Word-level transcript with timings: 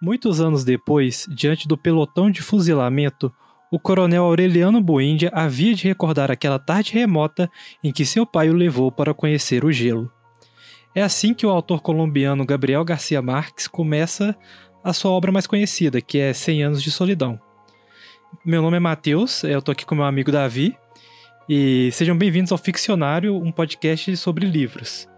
Muitos 0.00 0.42
anos 0.42 0.62
depois, 0.62 1.26
diante 1.28 1.66
do 1.66 1.76
pelotão 1.76 2.30
de 2.30 2.42
fuzilamento, 2.42 3.32
o 3.72 3.78
coronel 3.78 4.24
Aureliano 4.24 4.80
Buendia 4.80 5.30
havia 5.32 5.74
de 5.74 5.88
recordar 5.88 6.30
aquela 6.30 6.58
tarde 6.58 6.92
remota 6.92 7.50
em 7.82 7.90
que 7.90 8.04
seu 8.04 8.26
pai 8.26 8.50
o 8.50 8.54
levou 8.54 8.92
para 8.92 9.14
conhecer 9.14 9.64
o 9.64 9.72
gelo. 9.72 10.12
É 10.94 11.02
assim 11.02 11.32
que 11.32 11.46
o 11.46 11.50
autor 11.50 11.80
colombiano 11.80 12.44
Gabriel 12.44 12.84
Garcia 12.84 13.22
Marques 13.22 13.66
começa 13.66 14.36
a 14.84 14.92
sua 14.92 15.10
obra 15.12 15.32
mais 15.32 15.46
conhecida, 15.46 16.00
que 16.00 16.18
é 16.18 16.34
Cem 16.34 16.62
Anos 16.62 16.82
de 16.82 16.90
Solidão. 16.90 17.40
Meu 18.44 18.60
nome 18.60 18.76
é 18.76 18.80
Matheus, 18.80 19.44
eu 19.44 19.62
tô 19.62 19.72
aqui 19.72 19.86
com 19.86 19.94
meu 19.94 20.04
amigo 20.04 20.30
Davi, 20.30 20.76
e 21.48 21.90
sejam 21.92 22.16
bem-vindos 22.16 22.52
ao 22.52 22.58
Ficcionário, 22.58 23.34
um 23.34 23.50
podcast 23.50 24.14
sobre 24.18 24.46
livros. 24.46 25.08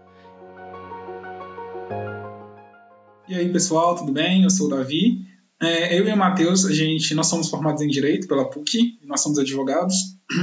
E 3.29 3.35
aí, 3.35 3.47
pessoal, 3.47 3.95
tudo 3.95 4.11
bem? 4.11 4.41
Eu 4.41 4.49
sou 4.49 4.65
o 4.65 4.69
Davi. 4.71 5.23
É, 5.61 5.99
eu 5.99 6.07
e 6.07 6.11
o 6.11 6.17
Matheus, 6.17 6.65
a 6.65 6.73
gente, 6.73 7.13
nós 7.13 7.27
somos 7.27 7.47
formados 7.47 7.79
em 7.79 7.87
Direito 7.87 8.27
pela 8.27 8.49
PUC, 8.49 8.97
nós 9.05 9.21
somos 9.21 9.37
advogados, 9.37 9.93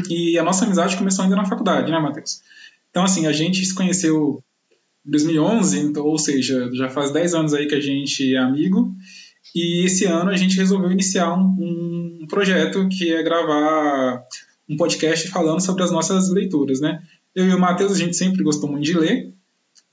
e 0.09 0.38
a 0.38 0.45
nossa 0.45 0.65
amizade 0.65 0.97
começou 0.97 1.25
ainda 1.25 1.34
na 1.34 1.45
faculdade, 1.45 1.91
né, 1.91 1.98
Matheus? 1.98 2.42
Então, 2.88 3.02
assim, 3.02 3.27
a 3.27 3.33
gente 3.33 3.66
se 3.66 3.75
conheceu 3.75 4.41
em 5.05 5.11
2011, 5.11 5.80
então, 5.80 6.05
ou 6.05 6.16
seja, 6.16 6.70
já 6.75 6.88
faz 6.88 7.11
10 7.11 7.34
anos 7.34 7.55
aí 7.55 7.66
que 7.66 7.75
a 7.75 7.80
gente 7.80 8.37
é 8.37 8.38
amigo, 8.38 8.95
e 9.53 9.84
esse 9.84 10.05
ano 10.05 10.30
a 10.30 10.37
gente 10.37 10.56
resolveu 10.56 10.92
iniciar 10.92 11.34
um, 11.34 12.20
um 12.23 12.27
projeto 12.28 12.89
que 12.89 13.12
é 13.12 13.20
gravar 13.20 14.23
um 14.69 14.77
podcast 14.77 15.27
falando 15.28 15.61
sobre 15.61 15.83
as 15.83 15.91
nossas 15.91 16.30
leituras, 16.30 16.80
né? 16.80 17.03
Eu 17.34 17.48
e 17.48 17.53
o 17.53 17.59
Matheus, 17.59 17.91
a 17.91 17.98
gente 17.98 18.14
sempre 18.14 18.45
gostou 18.45 18.70
muito 18.70 18.84
de 18.84 18.97
ler, 18.97 19.34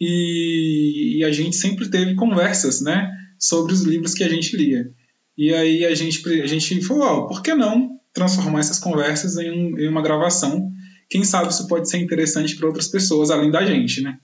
e, 0.06 1.18
e 1.20 1.24
a 1.24 1.32
gente 1.32 1.56
sempre 1.56 1.90
teve 1.90 2.16
conversas, 2.16 2.82
né, 2.82 3.10
sobre 3.40 3.74
os 3.74 3.84
livros 3.84 4.14
que 4.14 4.24
a 4.24 4.30
gente 4.30 4.56
lia. 4.58 4.92
E 5.38 5.54
aí 5.54 5.86
a 5.86 5.96
gente, 5.96 6.22
a 6.42 6.46
gente 6.46 6.82
falou, 6.82 7.04
oh, 7.04 7.28
por 7.28 7.42
que 7.42 7.54
não 7.56 8.00
transformar 8.14 8.60
essas 8.60 8.80
conversas 8.80 9.38
em, 9.38 9.50
um, 9.50 9.80
em 9.80 9.88
uma 9.88 10.02
gravação? 10.02 10.70
Quem 11.10 11.24
sabe 11.24 11.52
isso 11.52 11.68
pode 11.68 11.90
ser 11.90 11.98
interessante 11.98 12.56
para 12.56 12.68
outras 12.68 12.88
pessoas, 12.88 13.32
além 13.32 13.50
da 13.50 13.66
gente, 13.66 14.02
né? 14.02 14.18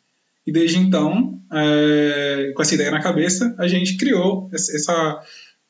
E 0.45 0.51
desde 0.51 0.77
então, 0.77 1.39
é, 1.51 2.51
com 2.55 2.61
essa 2.61 2.75
ideia 2.75 2.91
na 2.91 3.01
cabeça, 3.01 3.55
a 3.57 3.67
gente 3.67 3.97
criou 3.97 4.49
essa, 4.53 5.19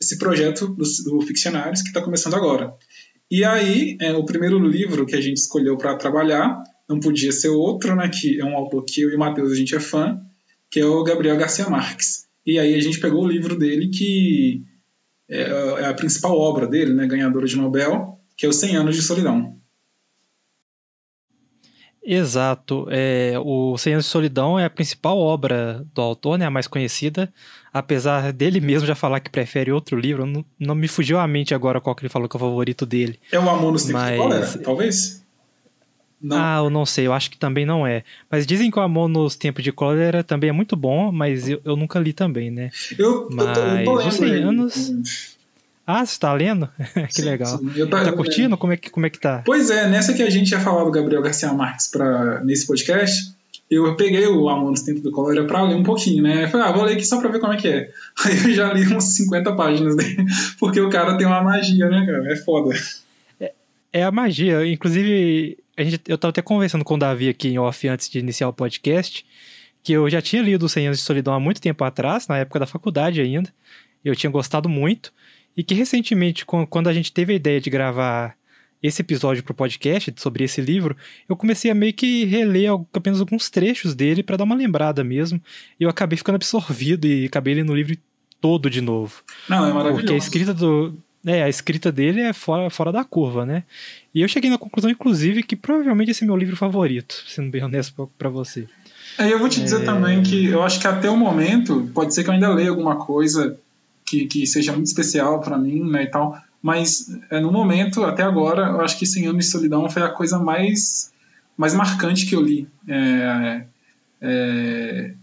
esse 0.01 0.17
projeto 0.17 0.67
do, 0.67 0.83
do 1.05 1.21
Ficcionários 1.21 1.81
que 1.81 1.89
está 1.89 2.01
começando 2.01 2.35
agora. 2.35 2.73
E 3.31 3.44
aí, 3.44 3.97
é, 4.01 4.13
o 4.13 4.25
primeiro 4.25 4.57
livro 4.57 5.05
que 5.05 5.16
a 5.16 5.21
gente 5.21 5.38
escolheu 5.38 5.77
para 5.77 5.95
trabalhar 5.95 6.63
não 6.89 6.99
podia 6.99 7.31
ser 7.31 7.49
outro, 7.49 7.95
né, 7.95 8.09
que 8.09 8.39
é 8.39 8.43
um 8.43 8.55
autor 8.55 8.83
que 8.83 9.01
eu 9.01 9.11
e 9.11 9.15
o 9.15 9.19
Matheus 9.19 9.51
a 9.51 9.55
gente 9.55 9.75
é 9.75 9.79
fã, 9.79 10.19
que 10.71 10.79
é 10.79 10.85
o 10.85 11.03
Gabriel 11.03 11.37
Garcia 11.37 11.69
Marques. 11.69 12.27
E 12.45 12.57
aí 12.57 12.73
a 12.73 12.81
gente 12.81 12.99
pegou 12.99 13.23
o 13.23 13.27
livro 13.27 13.55
dele 13.55 13.89
que 13.89 14.63
é, 15.29 15.41
é 15.81 15.85
a 15.85 15.93
principal 15.93 16.35
obra 16.37 16.65
dele, 16.65 16.93
né, 16.93 17.05
ganhadora 17.05 17.45
de 17.45 17.55
Nobel, 17.55 18.19
que 18.35 18.45
é 18.45 18.49
Os 18.49 18.55
100 18.55 18.77
Anos 18.77 18.95
de 18.95 19.03
Solidão. 19.03 19.59
Exato. 22.01 22.87
É, 22.89 23.35
o 23.37 23.77
Cem 23.77 23.93
Anos 23.93 24.05
de 24.05 24.11
Solidão 24.11 24.57
é 24.57 24.65
a 24.65 24.69
principal 24.69 25.19
obra 25.19 25.85
do 25.93 26.01
autor, 26.01 26.39
né, 26.39 26.45
a 26.45 26.49
mais 26.49 26.65
conhecida. 26.65 27.31
Apesar 27.71 28.33
dele 28.33 28.59
mesmo 28.59 28.87
já 28.87 28.95
falar 28.95 29.19
que 29.19 29.29
prefere 29.29 29.71
outro 29.71 29.95
livro, 29.95 30.25
não, 30.25 30.43
não 30.57 30.73
me 30.73 30.87
fugiu 30.87 31.19
à 31.19 31.27
mente 31.27 31.53
agora 31.53 31.79
qual 31.79 31.95
que 31.95 32.01
ele 32.01 32.09
falou 32.09 32.27
que 32.27 32.35
é 32.35 32.39
o 32.39 32.39
favorito 32.39 32.83
dele. 32.83 33.19
É 33.31 33.39
o 33.39 33.47
Amor 33.47 33.73
nos 33.73 33.83
Tempos 33.83 34.01
Mas... 34.01 34.11
de 34.11 34.17
Cólera, 34.17 34.57
talvez? 34.63 35.23
Não. 36.22 36.38
Ah, 36.38 36.58
eu 36.64 36.70
não 36.70 36.86
sei, 36.86 37.08
eu 37.08 37.14
acho 37.14 37.31
que 37.31 37.38
também 37.38 37.66
não 37.66 37.88
é. 37.88 38.03
Mas 38.30 38.45
dizem 38.45 38.70
que 38.70 38.78
o 38.78 38.81
Amor 38.81 39.08
nos 39.08 39.36
Tempos 39.36 39.64
de 39.64 39.72
Cólera 39.72 40.23
também 40.23 40.50
é 40.50 40.53
muito 40.53 40.75
bom, 40.75 41.12
mas 41.12 41.48
eu, 41.48 41.62
eu 41.64 41.75
nunca 41.75 41.98
li 42.00 42.12
também, 42.12 42.52
né? 42.52 42.70
Eu, 42.98 43.30
mas, 43.31 43.48
eu 43.48 43.53
tô, 43.53 43.62
eu 43.62 43.86
tô 43.86 43.95
lendo. 43.95 44.12
100 44.12 44.34
anos... 44.44 45.40
Ah, 45.92 46.06
você 46.06 46.20
tá 46.20 46.31
lendo? 46.34 46.70
que 47.08 47.14
sim, 47.14 47.22
legal. 47.23 47.58
Sim. 47.58 47.88
Tá, 47.88 48.03
tá 48.03 48.12
curtindo? 48.12 48.56
Como 48.58 48.73
é, 48.73 48.78
que, 48.78 48.92
como 48.92 49.08
é 49.08 49.09
que 49.09 49.20
tá? 49.20 49.42
Pois 49.44 49.72
é, 49.72 49.90
nessa 49.90 50.14
que 50.14 50.22
a 50.22 50.29
gente 50.29 50.52
ia 50.52 50.59
falar 50.59 50.84
do 50.84 50.91
Gabriel 50.91 51.22
Garcia 51.22 51.52
Marques 51.52 51.88
pra, 51.88 52.44
nesse 52.44 52.68
podcast, 52.68 53.34
eu 53.69 53.96
peguei 53.96 54.28
o 54.28 54.50
Amor 54.50 54.69
nos 54.69 54.81
Tempos 54.81 55.02
do 55.02 55.12
Cólera 55.12 55.47
pra 55.47 55.63
ler 55.63 55.75
um 55.75 55.84
pouquinho, 55.84 56.22
né? 56.22 56.44
Eu 56.44 56.50
falei, 56.50 56.68
ah, 56.68 56.72
vou 56.72 56.84
ler 56.84 56.94
aqui 56.94 57.06
só 57.06 57.19
pra 57.19 57.31
ver 57.31 57.40
como 57.40 57.53
é 57.53 57.58
que 57.58 57.68
é. 57.68 57.90
Aí 58.25 58.38
eu 58.38 58.53
já 58.53 58.74
li 58.74 58.85
uns 58.94 59.16
50 59.16 59.56
páginas 59.56 59.96
dele, 59.96 60.25
porque 60.59 60.79
o 60.79 60.90
cara 60.90 61.18
tem 61.18 61.25
uma 61.25 61.41
magia, 61.41 61.90
né, 61.90 62.06
cara? 62.06 62.34
É 62.34 62.35
foda. 62.35 62.75
É, 63.40 63.53
é 63.94 64.03
a 64.03 64.12
magia. 64.12 64.66
Inclusive, 64.66 65.58
a 65.79 65.84
gente, 65.84 66.01
eu 66.07 66.17
tava 66.17 66.31
até 66.31 66.41
conversando 66.41 66.84
com 66.84 66.95
o 66.95 66.97
Davi 66.97 67.29
aqui 67.29 67.47
em 67.47 67.57
off 67.57 67.88
antes 67.88 68.09
de 68.09 68.19
iniciar 68.19 68.50
o 68.50 68.53
podcast, 68.53 69.25
que 69.81 69.94
eu 69.94 70.09
já 70.09 70.22
tinha 70.22 70.41
lido 70.41 70.67
100 70.67 70.88
Anos 70.88 71.00
de 71.00 71.06
Solidão 71.06 71.34
há 71.34 71.40
muito 71.40 71.62
tempo 71.62 71.84
atrás, 71.85 72.28
na 72.28 72.38
época 72.38 72.59
da 72.59 72.66
faculdade 72.66 73.22
ainda. 73.22 73.50
Eu 74.03 74.13
tinha 74.13 74.29
gostado 74.29 74.67
muito. 74.67 75.13
E 75.56 75.63
que 75.63 75.73
recentemente, 75.73 76.45
quando 76.45 76.90
a 76.90 76.94
gente 76.94 77.13
teve 77.13 77.31
a 77.31 77.35
ideia 77.35 77.62
de 77.62 77.69
gravar 77.69 78.35
esse 78.84 79.01
episódio 79.01 79.41
pro 79.41 79.53
podcast 79.53 80.13
sobre 80.17 80.44
esse 80.44 80.59
livro, 80.59 80.97
eu 81.28 81.35
comecei 81.35 81.72
a 81.72 81.75
meio 81.75 81.94
que 81.94 82.25
reler 82.25 82.72
apenas 82.94 83.22
alguns 83.22 83.50
trechos 83.50 83.96
dele 83.96 84.22
para 84.22 84.35
dar 84.35 84.44
uma 84.44 84.56
lembrada 84.56 85.01
mesmo. 85.01 85.41
E 85.79 85.84
eu 85.84 85.90
acabei 85.90 86.17
ficando 86.17 86.35
absorvido 86.35 87.07
e 87.07 87.25
acabei 87.25 87.53
lendo 87.53 87.72
o 87.72 87.75
livro 87.75 87.96
todo 88.41 88.69
de 88.69 88.81
novo. 88.81 89.23
Não, 89.47 89.66
é 89.66 89.73
maravilhoso. 89.73 90.01
Porque 90.01 90.13
a 90.13 90.17
escrita 90.17 90.53
do, 90.53 90.97
é, 91.25 91.44
a 91.44 91.50
escrita 91.50 91.91
dele 91.91 92.22
é 92.22 92.34
fora, 92.34 92.69
fora 92.69 92.91
da 92.91 93.03
curva, 93.03 93.46
né? 93.46 93.63
E 94.13 94.22
eu 94.22 94.28
cheguei 94.28 94.50
na 94.50 94.57
conclusão, 94.57 94.90
inclusive, 94.90 95.44
que 95.44 95.56
provavelmente 95.56 96.12
esse 96.12 96.24
é 96.24 96.28
meu 96.28 96.38
livro 96.38 96.56
favorito, 96.56 97.24
sendo 97.28 97.52
bem 97.52 97.63
honesto 97.63 98.09
para 98.18 98.30
você. 98.30 98.68
É, 99.18 99.31
eu 99.31 99.40
vou 99.40 99.50
te 99.50 99.62
dizer 99.62 99.81
é... 99.81 99.85
também 99.85 100.24
que 100.24 100.46
eu 100.46 100.63
acho 100.63 100.79
que 100.79 100.88
até 100.88 101.09
o 101.09 101.18
momento, 101.18 101.90
pode 101.94 102.13
ser 102.13 102.24
que 102.24 102.29
eu 102.29 102.34
ainda 102.34 102.53
leia 102.53 102.69
alguma 102.69 102.96
coisa 102.96 103.58
que, 104.06 104.25
que 104.25 104.47
seja 104.47 104.72
muito 104.72 104.88
especial 104.88 105.40
para 105.41 105.58
mim, 105.58 105.84
né, 105.90 106.03
e 106.03 106.08
tal, 106.08 106.41
mas 106.62 107.09
é, 107.29 107.40
no 107.40 107.52
momento, 107.52 108.03
até 108.03 108.24
agora, 108.24 108.68
eu 108.68 108.81
acho 108.81 108.97
que 108.97 109.06
100 109.06 109.28
Anos 109.28 109.46
de 109.46 109.52
Solidão 109.52 109.90
foi 109.90 110.02
a 110.02 110.09
coisa 110.09 110.40
mais, 110.40 111.12
mais 111.56 111.74
marcante 111.74 112.25
que 112.25 112.35
eu 112.35 112.41
li 112.41 112.68
é, 112.88 113.63
é, 114.22 115.13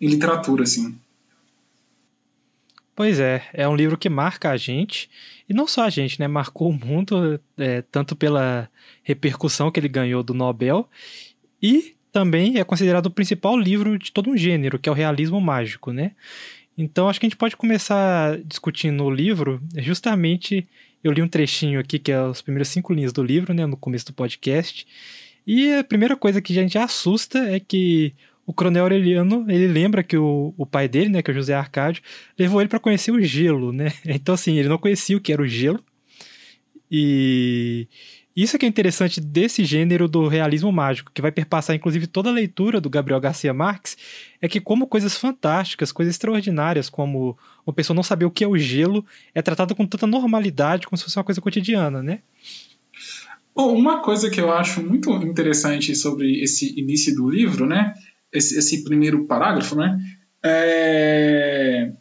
em 0.00 0.06
literatura, 0.06 0.64
assim. 0.64 0.98
Pois 2.98 3.20
é, 3.20 3.44
é 3.52 3.68
um 3.68 3.76
livro 3.76 3.96
que 3.96 4.08
marca 4.08 4.50
a 4.50 4.56
gente, 4.56 5.08
e 5.48 5.54
não 5.54 5.68
só 5.68 5.84
a 5.84 5.88
gente, 5.88 6.18
né? 6.18 6.26
Marcou 6.26 6.68
o 6.68 6.72
mundo, 6.72 7.40
é, 7.56 7.80
tanto 7.80 8.16
pela 8.16 8.68
repercussão 9.04 9.70
que 9.70 9.78
ele 9.78 9.86
ganhou 9.86 10.20
do 10.20 10.34
Nobel, 10.34 10.90
e 11.62 11.94
também 12.10 12.58
é 12.58 12.64
considerado 12.64 13.06
o 13.06 13.10
principal 13.12 13.56
livro 13.56 13.96
de 13.96 14.10
todo 14.10 14.28
um 14.28 14.36
gênero, 14.36 14.80
que 14.80 14.88
é 14.88 14.92
o 14.92 14.96
realismo 14.96 15.40
mágico, 15.40 15.92
né? 15.92 16.10
Então 16.76 17.08
acho 17.08 17.20
que 17.20 17.26
a 17.26 17.28
gente 17.28 17.38
pode 17.38 17.56
começar 17.56 18.36
discutindo 18.38 19.04
o 19.04 19.10
livro, 19.12 19.62
justamente 19.76 20.66
eu 21.04 21.12
li 21.12 21.22
um 21.22 21.28
trechinho 21.28 21.78
aqui, 21.78 22.00
que 22.00 22.10
é 22.10 22.20
os 22.20 22.42
primeiros 22.42 22.66
cinco 22.66 22.92
linhas 22.92 23.12
do 23.12 23.22
livro, 23.22 23.54
né, 23.54 23.64
no 23.64 23.76
começo 23.76 24.06
do 24.06 24.12
podcast, 24.12 24.84
e 25.46 25.72
a 25.72 25.84
primeira 25.84 26.16
coisa 26.16 26.42
que 26.42 26.52
a 26.52 26.62
gente 26.62 26.76
assusta 26.76 27.38
é 27.48 27.60
que 27.60 28.12
o 28.48 28.54
Coronel 28.54 28.84
Aureliano, 28.84 29.44
ele 29.46 29.66
lembra 29.66 30.02
que 30.02 30.16
o, 30.16 30.54
o 30.56 30.64
pai 30.64 30.88
dele, 30.88 31.10
né, 31.10 31.20
que 31.20 31.30
é 31.30 31.32
o 31.32 31.34
José 31.34 31.52
Arcádio, 31.52 32.02
levou 32.38 32.62
ele 32.62 32.68
para 32.70 32.80
conhecer 32.80 33.10
o 33.10 33.20
gelo, 33.20 33.74
né? 33.74 33.92
Então, 34.06 34.34
assim, 34.34 34.56
ele 34.56 34.70
não 34.70 34.78
conhecia 34.78 35.18
o 35.18 35.20
que 35.20 35.34
era 35.34 35.42
o 35.42 35.46
gelo. 35.46 35.78
E 36.90 37.86
isso 38.34 38.56
é 38.56 38.58
que 38.58 38.64
é 38.64 38.68
interessante 38.68 39.20
desse 39.20 39.66
gênero 39.66 40.08
do 40.08 40.28
realismo 40.28 40.72
mágico, 40.72 41.12
que 41.12 41.20
vai 41.20 41.30
perpassar 41.30 41.76
inclusive 41.76 42.06
toda 42.06 42.30
a 42.30 42.32
leitura 42.32 42.80
do 42.80 42.88
Gabriel 42.88 43.20
Garcia 43.20 43.52
Marques, 43.52 43.98
é 44.40 44.48
que 44.48 44.62
como 44.62 44.86
coisas 44.86 45.14
fantásticas, 45.14 45.92
coisas 45.92 46.14
extraordinárias, 46.14 46.88
como 46.88 47.36
uma 47.66 47.74
pessoa 47.74 47.94
não 47.94 48.02
saber 48.02 48.24
o 48.24 48.30
que 48.30 48.44
é 48.44 48.48
o 48.48 48.56
gelo, 48.56 49.04
é 49.34 49.42
tratado 49.42 49.74
com 49.74 49.84
tanta 49.84 50.06
normalidade, 50.06 50.86
como 50.86 50.96
se 50.96 51.04
fosse 51.04 51.18
uma 51.18 51.24
coisa 51.24 51.42
cotidiana, 51.42 52.02
né? 52.02 52.20
Bom, 53.54 53.74
uma 53.74 54.00
coisa 54.00 54.30
que 54.30 54.40
eu 54.40 54.52
acho 54.52 54.80
muito 54.82 55.12
interessante 55.16 55.94
sobre 55.96 56.40
esse 56.42 56.78
início 56.80 57.12
do 57.12 57.28
livro, 57.28 57.66
né, 57.66 57.92
esse, 58.32 58.58
esse 58.58 58.84
primeiro 58.84 59.24
parágrafo, 59.24 59.76
né? 59.76 59.98
É... 60.42 61.92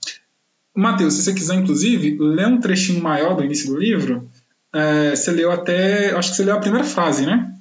Matheus, 0.75 1.15
se 1.15 1.23
você 1.23 1.33
quiser, 1.33 1.55
inclusive, 1.55 2.17
ler 2.19 2.47
um 2.47 2.59
trechinho 2.59 3.01
maior 3.01 3.35
do 3.35 3.43
início 3.43 3.67
do 3.67 3.79
livro, 3.79 4.29
é, 4.73 5.15
você 5.15 5.31
leu 5.31 5.51
até. 5.51 6.11
Acho 6.11 6.29
que 6.29 6.35
você 6.35 6.43
leu 6.43 6.55
a 6.55 6.59
primeira 6.59 6.85
frase, 6.85 7.25
né? 7.25 7.51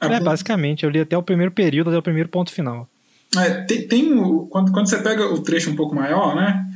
é, 0.00 0.20
basicamente, 0.20 0.84
eu 0.84 0.90
li 0.90 1.00
até 1.00 1.16
o 1.16 1.22
primeiro 1.22 1.50
período, 1.50 1.88
até 1.88 1.98
o 1.98 2.02
primeiro 2.02 2.28
ponto 2.28 2.52
final. 2.52 2.88
É, 3.36 3.62
tem, 3.62 3.88
tem 3.88 4.12
o, 4.12 4.46
quando, 4.46 4.70
quando 4.70 4.88
você 4.88 4.98
pega 4.98 5.26
o 5.26 5.42
trecho 5.42 5.70
um 5.70 5.76
pouco 5.76 5.94
maior, 5.94 6.36
né? 6.36 6.66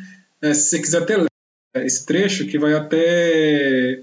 É, 0.41 0.55
se 0.55 0.71
você 0.71 0.81
quiser 0.81 1.03
até 1.03 1.17
ler 1.17 1.29
esse 1.77 2.07
trecho, 2.07 2.47
que 2.47 2.59
vai 2.59 2.75
até. 2.75 4.01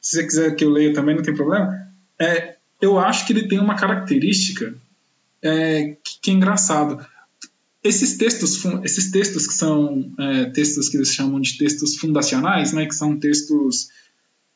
Se 0.00 0.16
você 0.16 0.24
quiser 0.24 0.54
que 0.54 0.64
eu 0.64 0.70
leia 0.70 0.92
também, 0.92 1.16
não 1.16 1.22
tem 1.22 1.34
problema. 1.34 1.88
É, 2.18 2.56
eu 2.80 2.98
acho 2.98 3.26
que 3.26 3.32
ele 3.32 3.48
tem 3.48 3.58
uma 3.58 3.74
característica 3.74 4.74
é, 5.42 5.96
que, 6.02 6.20
que, 6.22 6.30
é 6.30 6.34
engraçado. 6.34 7.04
Esses 7.82 8.16
textos, 8.16 8.64
esses 8.84 9.10
textos 9.10 9.46
que 9.46 9.54
são 9.54 10.12
é, 10.18 10.46
textos 10.46 10.88
que 10.88 10.96
eles 10.96 11.14
chamam 11.14 11.40
de 11.40 11.56
textos 11.56 11.96
fundacionais, 11.96 12.72
né, 12.72 12.86
que 12.86 12.94
são 12.94 13.18
textos 13.18 13.88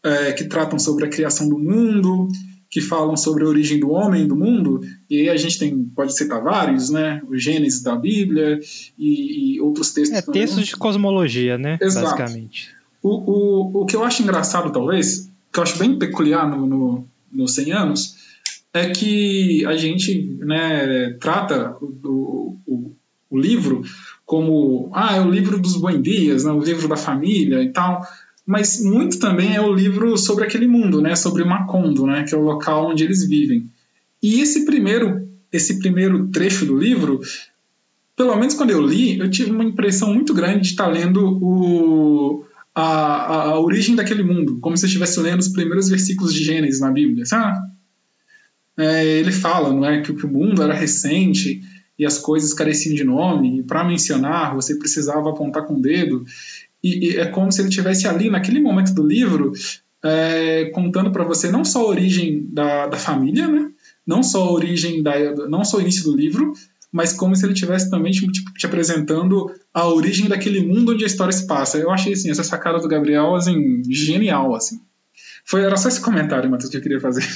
é, 0.03 0.33
que 0.33 0.45
tratam 0.45 0.79
sobre 0.79 1.07
a 1.07 1.09
criação 1.09 1.49
do 1.49 1.59
mundo, 1.59 2.29
que 2.73 2.81
falam 2.81 3.17
sobre 3.17 3.45
a 3.45 3.47
origem 3.47 3.79
do 3.79 3.91
homem, 3.91 4.27
do 4.27 4.35
mundo, 4.35 4.81
e 5.09 5.21
aí 5.21 5.29
a 5.29 5.37
gente 5.37 5.59
tem, 5.59 5.85
pode 5.95 6.17
citar 6.17 6.43
vários, 6.43 6.89
né? 6.89 7.21
O 7.29 7.37
Gênesis 7.37 7.83
da 7.83 7.95
Bíblia 7.95 8.59
e, 8.99 9.57
e 9.57 9.61
outros 9.61 9.93
textos. 9.93 10.19
É, 10.19 10.23
textos 10.23 10.67
de 10.67 10.75
cosmologia, 10.75 11.59
né? 11.59 11.79
Exato. 11.79 12.07
Basicamente. 12.07 12.71
O, 13.03 13.11
o, 13.11 13.83
o 13.83 13.87
que 13.87 13.95
eu 13.95 14.03
acho 14.03 14.23
engraçado, 14.23 14.73
talvez, 14.73 15.31
que 15.53 15.59
eu 15.59 15.63
acho 15.63 15.79
bem 15.79 15.99
peculiar 15.99 16.49
no, 16.49 16.67
no, 16.67 17.07
no 17.31 17.47
100 17.47 17.73
anos, 17.73 18.17
é 18.73 18.89
que 18.91 19.65
a 19.67 19.77
gente 19.77 20.37
né, 20.41 21.17
trata 21.21 21.77
o, 21.81 22.59
o, 22.67 22.97
o 23.31 23.39
livro 23.39 23.83
como 24.25 24.91
ah, 24.95 25.17
é 25.17 25.21
o 25.21 25.31
livro 25.31 25.59
dos 25.59 25.77
bons 25.77 26.03
dias, 26.03 26.45
né, 26.45 26.53
o 26.53 26.63
livro 26.63 26.89
da 26.89 26.97
família 26.97 27.63
e 27.63 27.71
tal, 27.71 28.01
mas 28.47 28.83
muito 28.83 29.19
também 29.19 29.55
é 29.55 29.61
o 29.61 29.75
livro 29.75 30.17
sobre 30.17 30.45
aquele 30.45 30.67
mundo, 30.67 31.03
né, 31.03 31.15
sobre 31.15 31.45
Macondo, 31.45 32.07
né, 32.07 32.25
que 32.25 32.35
é 32.35 32.39
o 32.39 32.43
local 32.43 32.91
onde 32.91 33.05
eles 33.05 33.29
vivem. 33.29 33.69
E 34.23 34.41
esse 34.41 34.65
primeiro, 34.65 35.29
esse 35.53 35.79
primeiro 35.79 36.29
trecho 36.29 36.65
do 36.65 36.77
livro, 36.77 37.21
pelo 38.17 38.37
menos 38.37 38.55
quando 38.55 38.71
eu 38.71 38.81
li, 38.81 39.19
eu 39.19 39.31
tive 39.31 39.51
uma 39.51 39.65
impressão 39.65 40.15
muito 40.15 40.33
grande 40.33 40.63
de 40.63 40.69
estar 40.69 40.87
lendo 40.87 41.39
o, 41.43 42.45
a, 42.75 42.83
a, 42.83 43.43
a 43.51 43.61
origem 43.61 43.95
daquele 43.95 44.23
mundo, 44.23 44.59
como 44.61 44.77
se 44.79 44.85
eu 44.85 44.89
estivesse 44.89 45.21
lendo 45.21 45.41
os 45.41 45.49
primeiros 45.49 45.91
versículos 45.91 46.33
de 46.33 46.43
Gênesis 46.43 46.81
na 46.81 46.91
Bíblia, 46.91 47.27
sabe? 47.27 47.59
É, 48.79 49.05
ele 49.05 49.33
fala, 49.33 49.73
não 49.73 49.85
é, 49.85 50.01
que, 50.01 50.11
o 50.11 50.29
mundo 50.29 50.63
era 50.63 50.73
recente 50.73 51.63
e 51.99 52.07
as 52.07 52.19
coisas 52.19 52.55
careciam 52.55 52.95
de 52.95 53.05
nome, 53.05 53.59
e 53.59 53.63
para 53.63 53.85
mencionar 53.85 54.55
você 54.55 54.77
precisava 54.77 55.31
apontar 55.31 55.67
com 55.67 55.75
o 55.75 55.83
dedo, 55.83 56.25
e, 56.83 57.11
e 57.11 57.17
é 57.19 57.27
como 57.27 57.53
se 57.53 57.61
ele 57.61 57.69
tivesse 57.69 58.09
ali, 58.09 58.31
naquele 58.31 58.61
momento 58.61 58.95
do 58.95 59.07
livro, 59.07 59.53
é, 60.03 60.71
contando 60.75 61.13
para 61.13 61.25
você 61.25 61.51
não 61.51 61.65
só 61.65 61.83
a 61.83 61.89
origem 61.89 62.47
da, 62.51 62.87
da 62.87 62.97
família, 62.97 63.47
né? 63.47 63.71
não 64.07 64.23
só 64.23 64.43
a 64.43 64.53
origem, 64.53 65.03
da, 65.03 65.35
não 65.49 65.65
só 65.65 65.79
o 65.79 65.81
início 65.81 66.05
do 66.05 66.17
livro, 66.17 66.53
mas 66.91 67.13
como 67.13 67.35
se 67.35 67.47
ele 67.47 67.55
tivesse 67.55 67.89
também 67.89 68.13
tipo, 68.13 68.53
te 68.53 68.67
apresentando 68.67 69.51
a 69.73 69.87
origem 69.89 70.29
daquele 70.29 70.61
mundo 70.61 70.93
onde 70.93 71.05
a 71.05 71.07
história 71.07 71.33
se 71.33 71.47
passa. 71.47 71.79
Eu 71.79 71.91
achei 71.91 72.13
assim, 72.13 72.31
essa 72.31 72.45
sacada 72.45 72.79
do 72.79 72.89
Gabriel 72.89 73.35
assim, 73.35 73.83
genial. 73.89 74.55
Assim. 74.55 74.81
Foi, 75.45 75.63
era 75.63 75.77
só 75.77 75.89
esse 75.89 76.01
comentário, 76.01 76.51
Matheus, 76.51 76.71
que 76.71 76.77
eu 76.77 76.83
queria 76.83 77.01
fazer. 77.01 77.27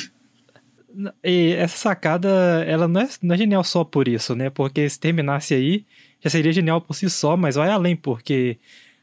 E 1.22 1.52
essa 1.52 1.76
sacada, 1.76 2.28
ela 2.66 2.88
não 2.88 3.00
é, 3.00 3.08
não 3.22 3.34
é 3.34 3.38
genial 3.38 3.62
só 3.62 3.84
por 3.84 4.08
isso, 4.08 4.34
né? 4.34 4.48
Porque 4.48 4.88
se 4.88 4.98
terminasse 4.98 5.54
aí, 5.54 5.84
já 6.20 6.30
seria 6.30 6.52
genial 6.52 6.80
por 6.80 6.94
si 6.94 7.08
só, 7.10 7.36
mas 7.36 7.56
vai 7.56 7.70
além, 7.70 7.94
porque 7.94 8.58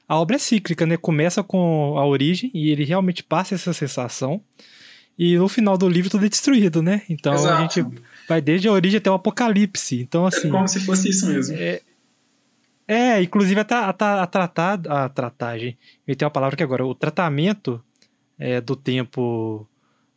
a 0.08 0.18
obra 0.18 0.36
é 0.36 0.40
cíclica, 0.40 0.86
né? 0.86 0.98
Começa 0.98 1.44
com 1.44 1.98
a 1.98 2.06
origem 2.06 2.50
e 2.54 2.72
ele 2.72 2.84
realmente 2.84 3.24
passa 3.24 3.56
essa 3.56 3.74
sensação. 3.74 4.42
E 5.18 5.38
no 5.38 5.48
final 5.48 5.78
do 5.78 5.88
livro 5.88 6.10
tudo 6.10 6.26
é 6.26 6.30
destruído, 6.30 6.82
né? 6.82 7.04
Então 7.10 7.34
Exato. 7.34 7.54
a 7.54 7.62
gente 7.62 8.02
vai 8.28 8.42
desde 8.42 8.68
a 8.68 8.72
origem 8.72 8.98
até 8.98 9.12
o 9.12 9.14
apocalipse. 9.14 10.02
Então, 10.02 10.26
assim. 10.26 10.48
É 10.48 10.52
como 10.52 10.68
se 10.68 10.80
fosse 10.80 11.10
isso 11.10 11.28
mesmo. 11.28 11.56
É, 11.56 11.82
é 12.88 13.22
inclusive 13.22 13.62
a, 13.62 13.66
a, 13.70 13.90
a, 14.24 14.28
tratar, 14.28 14.82
a 14.88 15.10
tratagem. 15.10 15.78
Me 16.08 16.16
tem 16.16 16.26
uma 16.26 16.32
palavra 16.32 16.58
que 16.58 16.64
agora, 16.64 16.86
o 16.86 16.96
tratamento 16.96 17.84
é, 18.40 18.60
do 18.60 18.76
tempo 18.76 19.68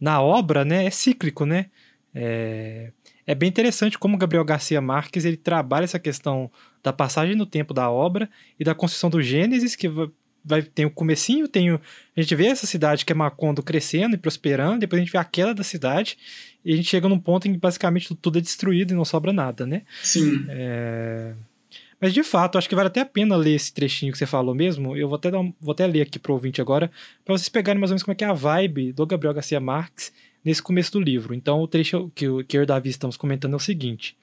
na 0.00 0.20
obra, 0.20 0.64
né, 0.64 0.84
é 0.84 0.90
cíclico, 0.90 1.44
né? 1.44 1.66
É, 2.14 2.92
é 3.26 3.34
bem 3.34 3.48
interessante 3.48 3.98
como 3.98 4.16
Gabriel 4.16 4.44
Garcia 4.44 4.80
Marques 4.80 5.24
ele 5.24 5.36
trabalha 5.36 5.84
essa 5.84 5.98
questão 5.98 6.50
da 6.82 6.92
passagem 6.92 7.34
no 7.34 7.44
tempo 7.44 7.74
da 7.74 7.90
obra 7.90 8.28
e 8.58 8.64
da 8.64 8.74
construção 8.74 9.10
do 9.10 9.22
Gênesis, 9.22 9.74
que 9.74 9.90
vai, 10.46 10.62
tem 10.62 10.86
o 10.86 10.90
comecinho, 10.90 11.48
tem 11.48 11.72
o, 11.72 11.80
a 12.16 12.20
gente 12.20 12.34
vê 12.36 12.46
essa 12.46 12.66
cidade 12.66 13.04
que 13.04 13.12
é 13.12 13.16
Macondo 13.16 13.62
crescendo 13.62 14.14
e 14.14 14.18
prosperando, 14.18 14.78
depois 14.78 15.00
a 15.00 15.04
gente 15.04 15.12
vê 15.12 15.18
a 15.18 15.24
queda 15.24 15.52
da 15.52 15.64
cidade 15.64 16.16
e 16.64 16.72
a 16.72 16.76
gente 16.76 16.88
chega 16.88 17.08
num 17.08 17.18
ponto 17.18 17.48
em 17.48 17.52
que 17.52 17.58
basicamente 17.58 18.14
tudo 18.14 18.38
é 18.38 18.40
destruído 18.40 18.92
e 18.92 18.96
não 18.96 19.04
sobra 19.04 19.32
nada, 19.32 19.66
né? 19.66 19.82
Sim. 20.02 20.46
É... 20.48 21.34
Mas 22.00 22.12
de 22.12 22.22
fato, 22.22 22.58
acho 22.58 22.68
que 22.68 22.74
vale 22.74 22.88
até 22.88 23.00
a 23.00 23.06
pena 23.06 23.36
ler 23.36 23.54
esse 23.54 23.72
trechinho 23.72 24.12
que 24.12 24.18
você 24.18 24.26
falou 24.26 24.54
mesmo. 24.54 24.96
Eu 24.96 25.08
vou 25.08 25.16
até, 25.16 25.30
dar 25.30 25.40
um, 25.40 25.52
vou 25.60 25.72
até 25.72 25.86
ler 25.86 26.02
aqui 26.02 26.18
pro 26.18 26.34
ouvinte 26.34 26.60
agora, 26.60 26.90
para 27.24 27.36
vocês 27.36 27.48
pegarem 27.48 27.80
mais 27.80 27.90
ou 27.90 27.94
menos 27.94 28.02
como 28.02 28.12
é 28.12 28.14
que 28.14 28.24
é 28.24 28.26
a 28.26 28.32
vibe 28.32 28.92
do 28.92 29.06
Gabriel 29.06 29.34
Garcia 29.34 29.60
Marques 29.60 30.12
nesse 30.44 30.62
começo 30.62 30.92
do 30.92 31.00
livro. 31.00 31.34
Então, 31.34 31.60
o 31.60 31.66
trecho 31.66 32.10
que, 32.14 32.26
que 32.44 32.56
eu 32.56 32.62
e 32.62 32.64
o 32.64 32.66
Davi 32.66 32.90
estamos 32.90 33.16
comentando 33.16 33.54
é 33.54 33.56
o 33.56 33.60
seguinte. 33.60 34.16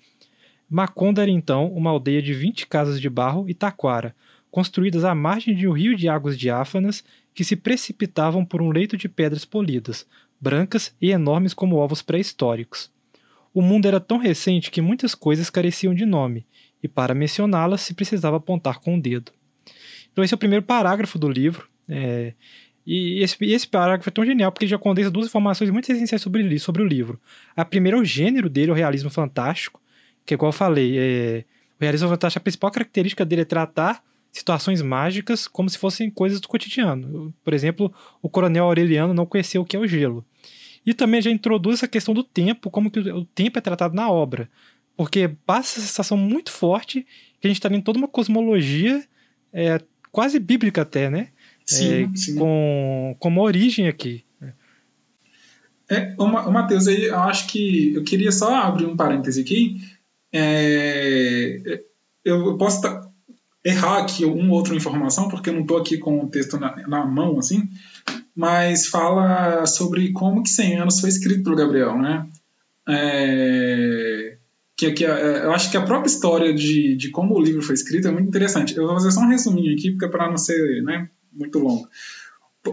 Macondo 0.70 1.20
era 1.20 1.30
então 1.30 1.68
uma 1.74 1.90
aldeia 1.90 2.22
de 2.22 2.34
20 2.34 2.68
casas 2.68 3.02
de 3.02 3.10
barro 3.10 3.50
e 3.50 3.54
taquara, 3.54 4.16
construídas 4.50 5.04
à 5.04 5.14
margem 5.14 5.56
de 5.56 5.68
um 5.68 5.72
rio 5.72 5.96
de 5.96 6.08
águas 6.08 6.38
diáfanas 6.38 7.04
que 7.34 7.44
se 7.44 7.56
precipitavam 7.56 8.46
por 8.46 8.62
um 8.62 8.70
leito 8.70 8.96
de 8.96 9.10
pedras 9.10 9.46
polidas, 9.46 10.06
brancas 10.40 10.96
e 11.02 11.12
enormes 11.12 11.54
como 11.54 11.78
ovos 11.78 12.02
pré-históricos. 12.02 12.92
O 13.54 13.62
mundo 13.62 13.88
era 13.88 14.00
tão 14.00 14.18
recente 14.18 14.72
que 14.72 14.82
muitas 14.82 15.14
coisas 15.14 15.50
careciam 15.50 15.94
de 15.94 16.06
nome, 16.06 16.46
e 16.84 16.88
para 16.88 17.16
mencioná-las 17.16 17.82
se 17.82 17.94
precisava 17.94 18.38
apontar 18.38 18.80
com 18.80 18.98
o 18.98 19.02
dedo. 19.02 19.32
Então 20.12 20.24
esse 20.24 20.34
é 20.34 20.36
o 20.36 20.38
primeiro 20.38 20.64
parágrafo 20.64 21.18
do 21.18 21.30
livro, 21.30 21.68
é, 21.88 22.34
e 22.86 23.24
esse, 23.24 23.38
esse 23.46 23.68
parágrafo 23.68 24.10
é 24.10 24.12
tão 24.12 24.26
genial 24.26 24.52
porque 24.52 24.66
ele 24.66 24.72
já 24.72 24.78
condensa 24.78 25.10
duas 25.10 25.28
informações 25.28 25.70
muito 25.70 25.90
essenciais 25.92 26.22
sobre, 26.22 26.60
sobre 26.60 26.82
o 26.82 26.86
livro. 26.86 27.20
A 27.56 27.64
primeira 27.64 27.98
é 27.98 28.02
o 28.02 28.06
gênero 28.06 28.50
dele, 28.50 28.72
o 28.72 28.76
realismo 28.76 29.10
fantástico, 29.10 29.82
que 30.26 30.34
igual 30.34 30.50
eu 30.50 30.54
falei, 30.54 30.98
é, 30.98 31.46
o 31.80 31.84
realismo 31.84 32.10
fantástico, 32.10 32.42
a 32.42 32.44
principal 32.44 32.72
característica 32.72 33.24
dele 33.24 33.44
é 33.44 33.46
tratar 33.46 34.04
situações 34.32 34.82
mágicas 34.82 35.48
como 35.48 35.70
se 35.70 35.78
fossem 35.78 36.10
coisas 36.10 36.42
do 36.42 36.48
cotidiano. 36.48 37.34
Por 37.44 37.54
exemplo, 37.54 37.94
o 38.22 38.28
coronel 38.28 38.66
Aureliano 38.66 39.14
não 39.14 39.26
conheceu 39.26 39.62
o 39.62 39.66
que 39.66 39.78
é 39.78 39.80
o 39.80 39.88
gelo. 39.88 40.26
E 40.86 40.94
também 40.94 41.22
já 41.22 41.32
introduz 41.32 41.76
essa 41.76 41.88
questão 41.88 42.14
do 42.14 42.24
tempo, 42.24 42.70
como 42.70 42.92
que 42.92 43.00
o 43.00 43.24
tempo 43.24 43.58
é 43.58 43.62
tratado 43.62 43.96
na 43.96 44.10
obra. 44.10 44.50
Porque 44.96 45.28
passa 45.46 45.80
essa 45.80 45.88
sensação 45.88 46.18
muito 46.18 46.52
forte 46.52 47.06
que 47.40 47.48
a 47.48 47.50
gente 47.50 47.58
está 47.58 47.70
em 47.70 47.82
toda 47.82 47.98
uma 47.98 48.08
cosmologia 48.08 49.04
é, 49.52 49.80
quase 50.12 50.40
bíblica 50.40 50.84
até, 50.84 51.10
né? 51.10 51.30
Sim, 51.66 52.12
é, 52.14 52.16
sim. 52.16 52.36
Com, 52.36 53.16
com 53.20 53.30
uma 53.30 53.42
origem 53.42 53.88
aqui. 53.88 54.24
É, 55.90 56.16
o, 56.18 56.28
Matheus, 56.28 56.88
aí, 56.88 57.06
eu 57.06 57.20
acho 57.20 57.48
que 57.48 57.94
eu 57.94 58.04
queria 58.04 58.32
só 58.32 58.56
abrir 58.56 58.86
um 58.86 58.96
parêntese 58.96 59.42
aqui. 59.42 59.82
É, 60.32 61.82
eu 62.24 62.58
posso 62.58 62.78
estar 62.78 63.14
errar 63.64 64.00
aqui 64.00 64.26
uma 64.26 64.54
outra 64.54 64.76
informação, 64.76 65.30
porque 65.30 65.50
eu 65.50 65.54
não 65.54 65.62
estou 65.62 65.78
aqui 65.78 65.98
com 65.98 66.20
o 66.20 66.28
texto 66.28 66.60
na, 66.60 66.76
na, 66.88 67.06
mão, 67.06 67.40
assim, 67.40 67.70
mas 68.36 68.88
fala 68.88 69.66
sobre 69.66 70.12
como 70.12 70.44
que 70.44 70.50
100 70.50 70.80
anos 70.80 71.00
foi 71.00 71.10
escrito 71.10 71.44
pelo 71.44 71.56
Gabriel, 71.56 71.98
né? 71.98 72.28
É, 72.90 74.13
que, 74.76 74.92
que 74.92 75.06
é, 75.06 75.46
eu 75.46 75.52
acho 75.52 75.70
que 75.70 75.78
a 75.78 75.82
própria 75.82 76.10
história 76.10 76.54
de, 76.54 76.96
de 76.96 77.10
como 77.12 77.36
o 77.36 77.42
livro 77.42 77.62
foi 77.62 77.76
escrito 77.76 78.08
é 78.08 78.12
muito 78.12 78.28
interessante. 78.28 78.76
Eu 78.76 78.86
vou 78.86 78.96
fazer 78.96 79.12
só 79.12 79.22
um 79.22 79.30
resuminho 79.30 79.74
aqui, 79.74 79.92
porque 79.92 80.06
é 80.06 80.10
para 80.10 80.30
não 80.30 80.38
ser 80.38 80.82
né, 80.84 81.10
muito 81.32 81.60
longo. 81.60 81.88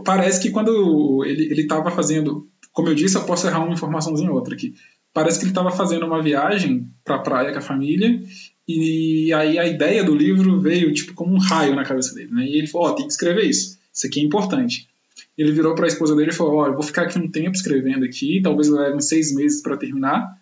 Parece 0.05 0.41
que 0.41 0.51
quando 0.51 1.25
ele 1.27 1.61
estava 1.61 1.91
fazendo, 1.91 2.49
como 2.73 2.89
eu 2.89 2.95
disse, 2.95 3.17
eu 3.17 3.25
posso 3.25 3.47
errar 3.47 3.65
uma 3.65 3.73
informaçãozinha 3.73 4.31
ou 4.31 4.37
outra 4.37 4.55
aqui. 4.55 4.75
Parece 5.13 5.39
que 5.39 5.45
ele 5.45 5.51
estava 5.51 5.73
fazendo 5.73 6.07
uma 6.07 6.23
viagem 6.23 6.89
para 7.05 7.17
a 7.17 7.19
praia 7.19 7.53
com 7.53 7.59
a 7.59 7.63
família 7.63 8.23
e 8.69 9.33
aí 9.33 9.59
a 9.59 9.67
ideia 9.67 10.05
do 10.05 10.15
livro 10.15 10.61
veio 10.61 10.93
tipo 10.95 11.13
como 11.15 11.35
um 11.35 11.39
raio 11.39 11.75
na 11.75 11.85
cabeça 11.85 12.15
dele, 12.15 12.31
né? 12.33 12.47
E 12.47 12.57
ele 12.57 12.69
falou, 12.69 12.87
ó, 12.87 12.91
oh, 12.91 12.95
tem 12.95 13.07
que 13.07 13.13
escrever 13.13 13.45
isso. 13.45 13.79
Isso 13.93 14.07
aqui 14.07 14.21
é 14.21 14.23
importante. 14.23 14.89
Ele 15.37 15.51
virou 15.51 15.75
para 15.75 15.87
a 15.87 15.89
esposa 15.89 16.15
dele 16.15 16.31
e 16.31 16.35
falou, 16.35 16.55
ó, 16.55 16.63
oh, 16.63 16.67
eu 16.69 16.75
vou 16.75 16.83
ficar 16.83 17.03
aqui 17.03 17.19
um 17.19 17.29
tempo 17.29 17.57
escrevendo 17.57 18.05
aqui, 18.05 18.41
talvez 18.41 18.69
leve 18.69 18.97
uns 18.97 19.09
seis 19.09 19.35
meses 19.35 19.61
para 19.61 19.77
terminar. 19.77 20.39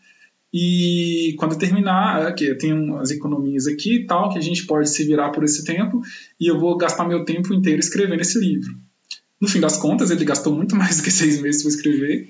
E 0.52 1.34
quando 1.38 1.58
terminar, 1.58 2.26
aqui, 2.26 2.54
tem 2.54 2.72
umas 2.72 3.10
economias 3.10 3.66
aqui 3.66 3.96
e 3.96 4.06
tal, 4.06 4.30
que 4.30 4.38
a 4.38 4.42
gente 4.42 4.66
pode 4.66 4.88
se 4.88 5.04
virar 5.04 5.30
por 5.30 5.44
esse 5.44 5.64
tempo, 5.64 6.00
e 6.40 6.46
eu 6.46 6.58
vou 6.58 6.76
gastar 6.76 7.06
meu 7.06 7.24
tempo 7.24 7.52
inteiro 7.52 7.80
escrevendo 7.80 8.20
esse 8.20 8.38
livro. 8.38 8.72
No 9.40 9.46
fim 9.46 9.60
das 9.60 9.76
contas, 9.76 10.10
ele 10.10 10.24
gastou 10.24 10.54
muito 10.54 10.74
mais 10.76 10.96
do 10.96 11.02
que 11.02 11.10
seis 11.10 11.40
meses 11.40 11.62
para 11.62 11.70
escrever, 11.70 12.28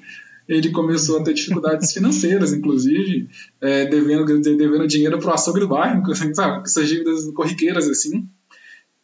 ele 0.49 0.71
começou 0.71 1.19
a 1.19 1.23
ter 1.23 1.35
dificuldades 1.35 1.93
financeiras, 1.93 2.55
inclusive, 2.55 3.29
é, 3.61 3.85
devendo, 3.85 4.41
devendo 4.41 4.87
dinheiro 4.87 5.19
para 5.19 5.31
o 5.31 5.35
açougue 5.35 5.61
do 5.61 5.69
bairro, 5.69 6.03
sabe, 6.35 6.63
essas 6.65 6.89
dívidas 6.89 7.31
corriqueiras 7.33 7.87
assim. 7.87 8.27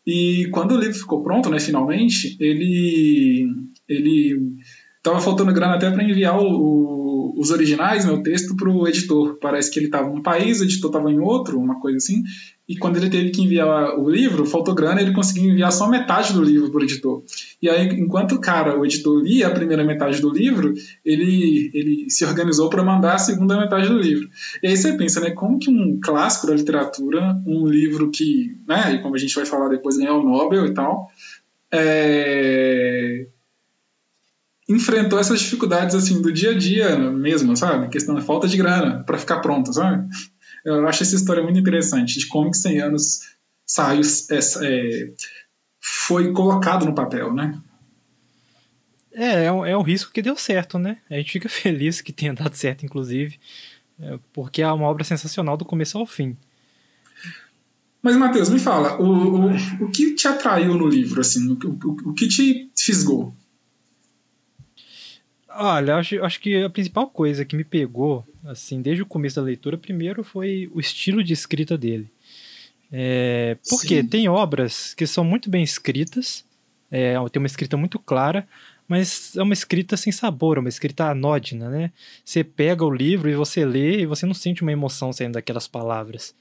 E 0.07 0.49
quando 0.53 0.73
o 0.73 0.79
livro 0.79 0.99
ficou 0.99 1.23
pronto, 1.23 1.51
né, 1.51 1.61
finalmente, 1.61 2.37
ele 2.41 3.47
ele 3.87 4.57
estava 4.97 5.21
faltando 5.21 5.53
grana 5.53 5.75
até 5.75 5.91
para 5.91 6.03
enviar 6.03 6.39
o, 6.39 6.45
os 7.37 7.51
originais, 7.51 8.05
meu 8.05 8.23
texto, 8.23 8.57
para 8.57 8.71
o 8.71 8.87
editor. 8.87 9.39
Parece 9.41 9.71
que 9.71 9.79
ele 9.79 9.87
estava 9.87 10.09
em 10.09 10.19
um 10.19 10.23
país, 10.23 10.61
o 10.61 10.65
editor 10.65 10.91
estava 10.91 11.11
em 11.11 11.19
outro, 11.19 11.59
uma 11.59 11.81
coisa 11.81 11.99
assim. 11.99 12.23
E 12.67 12.77
quando 12.77 12.97
ele 12.97 13.11
teve 13.11 13.31
que 13.31 13.43
enviar 13.43 13.99
o 13.99 14.09
livro, 14.09 14.47
faltou 14.47 14.75
grana, 14.75 15.03
ele 15.03 15.13
conseguiu 15.13 15.51
enviar 15.51 15.71
só 15.71 15.87
metade 15.87 16.33
do 16.33 16.43
livro 16.43 16.71
para 16.71 16.81
o 16.81 16.85
editor. 16.85 17.23
E 17.61 17.69
aí, 17.69 17.89
enquanto 17.89 18.37
o 18.37 18.41
cara, 18.41 18.79
o 18.79 18.87
editor, 18.87 19.23
lia 19.23 19.49
a 19.49 19.51
primeira 19.51 19.85
metade 19.85 20.21
do 20.21 20.31
livro, 20.31 20.73
ele, 21.05 21.71
ele 21.75 22.07
se 22.09 22.25
organizou 22.25 22.71
para 22.71 22.83
mandar 22.83 23.17
a 23.17 23.19
segunda 23.19 23.59
metade 23.59 23.87
do 23.89 23.99
livro. 23.99 24.29
E 24.63 24.69
aí 24.69 24.77
você 24.77 24.97
pensa, 24.97 25.21
né, 25.21 25.31
como 25.33 25.59
que 25.59 25.69
um 25.69 26.01
clássico 26.03 26.47
da 26.47 26.55
literatura, 26.55 27.39
um 27.47 27.67
livro 27.67 28.11
que, 28.11 28.57
né, 28.67 28.95
e 28.95 29.03
como 29.03 29.15
a 29.15 29.19
gente 29.19 29.35
vai 29.35 29.45
falar 29.45 29.69
depois, 29.69 29.99
ganhou 29.99 30.21
o 30.21 30.25
Nobel 30.25 30.65
e 30.65 30.73
tal, 30.73 31.11
é, 31.71 33.27
enfrentou 34.69 35.19
essas 35.19 35.41
dificuldades 35.41 35.95
assim 35.95 36.23
do 36.23 36.33
dia 36.33 36.51
a 36.51 36.59
dia 36.59 36.97
mesmo, 36.97 37.57
sabe? 37.57 37.89
questão 37.89 38.15
da 38.15 38.23
falta 38.23 38.49
de 38.49 38.57
grana 38.57 39.05
para 39.05 39.19
ficar 39.19 39.41
pronto, 39.41 39.73
sabe? 39.73 40.09
Eu 40.65 40.87
acho 40.89 41.03
essa 41.03 41.15
história 41.15 41.43
muito 41.43 41.59
interessante 41.59 42.19
de 42.19 42.27
como 42.27 42.51
que 42.51 42.57
100 42.57 42.81
anos 42.81 43.21
saiu, 43.67 44.01
é, 44.31 44.39
é, 44.39 45.13
foi 45.81 46.33
colocado 46.33 46.87
no 46.87 46.95
papel, 46.95 47.35
né? 47.35 47.61
É, 49.13 49.45
é 49.45 49.53
um, 49.53 49.65
é 49.65 49.77
um 49.77 49.83
risco 49.83 50.11
que 50.11 50.23
deu 50.23 50.37
certo, 50.37 50.79
né? 50.79 50.99
A 51.11 51.15
gente 51.15 51.33
fica 51.33 51.49
feliz 51.51 52.01
que 52.01 52.13
tenha 52.13 52.33
dado 52.33 52.55
certo, 52.55 52.85
inclusive, 52.85 53.39
é, 54.01 54.19
porque 54.33 54.63
é 54.63 54.73
uma 54.73 54.87
obra 54.87 55.05
sensacional 55.05 55.57
do 55.57 55.65
começo 55.65 55.99
ao 55.99 56.07
fim. 56.07 56.37
Mas, 58.03 58.17
Matheus, 58.17 58.51
me 58.51 58.59
fala, 58.59 59.01
o, 59.01 59.07
o, 59.07 59.85
o 59.85 59.91
que 59.91 60.15
te 60.15 60.29
atraiu 60.29 60.75
no 60.75 60.87
livro, 60.87 61.21
assim, 61.21 61.49
o, 61.49 61.55
o, 61.55 62.11
o 62.11 62.15
que 62.15 62.29
te 62.29 62.71
fisgou? 62.77 63.35
Olha, 65.57 65.97
acho, 65.97 66.23
acho 66.25 66.41
que 66.41 66.65
a 66.65 66.71
principal 66.71 67.09
coisa 67.09 67.45
que 67.45 67.55
me 67.55 67.65
pegou, 67.65 68.27
assim, 68.45 68.83
desde 68.83 69.03
o 69.03 69.07
começo 69.07 69.37
da 69.37 69.43
leitura, 69.43 69.79
primeiro 69.79 70.25
foi 70.25 70.69
o 70.75 70.81
estilo 70.81 71.23
de 71.23 71.33
escrita 71.33 71.79
dele. 71.79 72.11
É, 72.93 73.57
porque 73.69 74.03
Sim. 74.03 74.07
tem 74.07 74.29
obras 74.29 74.95
que 74.95 75.07
são 75.07 75.25
muito 75.25 75.49
bem 75.49 75.63
escritas, 75.63 76.45
é, 76.91 77.15
tem 77.31 77.41
uma 77.41 77.47
escrita 77.47 77.77
muito 77.77 77.99
clara, 77.99 78.47
mas 78.87 79.37
é 79.37 79.43
uma 79.43 79.55
escrita 79.55 79.97
sem 79.97 80.13
sabor, 80.13 80.59
uma 80.59 80.69
escrita 80.69 81.11
anódina, 81.11 81.71
né? 81.71 81.93
Você 82.25 82.45
pega 82.45 82.85
o 82.85 82.95
livro 82.95 83.31
e 83.31 83.35
você 83.35 83.65
lê 83.65 84.03
e 84.03 84.07
você 84.07 84.27
não 84.27 84.35
sente 84.35 84.63
uma 84.63 84.73
emoção 84.73 85.13
saindo 85.13 85.35
daquelas 85.35 85.67
palavras. 85.67 86.35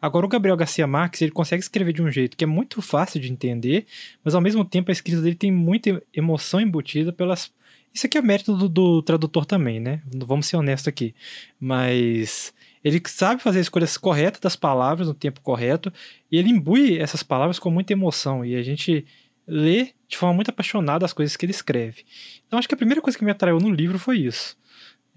Agora, 0.00 0.26
o 0.26 0.28
Gabriel 0.28 0.56
Garcia 0.56 0.86
Marques, 0.86 1.22
ele 1.22 1.30
consegue 1.30 1.62
escrever 1.62 1.92
de 1.92 2.02
um 2.02 2.10
jeito 2.10 2.36
que 2.36 2.44
é 2.44 2.46
muito 2.46 2.82
fácil 2.82 3.20
de 3.20 3.30
entender, 3.30 3.86
mas 4.22 4.34
ao 4.34 4.40
mesmo 4.40 4.64
tempo 4.64 4.90
a 4.90 4.92
escrita 4.92 5.22
dele 5.22 5.34
tem 5.34 5.50
muita 5.50 6.02
emoção 6.12 6.60
embutida 6.60 7.12
pelas 7.12 7.50
isso 7.94 8.06
aqui 8.06 8.18
é 8.18 8.22
mérito 8.22 8.56
do, 8.56 8.68
do 8.68 9.02
tradutor 9.02 9.46
também, 9.46 9.78
né? 9.78 10.02
Vamos 10.26 10.46
ser 10.46 10.56
honestos 10.56 10.88
aqui. 10.88 11.14
Mas 11.60 12.52
ele 12.82 13.00
sabe 13.06 13.40
fazer 13.40 13.60
as 13.60 13.66
escolhas 13.66 13.96
corretas 13.96 14.40
das 14.40 14.56
palavras 14.56 15.06
no 15.06 15.14
tempo 15.14 15.40
correto 15.40 15.92
e 16.30 16.36
ele 16.36 16.50
imbui 16.50 16.98
essas 16.98 17.22
palavras 17.22 17.58
com 17.58 17.70
muita 17.70 17.92
emoção 17.92 18.44
e 18.44 18.56
a 18.56 18.62
gente 18.62 19.06
lê 19.46 19.92
de 20.08 20.16
forma 20.16 20.34
muito 20.34 20.50
apaixonada 20.50 21.06
as 21.06 21.12
coisas 21.12 21.36
que 21.36 21.46
ele 21.46 21.52
escreve. 21.52 22.04
Então 22.46 22.58
acho 22.58 22.66
que 22.66 22.74
a 22.74 22.78
primeira 22.78 23.00
coisa 23.00 23.16
que 23.16 23.24
me 23.24 23.30
atraiu 23.30 23.60
no 23.60 23.70
livro 23.70 23.98
foi 23.98 24.18
isso. 24.18 24.56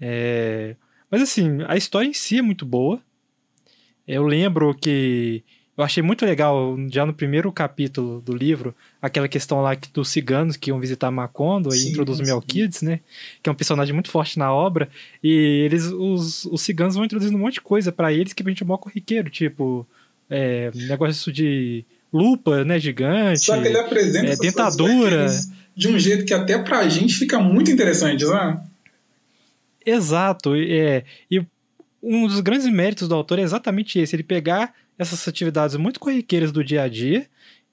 É... 0.00 0.76
Mas 1.10 1.20
assim, 1.20 1.58
a 1.66 1.76
história 1.76 2.06
em 2.06 2.14
si 2.14 2.38
é 2.38 2.42
muito 2.42 2.64
boa. 2.64 3.02
Eu 4.06 4.22
lembro 4.22 4.72
que 4.72 5.42
eu 5.78 5.84
achei 5.84 6.02
muito 6.02 6.26
legal, 6.26 6.76
já 6.90 7.06
no 7.06 7.14
primeiro 7.14 7.52
capítulo 7.52 8.20
do 8.20 8.34
livro, 8.34 8.74
aquela 9.00 9.28
questão 9.28 9.62
lá 9.62 9.76
que, 9.76 9.88
dos 9.92 10.08
ciganos 10.08 10.56
que 10.56 10.70
iam 10.70 10.80
visitar 10.80 11.08
Macondo 11.08 11.72
e 11.72 11.88
introduz 11.88 12.18
o 12.18 12.24
Melquides, 12.24 12.82
né? 12.82 12.98
Que 13.40 13.48
é 13.48 13.52
um 13.52 13.54
personagem 13.54 13.94
muito 13.94 14.10
forte 14.10 14.40
na 14.40 14.52
obra. 14.52 14.88
E 15.22 15.30
eles, 15.64 15.84
os, 15.84 16.46
os 16.46 16.62
ciganos 16.62 16.96
vão 16.96 17.04
introduzindo 17.04 17.38
um 17.38 17.40
monte 17.40 17.54
de 17.54 17.60
coisa 17.60 17.92
para 17.92 18.12
eles 18.12 18.32
que 18.32 18.42
a 18.42 18.48
gente 18.48 18.64
é 18.64 18.66
mó 18.66 18.76
corriqueiro, 18.76 19.30
tipo, 19.30 19.86
é, 20.28 20.72
negócio 20.74 21.32
de 21.32 21.84
lupa, 22.12 22.64
né, 22.64 22.80
gigante. 22.80 23.44
Só 23.44 23.62
que 23.62 23.68
ele 23.68 23.78
apresenta 23.78 24.32
é, 24.32 24.36
dentadura. 24.36 25.28
De 25.76 25.86
um 25.86 25.96
jeito 25.96 26.24
que 26.24 26.34
até 26.34 26.58
pra 26.58 26.88
gente 26.88 27.14
fica 27.14 27.38
muito 27.38 27.70
interessante, 27.70 28.24
né? 28.26 28.60
Exato. 29.86 30.56
É, 30.56 31.04
e 31.30 31.40
um 32.02 32.26
dos 32.26 32.40
grandes 32.40 32.66
méritos 32.66 33.06
do 33.06 33.14
autor 33.14 33.38
é 33.38 33.42
exatamente 33.42 33.96
esse, 34.00 34.16
ele 34.16 34.24
pegar 34.24 34.74
essas 34.98 35.26
atividades 35.28 35.76
muito 35.76 36.00
corriqueiras 36.00 36.50
do 36.50 36.64
dia 36.64 36.82
a 36.82 36.88
dia, 36.88 37.28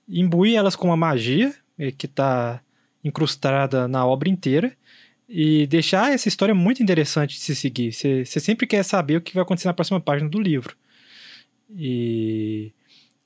imbuir 0.08 0.56
elas 0.56 0.76
com 0.76 0.88
uma 0.88 0.98
magia 0.98 1.54
eh, 1.78 1.92
que 1.92 2.06
está 2.06 2.62
incrustada 3.04 3.88
na 3.88 4.06
obra 4.06 4.30
inteira 4.30 4.76
e 5.28 5.66
deixar 5.68 6.12
essa 6.12 6.28
história 6.28 6.54
muito 6.54 6.84
interessante 6.84 7.34
de 7.36 7.40
se 7.40 7.56
seguir. 7.56 7.92
Você 7.92 8.26
sempre 8.26 8.68
quer 8.68 8.84
saber 8.84 9.18
o 9.18 9.22
que 9.22 9.34
vai 9.34 9.44
acontecer 9.44 9.68
na 9.68 9.74
próxima 9.74 10.00
página 10.00 10.30
do 10.30 10.40
livro. 10.40 10.76
E, 11.76 12.72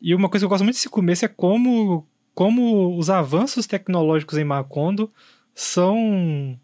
e 0.02 0.16
uma 0.16 0.30
coisa 0.30 0.44
que 0.44 0.46
eu 0.46 0.50
gosto 0.50 0.64
muito 0.64 0.76
desse 0.76 0.90
começo 0.90 1.26
é 1.26 1.28
como, 1.28 2.08
como 2.34 2.98
os 2.98 3.10
avanços 3.10 3.68
tecnológicos 3.68 4.38
em 4.38 4.46
Macondo 4.46 5.12
são 5.54 6.58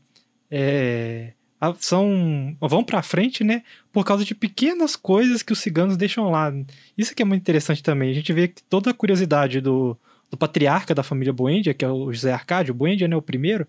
é, 0.50 1.34
são 1.80 2.56
vão 2.60 2.84
para 2.84 3.02
frente, 3.02 3.44
né, 3.44 3.64
por 3.92 4.06
causa 4.06 4.24
de 4.24 4.36
pequenas 4.36 4.96
coisas 4.96 5.42
que 5.42 5.54
os 5.54 5.60
ciganos 5.60 5.98
deixam 5.98 6.30
lá. 6.30 6.54
Isso 6.98 7.16
que 7.16 7.22
é 7.22 7.26
muito 7.26 7.42
interessante 7.42 7.82
também. 7.82 8.12
A 8.12 8.14
gente 8.14 8.32
vê 8.34 8.48
que 8.48 8.62
toda 8.64 8.92
a 8.92 8.94
curiosidade 8.94 9.62
do, 9.62 9.98
do 10.30 10.38
patriarca 10.38 10.94
da 10.94 11.04
família 11.04 11.34
Buendia, 11.34 11.74
que 11.74 11.86
é 11.86 11.90
o 11.90 12.12
José 12.12 12.32
Arcádio 12.32 12.74
Buendia, 12.74 13.08
né, 13.08 13.16
o 13.16 13.22
primeiro, 13.22 13.68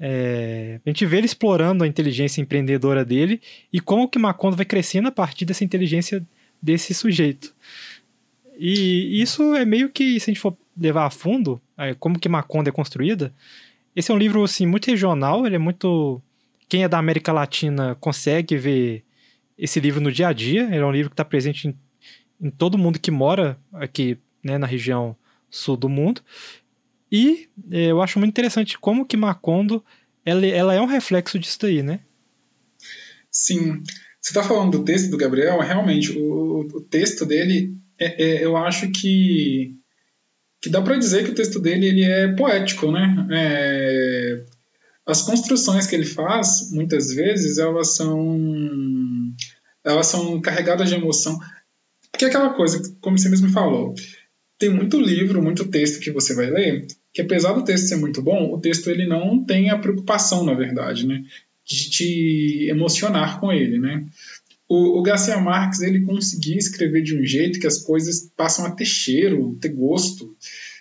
é, 0.00 0.80
a 0.84 0.88
gente 0.90 1.04
vê 1.04 1.18
ele 1.18 1.26
explorando 1.26 1.82
a 1.82 1.86
inteligência 1.86 2.40
empreendedora 2.40 3.04
dele 3.04 3.40
e 3.72 3.80
como 3.80 4.08
que 4.08 4.18
Macondo 4.18 4.56
vai 4.56 4.64
crescendo 4.64 5.08
a 5.08 5.12
partir 5.12 5.44
dessa 5.44 5.64
inteligência 5.64 6.24
desse 6.62 6.94
sujeito. 6.94 7.54
E 8.58 9.20
isso 9.20 9.54
é 9.54 9.64
meio 9.64 9.88
que, 9.88 10.18
se 10.18 10.30
a 10.30 10.34
gente 10.34 10.40
for 10.40 10.56
levar 10.76 11.06
a 11.06 11.10
fundo, 11.10 11.60
é, 11.76 11.94
como 11.94 12.18
que 12.18 12.28
Macondo 12.28 12.68
é 12.68 12.72
construída, 12.72 13.32
esse 13.94 14.10
é 14.10 14.14
um 14.14 14.18
livro 14.18 14.42
assim, 14.44 14.66
muito 14.66 14.88
regional, 14.88 15.44
ele 15.44 15.56
é 15.56 15.58
muito 15.58 16.22
quem 16.68 16.84
é 16.84 16.88
da 16.88 16.98
América 16.98 17.32
Latina 17.32 17.96
consegue 18.00 18.56
ver 18.56 19.04
esse 19.56 19.80
livro 19.80 20.00
no 20.00 20.12
dia 20.12 20.28
a 20.28 20.32
dia. 20.32 20.64
Ele 20.64 20.78
é 20.78 20.86
um 20.86 20.92
livro 20.92 21.10
que 21.10 21.14
está 21.14 21.24
presente 21.24 21.68
em, 21.68 21.78
em, 22.40 22.50
todo 22.50 22.78
mundo 22.78 22.98
que 22.98 23.10
mora 23.10 23.58
aqui 23.72 24.18
né, 24.44 24.58
na 24.58 24.66
região 24.66 25.16
sul 25.50 25.76
do 25.76 25.88
mundo. 25.88 26.20
E 27.10 27.48
é, 27.70 27.86
eu 27.86 28.02
acho 28.02 28.18
muito 28.18 28.30
interessante 28.30 28.78
como 28.78 29.06
que 29.06 29.16
Macondo 29.16 29.82
ela, 30.24 30.46
ela 30.46 30.74
é 30.74 30.80
um 30.80 30.86
reflexo 30.86 31.38
disso 31.38 31.58
daí, 31.62 31.82
né? 31.82 32.00
Sim. 33.30 33.82
Você 34.20 34.30
está 34.30 34.42
falando 34.42 34.78
do 34.78 34.84
texto 34.84 35.10
do 35.10 35.16
Gabriel, 35.16 35.58
realmente, 35.60 36.12
o, 36.18 36.60
o 36.60 36.80
texto 36.82 37.24
dele, 37.24 37.74
é, 37.98 38.22
é, 38.22 38.44
eu 38.44 38.56
acho 38.56 38.90
que, 38.90 39.74
que 40.60 40.68
dá 40.68 40.82
para 40.82 40.98
dizer 40.98 41.24
que 41.24 41.30
o 41.30 41.34
texto 41.34 41.58
dele 41.58 41.86
ele 41.86 42.04
é 42.04 42.28
poético, 42.34 42.90
né? 42.92 43.26
É, 43.30 44.44
as 45.08 45.22
construções 45.22 45.86
que 45.86 45.96
ele 45.96 46.04
faz, 46.04 46.70
muitas 46.70 47.08
vezes, 47.14 47.56
elas 47.56 47.96
são 47.96 48.38
elas 49.82 50.06
são 50.06 50.38
carregadas 50.40 50.90
de 50.90 50.96
emoção. 50.96 51.38
Porque 52.12 52.26
é 52.26 52.28
aquela 52.28 52.50
coisa, 52.50 52.82
como 53.00 53.18
você 53.18 53.28
mesmo 53.30 53.48
falou, 53.48 53.94
tem 54.58 54.68
muito 54.68 55.00
livro, 55.00 55.42
muito 55.42 55.68
texto 55.68 56.00
que 56.00 56.10
você 56.10 56.34
vai 56.34 56.50
ler, 56.50 56.86
que 57.14 57.22
apesar 57.22 57.52
do 57.52 57.64
texto 57.64 57.86
ser 57.86 57.96
muito 57.96 58.20
bom, 58.20 58.52
o 58.52 58.60
texto 58.60 58.90
ele 58.90 59.06
não 59.06 59.42
tem 59.44 59.70
a 59.70 59.78
preocupação, 59.78 60.44
na 60.44 60.52
verdade, 60.52 61.06
né, 61.06 61.24
de 61.64 61.90
te 61.90 62.66
emocionar 62.68 63.40
com 63.40 63.50
ele, 63.50 63.78
né? 63.78 64.04
O, 64.68 64.98
o 64.98 65.02
Garcia 65.02 65.38
Marques 65.38 65.80
ele 65.80 66.02
conseguia 66.02 66.58
escrever 66.58 67.02
de 67.02 67.18
um 67.18 67.24
jeito 67.24 67.58
que 67.58 67.66
as 67.66 67.78
coisas 67.78 68.30
passam 68.36 68.66
a 68.66 68.70
ter 68.70 68.84
cheiro, 68.84 69.56
ter 69.58 69.70
gosto, 69.70 70.36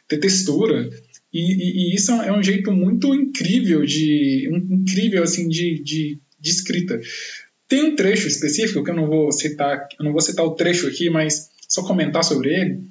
ter 0.07 0.17
textura. 0.17 0.89
E, 1.34 1.39
e, 1.39 1.91
e, 1.91 1.96
isso 1.96 2.12
é 2.12 2.31
um 2.31 2.41
jeito 2.41 2.72
muito 2.72 3.13
incrível 3.13 3.86
de 3.86 4.50
incrível 4.50 5.24
assim 5.24 5.48
de, 5.48 5.81
de, 5.84 6.19
de, 6.39 6.50
escrita. 6.50 7.00
Tem 7.67 7.84
um 7.84 7.96
trecho 7.96 8.27
específico 8.27 8.84
que 8.84 8.91
eu 8.91 8.96
não 8.96 9.07
vou 9.07 9.31
citar, 9.31 9.88
eu 10.00 10.05
não 10.05 10.13
vou 10.13 10.22
citar 10.22 10.46
o 10.46 10.55
trecho 10.55 10.88
aqui, 10.88 11.10
mas 11.10 11.50
só 11.67 11.84
comentar 11.84 12.24
sobre 12.24 12.53
ele. 12.53 12.81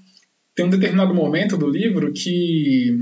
Tem 0.55 0.67
um 0.67 0.71
determinado 0.71 1.15
momento 1.15 1.57
do 1.57 1.69
livro 1.69 2.13
que 2.13 2.97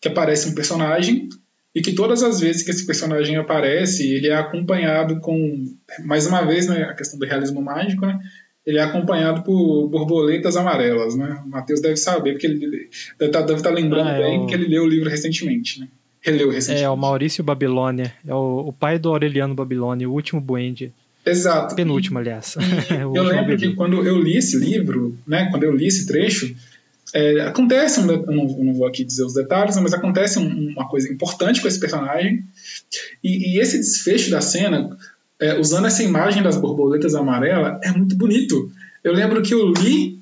que 0.00 0.08
aparece 0.08 0.48
um 0.48 0.54
personagem 0.54 1.28
e 1.74 1.80
que 1.80 1.94
todas 1.94 2.22
as 2.22 2.40
vezes 2.40 2.62
que 2.62 2.70
esse 2.70 2.86
personagem 2.86 3.36
aparece, 3.36 4.06
ele 4.06 4.28
é 4.28 4.36
acompanhado 4.36 5.18
com 5.20 5.64
mais 6.04 6.26
uma 6.26 6.44
vez, 6.44 6.68
né, 6.68 6.84
a 6.84 6.94
questão 6.94 7.18
do 7.18 7.26
realismo 7.26 7.60
mágico, 7.60 8.06
né? 8.06 8.18
Ele 8.66 8.78
é 8.78 8.82
acompanhado 8.82 9.42
por 9.42 9.88
borboletas 9.88 10.56
amarelas, 10.56 11.14
né? 11.14 11.42
O 11.44 11.48
Matheus 11.48 11.80
deve 11.80 11.96
saber, 11.96 12.32
porque 12.32 12.46
ele 12.46 12.58
deve 12.58 12.88
estar, 13.20 13.42
tá, 13.42 13.52
estar 13.52 13.68
tá 13.68 13.70
lembrando 13.70 14.08
ah, 14.08 14.16
é 14.16 14.22
bem 14.22 14.40
o... 14.40 14.46
que 14.46 14.54
ele 14.54 14.68
leu 14.68 14.84
o 14.84 14.88
livro 14.88 15.10
recentemente, 15.10 15.80
né? 15.80 15.88
Releu 16.20 16.50
recentemente. 16.50 16.84
É, 16.84 16.88
o 16.88 16.96
Maurício 16.96 17.44
Babilônia, 17.44 18.14
é 18.26 18.34
o, 18.34 18.68
o 18.68 18.72
pai 18.72 18.98
do 18.98 19.10
Aureliano 19.10 19.54
Babilônia, 19.54 20.08
o 20.08 20.12
último 20.12 20.40
Buendia. 20.40 20.90
Exato. 21.26 21.74
Penúltimo, 21.74 22.18
aliás. 22.18 22.56
eu 22.90 23.22
lembro 23.22 23.56
que 23.56 23.74
quando 23.74 24.04
eu 24.06 24.18
li 24.18 24.36
esse 24.36 24.58
livro, 24.58 25.18
né, 25.26 25.48
quando 25.50 25.64
eu 25.64 25.74
li 25.74 25.86
esse 25.86 26.06
trecho, 26.06 26.54
é, 27.14 27.42
acontece, 27.42 28.00
um, 28.00 28.10
eu, 28.10 28.26
não, 28.26 28.48
eu 28.58 28.64
não 28.64 28.74
vou 28.74 28.86
aqui 28.86 29.04
dizer 29.04 29.24
os 29.24 29.34
detalhes, 29.34 29.76
mas 29.76 29.92
acontece 29.92 30.38
um, 30.38 30.70
uma 30.70 30.88
coisa 30.88 31.12
importante 31.12 31.60
com 31.60 31.68
esse 31.68 31.78
personagem, 31.78 32.42
e, 33.22 33.54
e 33.54 33.60
esse 33.60 33.78
desfecho 33.78 34.30
da 34.30 34.40
cena 34.40 34.96
é, 35.44 35.60
usando 35.60 35.86
essa 35.86 36.02
imagem 36.02 36.42
das 36.42 36.56
borboletas 36.56 37.14
amarelas, 37.14 37.78
é 37.82 37.92
muito 37.92 38.16
bonito. 38.16 38.72
Eu 39.02 39.12
lembro 39.12 39.42
que 39.42 39.52
eu 39.52 39.70
li, 39.72 40.18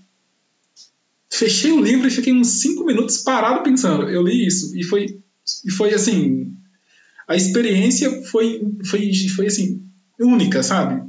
fechei 1.30 1.70
o 1.70 1.80
livro 1.80 2.08
e 2.08 2.10
fiquei 2.10 2.32
uns 2.32 2.60
cinco 2.60 2.84
minutos 2.84 3.18
parado 3.18 3.62
pensando. 3.62 4.08
Eu 4.08 4.22
li 4.22 4.44
isso 4.44 4.76
e 4.76 4.82
foi, 4.82 5.20
e 5.64 5.70
foi 5.70 5.94
assim, 5.94 6.52
a 7.28 7.36
experiência 7.36 8.22
foi, 8.24 8.60
foi, 8.84 9.12
foi 9.36 9.46
assim 9.46 9.80
única, 10.18 10.60
sabe? 10.62 11.08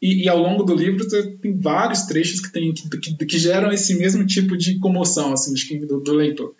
E, 0.00 0.24
e, 0.24 0.28
ao 0.28 0.38
longo 0.38 0.62
do 0.62 0.74
livro 0.74 1.06
tem 1.08 1.58
vários 1.58 2.02
trechos 2.02 2.40
que, 2.40 2.52
tem, 2.52 2.72
que, 2.72 2.88
que, 2.88 3.26
que, 3.26 3.38
geram 3.38 3.72
esse 3.72 3.94
mesmo 3.94 4.24
tipo 4.24 4.56
de 4.56 4.78
comoção 4.78 5.32
assim, 5.32 5.52
do, 5.84 6.00
do 6.00 6.12
leitor. 6.12 6.54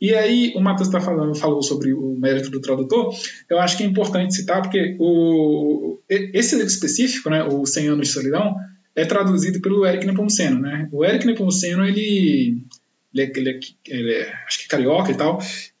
E 0.00 0.14
aí, 0.14 0.52
o 0.56 0.60
Matheus 0.60 0.88
tá 0.88 1.00
falando, 1.00 1.34
falou 1.34 1.62
sobre 1.62 1.92
o 1.92 2.16
mérito 2.18 2.50
do 2.50 2.60
tradutor, 2.60 3.14
eu 3.48 3.58
acho 3.58 3.76
que 3.76 3.84
é 3.84 3.86
importante 3.86 4.34
citar, 4.34 4.60
porque 4.60 4.96
o, 4.98 5.98
esse 6.08 6.56
livro 6.56 6.70
específico, 6.70 7.30
né, 7.30 7.44
o 7.44 7.64
100 7.64 7.88
Anos 7.88 8.08
de 8.08 8.12
Solidão, 8.12 8.54
é 8.94 9.04
traduzido 9.04 9.60
pelo 9.60 9.86
Eric 9.86 10.06
Nepomuceno. 10.06 10.60
Né? 10.60 10.88
O 10.92 11.04
Eric 11.04 11.26
Nepomuceno, 11.26 11.86
ele, 11.86 12.58
ele, 13.14 13.22
é, 13.22 13.32
ele, 13.34 13.50
é, 13.50 13.60
ele 13.88 14.12
é, 14.12 14.32
acho 14.46 14.58
que 14.58 14.64
é 14.64 14.68
carioca 14.68 15.10
e 15.10 15.16
tal, 15.16 15.38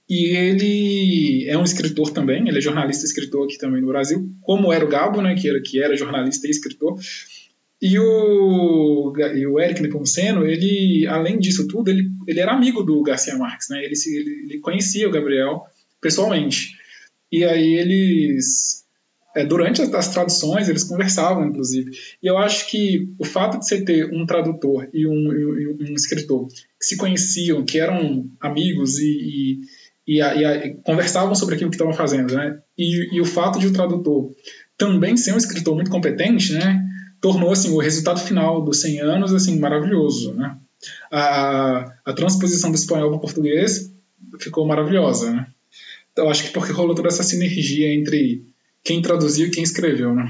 e 0.08 0.36
ele 0.36 1.48
é 1.48 1.56
um 1.56 1.64
escritor 1.64 2.10
também, 2.10 2.46
ele 2.46 2.58
é 2.58 2.60
jornalista 2.60 3.04
e 3.04 3.08
escritor 3.08 3.44
aqui 3.44 3.58
também 3.58 3.80
no 3.80 3.88
Brasil, 3.88 4.30
como 4.42 4.72
era 4.72 4.84
o 4.84 4.88
Gabo, 4.88 5.22
né, 5.22 5.34
que, 5.34 5.48
era, 5.48 5.60
que 5.60 5.82
era 5.82 5.96
jornalista 5.96 6.46
e 6.46 6.50
escritor. 6.50 6.98
E 7.80 7.98
o, 7.98 9.12
e 9.34 9.46
o 9.46 9.60
Eric 9.60 9.82
Nepomuceno, 9.82 10.46
ele, 10.46 11.06
além 11.06 11.38
disso 11.38 11.66
tudo, 11.68 11.90
ele, 11.90 12.08
ele 12.26 12.40
era 12.40 12.52
amigo 12.52 12.82
do 12.82 13.02
Garcia 13.02 13.36
Marques, 13.36 13.68
né? 13.68 13.82
Ele, 13.84 13.94
ele, 14.06 14.30
ele 14.44 14.58
conhecia 14.60 15.08
o 15.08 15.12
Gabriel 15.12 15.62
pessoalmente. 16.00 16.76
E 17.30 17.44
aí 17.44 17.74
eles, 17.74 18.84
é, 19.34 19.44
durante 19.44 19.82
as 19.82 20.08
traduções, 20.08 20.68
eles 20.68 20.84
conversavam, 20.84 21.46
inclusive. 21.46 21.90
E 22.22 22.26
eu 22.26 22.38
acho 22.38 22.68
que 22.68 23.08
o 23.18 23.24
fato 23.24 23.58
de 23.58 23.66
você 23.66 23.84
ter 23.84 24.12
um 24.12 24.26
tradutor 24.26 24.88
e 24.92 25.06
um, 25.06 25.32
e 25.32 25.90
um 25.90 25.94
escritor 25.94 26.46
que 26.48 26.86
se 26.86 26.96
conheciam, 26.96 27.64
que 27.64 27.78
eram 27.78 28.28
amigos 28.40 28.98
e, 28.98 29.60
e, 30.06 30.20
e, 30.20 30.22
e 30.22 30.74
conversavam 30.84 31.34
sobre 31.34 31.54
aquilo 31.54 31.70
que 31.70 31.76
estavam 31.76 31.94
fazendo, 31.94 32.34
né? 32.34 32.58
E, 32.76 33.16
e 33.16 33.20
o 33.20 33.24
fato 33.24 33.58
de 33.58 33.66
o 33.66 33.72
tradutor 33.72 34.34
também 34.76 35.16
ser 35.16 35.32
um 35.32 35.38
escritor 35.38 35.74
muito 35.74 35.90
competente, 35.90 36.52
né? 36.52 36.84
tornou 37.24 37.50
assim 37.52 37.70
o 37.70 37.78
resultado 37.78 38.20
final 38.20 38.62
dos 38.62 38.82
100 38.82 39.00
anos 39.00 39.32
assim 39.32 39.58
maravilhoso, 39.58 40.34
né? 40.34 40.58
A, 41.10 41.94
a 42.04 42.12
transposição 42.12 42.70
do 42.70 42.76
espanhol 42.76 43.08
para 43.10 43.18
o 43.18 43.20
português 43.20 43.92
ficou 44.38 44.66
maravilhosa, 44.66 45.32
né? 45.32 45.46
Então 46.12 46.28
acho 46.30 46.44
que 46.44 46.50
porque 46.50 46.72
rolou 46.72 46.94
toda 46.94 47.08
essa 47.08 47.22
sinergia 47.22 47.92
entre 47.92 48.44
quem 48.82 49.00
traduziu 49.00 49.46
e 49.46 49.50
quem 49.50 49.62
escreveu, 49.62 50.14
né? 50.14 50.28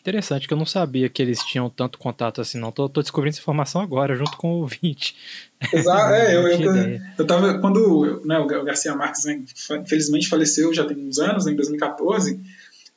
Interessante, 0.00 0.48
que 0.48 0.54
eu 0.54 0.58
não 0.58 0.66
sabia 0.66 1.08
que 1.08 1.22
eles 1.22 1.38
tinham 1.44 1.70
tanto 1.70 1.96
contato 1.96 2.40
assim, 2.40 2.58
não. 2.58 2.72
Tô, 2.72 2.88
tô 2.88 3.02
descobrindo 3.02 3.34
essa 3.34 3.40
informação 3.40 3.80
agora, 3.80 4.16
junto 4.16 4.36
com 4.36 4.52
o 4.54 4.60
ouvinte. 4.62 5.14
Exato, 5.72 6.14
é, 6.14 6.34
eu, 6.34 6.42
eu, 6.48 6.74
eu, 6.74 7.00
eu 7.18 7.26
tava, 7.26 7.58
quando 7.60 8.20
né, 8.24 8.38
o 8.38 8.46
Garcia 8.64 8.96
Marques, 8.96 9.24
né, 9.24 9.44
infelizmente 9.80 10.28
faleceu 10.28 10.74
já 10.74 10.84
tem 10.84 10.96
uns 10.96 11.20
anos, 11.20 11.46
né, 11.46 11.52
em 11.52 11.56
2014, 11.56 12.40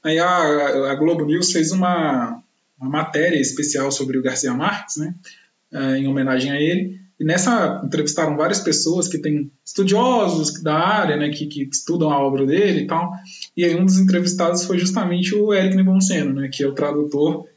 Aí 0.05 0.19
a, 0.19 0.91
a 0.91 0.95
Globo 0.95 1.25
News 1.25 1.51
fez 1.51 1.71
uma, 1.71 2.39
uma, 2.79 2.89
matéria 2.91 3.39
especial 3.41 3.91
sobre 3.91 4.19
o 4.19 4.21
Garcia 4.21 4.53
Marques, 4.53 4.97
né, 4.97 5.15
é, 5.75 5.97
em 5.97 6.07
homenagem 6.07 6.51
a 6.51 6.59
ele. 6.59 6.99
E 7.19 7.23
nessa 7.23 7.81
entrevistaram 7.85 8.35
várias 8.35 8.59
pessoas 8.59 9.07
que 9.07 9.17
têm 9.17 9.49
estudiosos 9.63 10.61
da 10.61 10.75
área, 10.75 11.15
né, 11.15 11.29
que, 11.29 11.45
que 11.47 11.63
estudam 11.63 12.11
a 12.11 12.19
obra 12.19 12.45
dele 12.45 12.81
e 12.81 12.87
tal. 12.87 13.11
E 13.55 13.63
aí 13.63 13.75
um 13.75 13.85
dos 13.85 13.99
entrevistados 13.99 14.65
foi 14.65 14.77
justamente 14.77 15.33
o 15.33 15.53
Eric 15.53 15.75
Nepomuceno, 15.75 16.33
né, 16.33 16.49
que 16.51 16.63
é 16.63 16.67
o 16.67 16.73
tradutor 16.73 17.47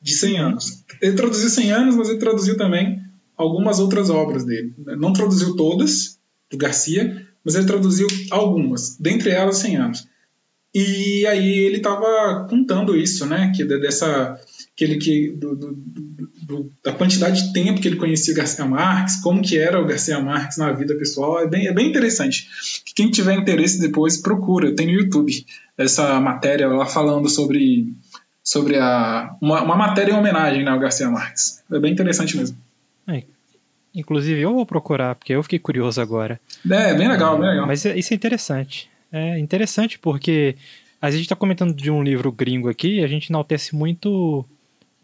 de 0.00 0.14
100 0.14 0.38
anos. 0.38 0.84
Ele 1.02 1.16
traduziu 1.16 1.48
100 1.48 1.72
anos, 1.72 1.96
mas 1.96 2.08
ele 2.08 2.18
traduziu 2.18 2.56
também 2.56 3.02
algumas 3.36 3.78
outras 3.78 4.08
obras 4.10 4.44
dele. 4.44 4.72
Não 4.78 5.12
traduziu 5.12 5.56
todas, 5.56 6.18
do 6.50 6.56
Garcia, 6.56 7.26
mas 7.44 7.54
ele 7.54 7.66
traduziu 7.66 8.06
algumas, 8.30 8.96
dentre 8.98 9.30
elas 9.30 9.58
100 9.58 9.76
anos. 9.76 10.08
E 10.74 11.24
aí 11.26 11.58
ele 11.60 11.76
estava 11.76 12.46
contando 12.48 12.96
isso, 12.96 13.26
né? 13.26 13.52
Que 13.54 13.64
dessa 13.64 14.40
que 14.74 15.30
do, 15.30 15.54
do, 15.54 15.72
do, 16.46 16.70
da 16.84 16.92
quantidade 16.92 17.46
de 17.46 17.52
tempo 17.52 17.80
que 17.80 17.88
ele 17.88 17.96
conhecia 17.96 18.32
o 18.32 18.36
Garcia 18.36 18.64
Marques, 18.64 19.16
como 19.16 19.42
que 19.42 19.58
era 19.58 19.80
o 19.80 19.86
Garcia 19.86 20.20
Marques 20.20 20.58
na 20.58 20.72
vida 20.72 20.94
pessoal, 20.96 21.40
é 21.40 21.46
bem, 21.46 21.66
é 21.66 21.72
bem 21.72 21.88
interessante. 21.88 22.48
Quem 22.94 23.10
tiver 23.10 23.34
interesse 23.34 23.80
depois 23.80 24.16
procura, 24.16 24.74
tem 24.74 24.86
no 24.86 24.92
YouTube 24.92 25.32
essa 25.76 26.20
matéria 26.20 26.68
lá 26.68 26.86
falando 26.86 27.28
sobre 27.28 27.92
sobre 28.42 28.76
a 28.76 29.34
uma, 29.40 29.62
uma 29.62 29.76
matéria 29.76 30.12
em 30.12 30.16
homenagem 30.16 30.64
né, 30.64 30.70
ao 30.70 30.78
Garcia 30.78 31.08
Marques. 31.08 31.62
É 31.72 31.78
bem 31.78 31.92
interessante 31.92 32.36
mesmo. 32.36 32.56
É, 33.08 33.22
inclusive 33.94 34.40
eu 34.40 34.52
vou 34.52 34.66
procurar 34.66 35.14
porque 35.14 35.32
eu 35.32 35.42
fiquei 35.42 35.58
curioso 35.58 36.00
agora. 36.00 36.38
É, 36.70 36.94
bem 36.94 37.08
legal, 37.08 37.38
bem 37.38 37.48
legal. 37.48 37.66
Mas 37.66 37.84
isso 37.84 38.12
é 38.12 38.16
interessante. 38.16 38.90
É 39.10 39.38
interessante 39.38 39.98
porque 39.98 40.56
a 41.00 41.10
gente 41.10 41.22
está 41.22 41.34
comentando 41.34 41.74
de 41.74 41.90
um 41.90 42.02
livro 42.02 42.30
gringo 42.30 42.68
aqui 42.68 43.02
a 43.02 43.06
gente 43.06 43.30
enaltece 43.30 43.74
muito 43.74 44.44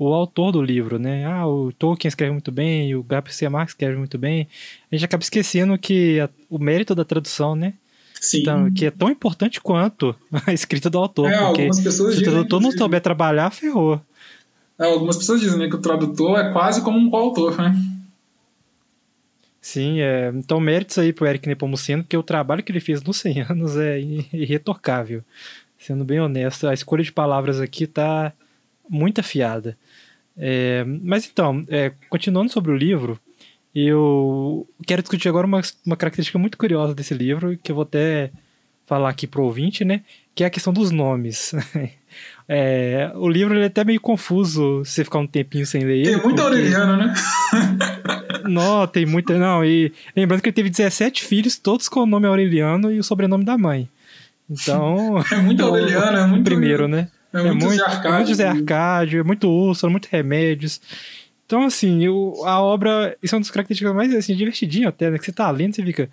o 0.01 0.15
autor 0.15 0.51
do 0.51 0.63
livro, 0.63 0.99
né? 0.99 1.27
Ah, 1.27 1.47
o 1.47 1.71
Tolkien 1.73 2.09
escreve 2.09 2.33
muito 2.33 2.51
bem, 2.51 2.95
o 2.95 3.03
Garcia 3.03 3.51
Marques 3.51 3.75
escreve 3.75 3.99
muito 3.99 4.17
bem. 4.17 4.49
A 4.91 4.97
gente 4.97 5.05
acaba 5.05 5.23
esquecendo 5.23 5.77
que 5.77 6.19
a, 6.19 6.31
o 6.49 6.59
mérito 6.59 6.95
da 6.95 7.05
tradução, 7.05 7.55
né? 7.55 7.75
Sim. 8.19 8.41
Então, 8.41 8.73
que 8.73 8.87
é 8.87 8.91
tão 8.91 9.11
importante 9.11 9.61
quanto 9.61 10.17
a 10.47 10.55
escrita 10.55 10.89
do 10.89 10.97
autor. 10.97 11.31
É, 11.31 11.37
porque 11.37 11.61
algumas 11.61 11.81
pessoas 11.81 12.15
se 12.15 12.23
o 12.23 12.25
tradutor 12.25 12.63
não 12.63 12.73
souber 12.73 13.03
trabalhar, 13.03 13.51
ferrou. 13.51 14.01
É, 14.79 14.87
algumas 14.87 15.19
pessoas 15.19 15.43
dizem 15.43 15.59
né, 15.59 15.69
que 15.69 15.77
o 15.77 15.83
tradutor 15.83 16.39
é 16.39 16.51
quase 16.51 16.81
como 16.81 16.99
um 16.99 17.11
coautor, 17.11 17.61
né? 17.61 17.77
Sim, 19.61 20.01
é, 20.01 20.33
então 20.35 20.59
méritos 20.59 20.97
aí 20.97 21.13
pro 21.13 21.27
Eric 21.27 21.47
Nepomuceno, 21.47 22.03
porque 22.03 22.17
o 22.17 22.23
trabalho 22.23 22.63
que 22.63 22.73
ele 22.73 22.81
fez 22.81 23.03
nos 23.03 23.19
100 23.19 23.43
anos 23.53 23.77
é 23.77 24.01
irretocável. 24.01 25.23
Sendo 25.79 26.07
bem 26.07 26.21
honesto, 26.21 26.67
a 26.67 26.73
escolha 26.73 27.05
de 27.05 27.13
palavras 27.13 27.61
aqui 27.61 27.87
tá 27.87 28.33
muito 28.91 29.21
afiada. 29.21 29.79
É, 30.43 30.85
mas 30.85 31.29
então, 31.31 31.63
é, 31.69 31.93
continuando 32.09 32.51
sobre 32.51 32.73
o 32.73 32.77
livro, 32.77 33.21
eu 33.75 34.67
quero 34.87 35.03
discutir 35.03 35.29
agora 35.29 35.47
uma, 35.47 35.61
uma 35.85 35.97
característica 35.97 36.39
muito 36.39 36.57
curiosa 36.57 36.95
desse 36.95 37.13
livro, 37.13 37.59
que 37.63 37.71
eu 37.71 37.77
vou 37.77 37.83
até 37.83 38.31
falar 38.87 39.11
aqui 39.11 39.27
pro 39.27 39.45
ouvinte, 39.45 39.85
né? 39.85 40.01
Que 40.35 40.43
é 40.43 40.47
a 40.47 40.51
questão 40.51 40.73
dos 40.73 40.91
nomes. 40.91 41.53
É, 42.53 43.13
o 43.15 43.29
livro 43.29 43.55
ele 43.55 43.63
é 43.63 43.67
até 43.69 43.85
meio 43.85 44.01
confuso 44.01 44.85
se 44.85 44.95
você 44.95 45.05
ficar 45.05 45.21
um 45.21 45.27
tempinho 45.29 45.65
sem 45.65 45.85
ler. 45.85 46.07
Tem 46.07 46.13
muita 46.15 46.29
porque... 46.29 46.41
Aureliano, 46.41 46.97
né? 46.97 47.15
não, 48.51 48.85
tem 48.89 49.07
muita. 49.07 49.39
Não, 49.39 49.65
e 49.65 49.93
lembrando 50.17 50.41
que 50.43 50.49
ele 50.49 50.55
teve 50.57 50.69
17 50.69 51.23
filhos, 51.23 51.57
todos 51.57 51.89
com 51.89 52.01
o 52.01 52.07
nome 52.07 52.27
Aureliano 52.27 52.91
e 52.91 52.99
o 52.99 53.05
sobrenome 53.05 53.45
da 53.45 53.57
mãe. 53.57 53.89
Então. 54.51 55.23
É 55.31 55.37
muito 55.37 55.65
Aureliano, 55.65 56.19
é 56.19 56.27
muito. 56.27 56.45
Primeiro, 56.45 56.89
né? 56.89 57.07
É 57.33 57.43
muito, 57.53 57.83
é 57.83 58.13
muito 58.13 58.29
José 58.29 58.45
Arcádio. 58.45 58.51
É 58.51 58.53
muito 58.53 58.73
Arcádio, 58.73 59.21
é 59.21 59.23
muito 59.23 59.49
Úrsula, 59.49 59.91
muito 59.91 60.09
Remédios. 60.11 60.81
Então, 61.47 61.65
assim, 61.65 62.05
eu, 62.05 62.35
a 62.45 62.61
obra. 62.61 63.17
Isso 63.23 63.35
é 63.35 63.37
uma 63.37 63.43
das 63.43 63.51
características 63.51 63.95
mais 63.95 64.15
assim, 64.15 64.35
divertidinho 64.35 64.89
até, 64.89 65.11
né? 65.11 65.19
Que 65.19 65.25
você 65.25 65.33
tá 65.33 65.51
lendo, 65.51 65.75
você 65.75 65.83
fica. 65.83 66.09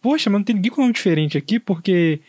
Poxa, 0.00 0.30
mas 0.30 0.38
não 0.38 0.44
tem 0.44 0.54
ninguém 0.54 0.70
com 0.70 0.80
nome 0.82 0.92
diferente 0.92 1.36
aqui, 1.36 1.58
porque 1.58 2.20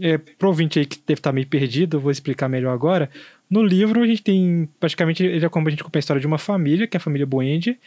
é, 0.00 0.18
pro 0.18 0.48
ouvinte 0.48 0.78
aí 0.78 0.86
que 0.86 0.98
deve 1.06 1.20
estar 1.20 1.32
meio 1.32 1.46
perdido, 1.46 1.96
eu 1.96 2.00
vou 2.00 2.10
explicar 2.10 2.48
melhor 2.48 2.72
agora. 2.72 3.08
No 3.48 3.62
livro 3.62 4.02
a 4.02 4.06
gente 4.06 4.22
tem, 4.22 4.68
praticamente, 4.80 5.22
ele 5.24 5.44
é 5.44 5.48
como 5.48 5.68
a 5.68 5.70
gente 5.70 5.82
conta 5.84 5.98
a 5.98 6.00
história 6.00 6.20
de 6.20 6.26
uma 6.26 6.38
família, 6.38 6.86
que 6.86 6.96
é 6.96 6.98
a 6.98 7.00
família 7.00 7.26
Boende, 7.26 7.78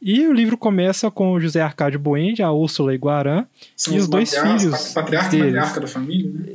e 0.00 0.26
o 0.26 0.32
livro 0.32 0.58
começa 0.58 1.10
com 1.10 1.32
o 1.32 1.40
José 1.40 1.62
Arcádio 1.62 1.98
Boende, 1.98 2.42
a 2.42 2.52
Úrsula 2.52 2.94
e 2.94 2.98
Guarã, 2.98 3.46
São 3.74 3.94
e 3.94 3.98
os 3.98 4.06
dois 4.06 4.36
filhos 4.36 4.92
patriarca 4.92 5.36
matriarca 5.36 5.80
da 5.80 5.86
família, 5.86 6.30
né? 6.30 6.52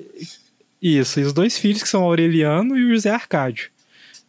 Isso, 0.82 1.20
e 1.20 1.24
os 1.24 1.34
dois 1.34 1.58
filhos 1.58 1.84
que 1.84 1.89
são 1.89 2.04
Aureliano 2.04 2.78
e 2.78 2.86
o 2.86 2.89
José 2.89 3.12
Arcádio. 3.12 3.70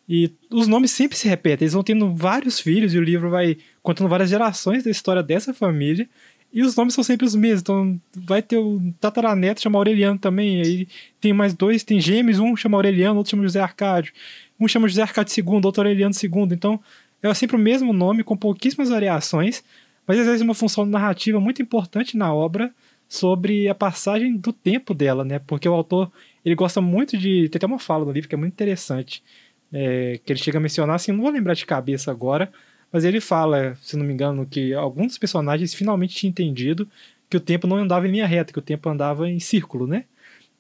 E 0.09 0.31
os 0.51 0.67
nomes 0.67 0.91
sempre 0.91 1.17
se 1.17 1.29
repetem, 1.29 1.65
eles 1.65 1.73
vão 1.73 1.83
tendo 1.83 2.15
vários 2.15 2.61
filhos 2.61 2.93
e 2.93 2.99
o 2.99 3.03
livro 3.03 3.31
vai 3.31 3.57
contando 3.83 4.09
várias 4.09 4.29
gerações 4.29 4.85
da 4.85 4.91
história 4.91 5.23
dessa 5.23 5.55
família 5.55 6.09
e 6.53 6.63
os 6.63 6.77
nomes 6.77 6.93
são 6.93 7.03
sempre 7.03 7.27
os 7.27 7.35
mesmos. 7.35 7.63
Então 7.63 8.01
vai 8.15 8.43
ter 8.43 8.59
o 8.59 8.93
tataraneto, 9.01 9.63
chama 9.63 9.79
Aureliano 9.79 10.19
também. 10.19 10.61
Aí 10.61 10.89
tem 11.21 11.33
mais 11.33 11.55
dois, 11.55 11.83
tem 11.83 11.99
gêmeos, 11.99 12.39
um 12.39 12.55
chama 12.55 12.77
Aureliano, 12.77 13.17
outro 13.17 13.31
chama 13.31 13.43
José 13.45 13.61
Arcádio. 13.61 14.13
Um 14.61 14.69
chama 14.69 14.87
José 14.87 15.01
Arcádio 15.03 15.35
II, 15.39 15.63
outro 15.65 15.81
Aureliano 15.81 16.15
II. 16.15 16.49
Então 16.53 16.79
é 17.23 17.33
sempre 17.33 17.57
o 17.57 17.59
mesmo 17.59 17.93
nome, 17.93 18.23
com 18.23 18.37
pouquíssimas 18.37 18.91
variações, 18.91 19.65
mas 20.07 20.19
às 20.19 20.27
vezes 20.27 20.43
uma 20.43 20.55
função 20.55 20.85
narrativa 20.85 21.41
muito 21.41 21.63
importante 21.63 22.17
na 22.17 22.35
obra 22.35 22.71
sobre 23.13 23.69
a 23.69 23.75
passagem 23.75 24.39
do 24.39 24.55
tempo 24.55 24.95
dela, 24.95 25.23
né? 25.23 25.39
Porque 25.39 25.69
o 25.69 25.75
autor 25.75 26.11
ele 26.43 26.55
gosta 26.55 26.81
muito 26.81 27.19
de. 27.19 27.47
Tem 27.51 27.59
até 27.59 27.67
uma 27.67 27.79
fala 27.79 28.07
no 28.07 28.11
livro 28.11 28.27
que 28.27 28.35
é 28.35 28.39
muito 28.39 28.55
interessante. 28.55 29.23
É, 29.71 30.19
que 30.25 30.33
ele 30.33 30.41
chega 30.41 30.57
a 30.57 30.61
mencionar, 30.61 30.97
assim, 30.97 31.13
não 31.13 31.23
vou 31.23 31.31
lembrar 31.31 31.53
de 31.53 31.67
cabeça 31.67 32.11
agora, 32.11 32.51
mas 32.91 33.05
ele 33.05 33.21
fala, 33.21 33.75
se 33.83 33.97
não 33.97 34.05
me 34.05 34.13
engano, 34.15 34.47
que 34.47 34.73
alguns 34.73 35.19
personagens 35.19 35.75
finalmente 35.75 36.15
tinham 36.15 36.31
entendido 36.31 36.89
que 37.29 37.37
o 37.37 37.41
tempo 37.41 37.67
não 37.67 37.77
andava 37.77 38.09
em 38.09 38.13
linha 38.13 38.27
reta, 38.27 38.53
que 38.53 38.59
o 38.59 38.63
tempo 38.63 38.89
andava 38.89 39.29
em 39.29 39.41
círculo, 39.41 39.87
né? 39.87 40.05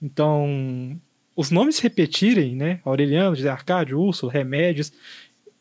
Então, 0.02 0.98
os 1.34 1.50
nomes 1.50 1.78
repetirem, 1.78 2.54
né? 2.54 2.80
Aureliano, 2.84 3.34
José 3.34 3.48
Arcádio, 3.48 3.98
Úrsula, 3.98 4.30
Remédios, 4.30 4.92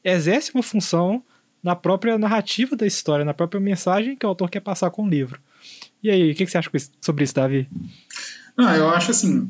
exerce 0.03 0.51
uma 0.53 0.63
função 0.63 1.23
na 1.63 1.75
própria 1.75 2.17
narrativa 2.17 2.75
da 2.75 2.85
história, 2.85 3.23
na 3.23 3.33
própria 3.33 3.61
mensagem 3.61 4.15
que 4.15 4.25
o 4.25 4.29
autor 4.29 4.49
quer 4.49 4.61
passar 4.61 4.91
com 4.91 5.03
o 5.03 5.09
livro. 5.09 5.39
E 6.03 6.09
aí, 6.09 6.31
o 6.31 6.35
que 6.35 6.45
você 6.45 6.57
acha 6.57 6.69
sobre 6.99 7.23
isso, 7.23 7.35
Davi? 7.35 7.69
Ah, 8.57 8.75
eu 8.75 8.89
acho 8.89 9.11
assim. 9.11 9.47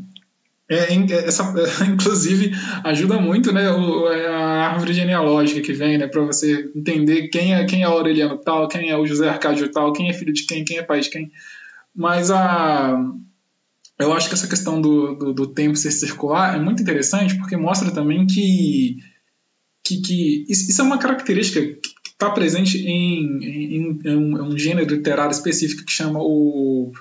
É, 0.69 0.93
essa, 1.25 1.53
inclusive, 1.87 2.51
ajuda 2.83 3.19
muito, 3.19 3.51
né, 3.51 3.67
a 3.67 4.69
árvore 4.69 4.93
genealógica 4.93 5.59
que 5.61 5.73
vem, 5.73 5.97
né, 5.97 6.07
para 6.07 6.21
você 6.21 6.71
entender 6.73 7.27
quem 7.27 7.53
é 7.53 7.65
quem 7.65 7.81
é 7.81 7.85
Aureliano 7.85 8.37
tal, 8.37 8.69
quem 8.69 8.89
é 8.89 8.97
o 8.97 9.05
José 9.05 9.27
Arcádio 9.27 9.69
tal, 9.69 9.91
quem 9.91 10.09
é 10.09 10.13
filho 10.13 10.31
de 10.31 10.45
quem, 10.45 10.63
quem 10.63 10.77
é 10.77 10.83
pai 10.83 11.01
de 11.01 11.09
quem. 11.09 11.29
Mas 11.93 12.31
a 12.31 12.97
eu 13.99 14.13
acho 14.13 14.29
que 14.29 14.33
essa 14.33 14.47
questão 14.47 14.81
do, 14.81 15.13
do, 15.15 15.33
do 15.33 15.47
tempo 15.47 15.75
ser 15.75 15.91
circular 15.91 16.55
é 16.55 16.59
muito 16.59 16.81
interessante 16.81 17.37
porque 17.37 17.55
mostra 17.55 17.91
também 17.91 18.25
que, 18.25 18.97
que, 19.85 20.01
que 20.01 20.45
isso 20.49 20.81
é 20.81 20.83
uma 20.83 20.97
característica 20.97 21.61
que 21.61 22.00
está 22.21 22.29
presente 22.29 22.77
em, 22.87 23.43
em, 23.43 23.75
em, 23.75 24.15
um, 24.15 24.37
em, 24.37 24.41
um, 24.41 24.57
gênero 24.57 24.93
literário 24.95 25.31
específico 25.31 25.83
que 25.83 25.91
chama 25.91 26.19
o, 26.21 26.91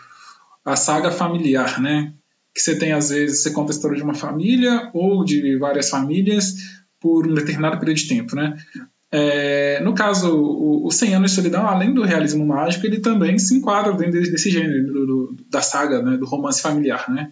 a 0.64 0.74
saga 0.76 1.11
familiar, 1.11 1.80
né? 1.80 2.14
Que 2.54 2.61
você 2.61 2.78
tem, 2.78 2.92
às 2.92 3.11
vezes, 3.11 3.42
você 3.42 3.50
conta 3.50 3.70
a 3.70 3.74
história 3.74 3.96
de 3.96 4.02
uma 4.02 4.14
família 4.14 4.90
ou 4.94 5.22
de 5.24 5.59
várias 5.59 5.90
famílias 5.90 6.54
por 6.98 7.26
um 7.26 7.35
determinado 7.35 7.78
período 7.78 7.98
de 7.98 8.09
tempo, 8.09 8.35
né? 8.35 8.56
É, 9.12 9.80
no 9.80 9.92
caso, 9.92 10.35
o, 10.35 10.87
o 10.87 10.90
100 10.90 11.16
Anos 11.16 11.30
de 11.33 11.37
Solidão, 11.37 11.66
além 11.66 11.92
do 11.92 12.02
realismo 12.02 12.46
mágico, 12.46 12.87
ele 12.87 13.00
também 13.00 13.38
se 13.38 13.56
enquadra 13.56 13.92
dentro 13.92 14.20
desse 14.20 14.50
gênero, 14.50 14.87
do, 14.87 15.06
do, 15.06 15.37
da 15.50 15.61
saga, 15.61 16.00
né, 16.00 16.16
do 16.16 16.24
romance 16.24 16.62
familiar. 16.62 17.11
Né? 17.11 17.30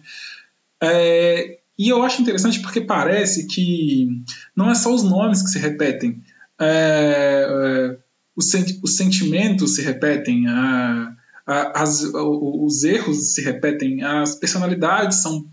É, 0.81 1.59
e 1.77 1.87
eu 1.87 2.03
acho 2.03 2.21
interessante 2.21 2.59
porque 2.59 2.81
parece 2.81 3.47
que 3.47 4.09
não 4.53 4.69
é 4.69 4.75
só 4.75 4.93
os 4.93 5.03
nomes 5.03 5.41
que 5.41 5.49
se 5.49 5.57
repetem, 5.57 6.21
é, 6.59 7.47
é 7.95 7.97
os, 8.35 8.53
os, 8.83 8.95
sentimentos 8.95 9.75
se 9.75 9.81
repetem, 9.81 10.47
a, 10.47 11.13
a, 11.45 11.81
as, 11.81 12.01
os 12.03 12.83
erros 12.83 13.33
se 13.33 13.41
repetem, 13.41 14.01
as 14.01 14.35
personalidades 14.35 15.21
são, 15.21 15.45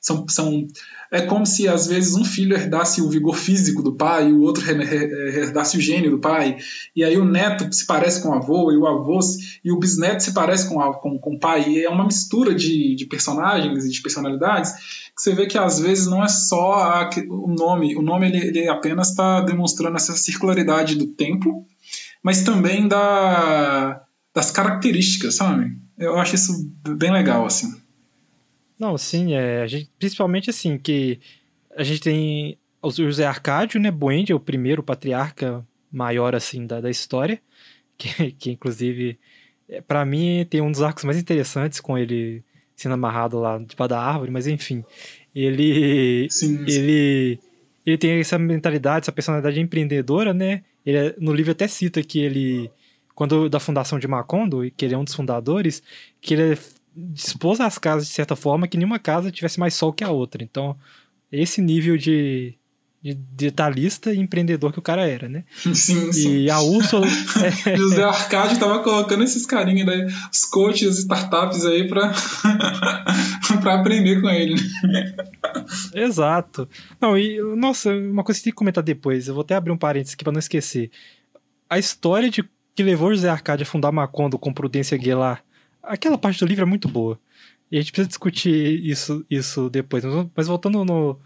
são, 0.00 0.26
são 0.28 0.66
é 1.10 1.20
como 1.22 1.44
se 1.44 1.68
às 1.68 1.86
vezes 1.86 2.14
um 2.14 2.24
filho 2.24 2.56
herdasse 2.56 3.02
o 3.02 3.08
vigor 3.08 3.36
físico 3.36 3.82
do 3.82 3.94
pai 3.94 4.28
e 4.28 4.32
o 4.32 4.40
outro 4.40 4.64
herdasse 4.70 5.76
o 5.76 5.80
gênio 5.80 6.10
do 6.10 6.20
pai. 6.20 6.56
E 6.94 7.04
aí 7.04 7.18
o 7.18 7.24
neto 7.24 7.70
se 7.72 7.84
parece 7.84 8.22
com 8.22 8.28
o 8.28 8.34
avô 8.34 8.70
e 8.72 8.76
o 8.76 8.86
avô 8.86 9.18
e 9.64 9.72
o 9.72 9.78
bisneto 9.78 10.22
se 10.22 10.32
parece 10.32 10.68
com, 10.68 10.80
a, 10.80 10.94
com, 10.94 11.18
com 11.18 11.34
o 11.34 11.38
pai. 11.38 11.68
E 11.68 11.84
é 11.84 11.90
uma 11.90 12.04
mistura 12.04 12.54
de, 12.54 12.94
de 12.94 13.06
personagens 13.06 13.84
e 13.84 13.90
de 13.90 14.00
personalidades 14.00 14.72
que 14.72 15.20
você 15.20 15.34
vê 15.34 15.46
que 15.46 15.58
às 15.58 15.80
vezes 15.80 16.06
não 16.06 16.22
é 16.22 16.28
só 16.28 16.74
a, 16.74 17.10
o 17.28 17.52
nome. 17.52 17.96
O 17.96 18.02
nome 18.02 18.28
ele, 18.28 18.46
ele 18.46 18.68
apenas 18.68 19.10
está 19.10 19.40
demonstrando 19.40 19.96
essa 19.96 20.16
circularidade 20.16 20.94
do 20.94 21.08
tempo, 21.08 21.66
mas 22.22 22.42
também 22.42 22.86
da, 22.86 24.00
das 24.32 24.52
características, 24.52 25.34
sabe? 25.34 25.76
Eu 25.98 26.18
acho 26.18 26.36
isso 26.36 26.72
bem 26.96 27.12
legal, 27.12 27.44
assim. 27.44 27.80
Não, 28.80 28.96
sim, 28.96 29.34
é, 29.34 29.60
a 29.60 29.66
gente, 29.66 29.90
principalmente 29.98 30.48
assim, 30.48 30.78
que 30.78 31.20
a 31.76 31.82
gente 31.84 32.00
tem 32.00 32.56
o 32.80 32.90
José 32.90 33.26
Arcádio, 33.26 33.78
né, 33.78 33.90
Buendia, 33.90 34.34
o 34.34 34.40
primeiro 34.40 34.82
patriarca 34.82 35.62
maior, 35.92 36.34
assim, 36.34 36.66
da, 36.66 36.80
da 36.80 36.90
história, 36.90 37.42
que, 37.98 38.32
que 38.32 38.50
inclusive, 38.50 39.18
é, 39.68 39.82
para 39.82 40.02
mim, 40.06 40.46
tem 40.48 40.62
um 40.62 40.72
dos 40.72 40.80
arcos 40.80 41.04
mais 41.04 41.18
interessantes 41.18 41.78
com 41.78 41.98
ele 41.98 42.42
sendo 42.74 42.94
amarrado 42.94 43.38
lá 43.38 43.58
debaixo 43.58 43.90
da 43.90 44.00
árvore, 44.00 44.30
mas 44.30 44.46
enfim, 44.46 44.82
ele, 45.34 46.26
sim, 46.30 46.56
sim. 46.56 46.64
ele, 46.66 47.38
ele 47.84 47.98
tem 47.98 48.12
essa 48.18 48.38
mentalidade, 48.38 49.04
essa 49.04 49.12
personalidade 49.12 49.60
empreendedora, 49.60 50.32
né, 50.32 50.62
ele, 50.86 51.14
no 51.18 51.34
livro 51.34 51.52
até 51.52 51.68
cita 51.68 52.02
que 52.02 52.18
ele, 52.18 52.70
quando 53.14 53.50
da 53.50 53.60
fundação 53.60 53.98
de 53.98 54.08
Macondo, 54.08 54.62
que 54.74 54.86
ele 54.86 54.94
é 54.94 54.98
um 54.98 55.04
dos 55.04 55.14
fundadores, 55.14 55.82
que 56.18 56.32
ele 56.32 56.56
dispôs 57.12 57.60
as 57.60 57.78
casas 57.78 58.08
de 58.08 58.14
certa 58.14 58.36
forma 58.36 58.68
que 58.68 58.76
nenhuma 58.76 58.98
casa 58.98 59.30
tivesse 59.30 59.58
mais 59.58 59.74
sol 59.74 59.92
que 59.92 60.04
a 60.04 60.10
outra. 60.10 60.42
Então, 60.42 60.76
esse 61.30 61.60
nível 61.60 61.96
de, 61.96 62.54
de 63.02 63.14
detalhista 63.14 64.12
e 64.12 64.18
empreendedor 64.18 64.72
que 64.72 64.78
o 64.78 64.82
cara 64.82 65.06
era, 65.06 65.28
né? 65.28 65.44
Sim, 65.74 66.10
sim. 66.12 66.36
E 66.42 66.50
a 66.50 66.60
Úrsula. 66.60 67.06
é... 67.66 67.76
José 67.76 68.02
Arcádio 68.02 68.58
tava 68.58 68.82
colocando 68.82 69.24
esses 69.24 69.46
carinhos, 69.46 69.86
né? 69.86 70.06
Os 70.32 70.44
coaches, 70.44 70.98
startups 70.98 71.64
aí 71.64 71.88
pra, 71.88 72.12
pra 73.60 73.80
aprender 73.80 74.20
com 74.20 74.28
ele. 74.28 74.56
Exato. 75.94 76.68
Não, 77.00 77.16
e, 77.16 77.40
nossa, 77.56 77.90
uma 77.90 78.24
coisa 78.24 78.38
que 78.38 78.44
tem 78.44 78.52
que 78.52 78.58
comentar 78.58 78.82
depois, 78.82 79.28
eu 79.28 79.34
vou 79.34 79.42
até 79.42 79.54
abrir 79.54 79.72
um 79.72 79.78
parênteses 79.78 80.14
aqui 80.14 80.24
pra 80.24 80.32
não 80.32 80.40
esquecer. 80.40 80.90
A 81.68 81.78
história 81.78 82.28
de 82.28 82.44
que 82.74 82.82
levou 82.82 83.10
José 83.14 83.28
Arcádio 83.28 83.64
a 83.64 83.66
fundar 83.66 83.92
Macondo 83.92 84.38
com 84.38 84.52
Prudência 84.52 84.96
Guilar 84.96 85.44
aquela 85.82 86.18
parte 86.18 86.40
do 86.40 86.46
livro 86.46 86.62
é 86.62 86.66
muito 86.66 86.88
boa. 86.88 87.18
E 87.70 87.76
a 87.76 87.80
gente 87.80 87.92
precisa 87.92 88.08
discutir 88.08 88.84
isso, 88.84 89.24
isso 89.30 89.70
depois. 89.70 90.02
Mas 90.34 90.48
voltando 90.48 90.84
no, 90.84 91.18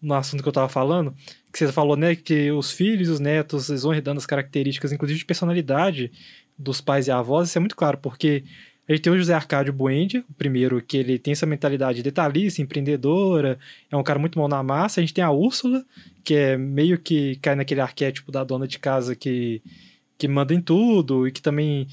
no 0.00 0.14
assunto 0.14 0.42
que 0.42 0.48
eu 0.48 0.52
tava 0.52 0.68
falando, 0.68 1.14
que 1.52 1.58
você 1.58 1.70
falou, 1.72 1.96
né, 1.96 2.14
que 2.14 2.50
os 2.50 2.72
filhos 2.72 3.08
e 3.08 3.10
os 3.12 3.20
netos 3.20 3.68
eles 3.68 3.82
vão 3.82 3.92
herdando 3.92 4.18
as 4.18 4.26
características, 4.26 4.92
inclusive 4.92 5.18
de 5.18 5.26
personalidade 5.26 6.10
dos 6.58 6.80
pais 6.80 7.06
e 7.06 7.10
avós, 7.10 7.48
isso 7.48 7.58
é 7.58 7.60
muito 7.60 7.76
claro, 7.76 7.98
porque 7.98 8.44
a 8.90 8.92
gente 8.92 9.02
tem 9.02 9.12
o 9.12 9.16
José 9.16 9.32
Arcádio 9.32 9.72
Buendia, 9.72 10.24
o 10.28 10.34
primeiro, 10.34 10.82
que 10.82 10.96
ele 10.96 11.16
tem 11.16 11.30
essa 11.30 11.46
mentalidade 11.46 12.02
detalhista, 12.02 12.60
empreendedora, 12.60 13.56
é 13.88 13.96
um 13.96 14.02
cara 14.02 14.18
muito 14.18 14.36
mão 14.36 14.48
na 14.48 14.64
massa. 14.64 14.98
A 14.98 15.02
gente 15.02 15.14
tem 15.14 15.22
a 15.22 15.30
Úrsula, 15.30 15.84
que 16.24 16.34
é 16.34 16.56
meio 16.56 16.98
que 16.98 17.36
cai 17.36 17.54
naquele 17.54 17.80
arquétipo 17.80 18.32
da 18.32 18.42
dona 18.42 18.66
de 18.66 18.80
casa 18.80 19.14
que, 19.14 19.62
que 20.18 20.26
manda 20.26 20.52
em 20.52 20.60
tudo 20.60 21.28
e 21.28 21.30
que 21.30 21.40
também 21.40 21.86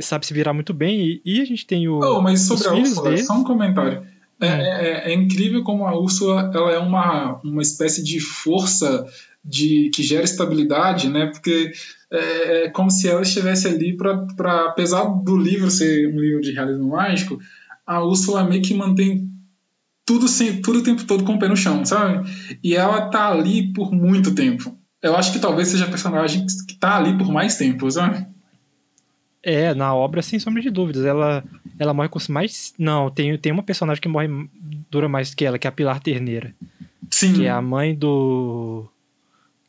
sabe 0.00 0.26
se 0.26 0.34
virar 0.34 0.52
muito 0.52 0.72
bem. 0.72 1.00
E, 1.00 1.22
e 1.24 1.40
a 1.40 1.44
gente 1.44 1.66
tem 1.66 1.88
o. 1.88 1.98
Oh, 1.98 2.20
mas 2.20 2.40
sobre 2.40 2.68
a 2.68 2.74
Úrsula, 2.74 3.10
dele... 3.10 3.22
só 3.22 3.34
um 3.34 3.44
comentário. 3.44 4.02
É, 4.40 4.46
hum. 4.46 4.50
é, 4.50 4.90
é, 4.90 5.12
é, 5.12 5.14
incrível 5.14 5.62
como 5.62 5.86
a 5.86 5.98
Úrsula 5.98 6.50
ela 6.52 6.72
é 6.72 6.78
uma, 6.78 7.40
uma 7.44 7.62
espécie 7.62 8.02
de 8.02 8.20
força 8.20 9.06
de, 9.44 9.90
que 9.94 10.02
gera 10.02 10.24
estabilidade, 10.24 11.08
né? 11.08 11.26
Porque 11.26 11.72
é, 12.10 12.64
é 12.64 12.70
como 12.70 12.90
se 12.90 13.08
ela 13.08 13.22
estivesse 13.22 13.68
ali 13.68 13.96
para, 13.96 14.66
apesar 14.66 15.04
do 15.04 15.36
livro 15.36 15.70
ser 15.70 16.08
um 16.08 16.18
livro 16.18 16.40
de 16.40 16.52
realismo 16.52 16.88
mágico, 16.88 17.38
a 17.86 18.02
Úrsula 18.02 18.44
meio 18.44 18.62
que 18.62 18.74
mantém 18.74 19.28
tudo, 20.06 20.28
sem, 20.28 20.60
tudo 20.60 20.80
o 20.80 20.82
tempo 20.82 21.04
todo 21.04 21.24
com 21.24 21.34
o 21.34 21.38
pé 21.38 21.48
no 21.48 21.56
chão, 21.56 21.84
sabe? 21.84 22.28
E 22.62 22.74
ela 22.74 23.08
tá 23.08 23.30
ali 23.30 23.72
por 23.72 23.92
muito 23.92 24.34
tempo. 24.34 24.76
Eu 25.02 25.16
acho 25.16 25.32
que 25.32 25.38
talvez 25.38 25.68
seja 25.68 25.84
a 25.84 25.90
personagem 25.90 26.46
que 26.66 26.78
tá 26.78 26.96
ali 26.96 27.16
por 27.16 27.30
mais 27.30 27.56
tempo, 27.56 27.90
sabe? 27.90 28.26
É, 29.44 29.74
na 29.74 29.94
obra, 29.94 30.22
sem 30.22 30.38
sombra 30.38 30.62
de 30.62 30.70
dúvidas. 30.70 31.04
Ela, 31.04 31.44
ela 31.78 31.92
morre 31.92 32.08
com 32.08 32.18
mais. 32.30 32.72
Não, 32.78 33.10
tem, 33.10 33.36
tem 33.36 33.52
uma 33.52 33.62
personagem 33.62 34.00
que 34.00 34.08
morre 34.08 34.28
dura 34.90 35.06
mais 35.08 35.34
que 35.34 35.44
ela, 35.44 35.58
que 35.58 35.66
é 35.66 35.68
a 35.68 35.72
Pilar 35.72 36.00
Terneira. 36.00 36.54
Sim. 37.10 37.34
Que 37.34 37.44
é 37.44 37.50
a 37.50 37.60
mãe 37.60 37.94
do. 37.94 38.86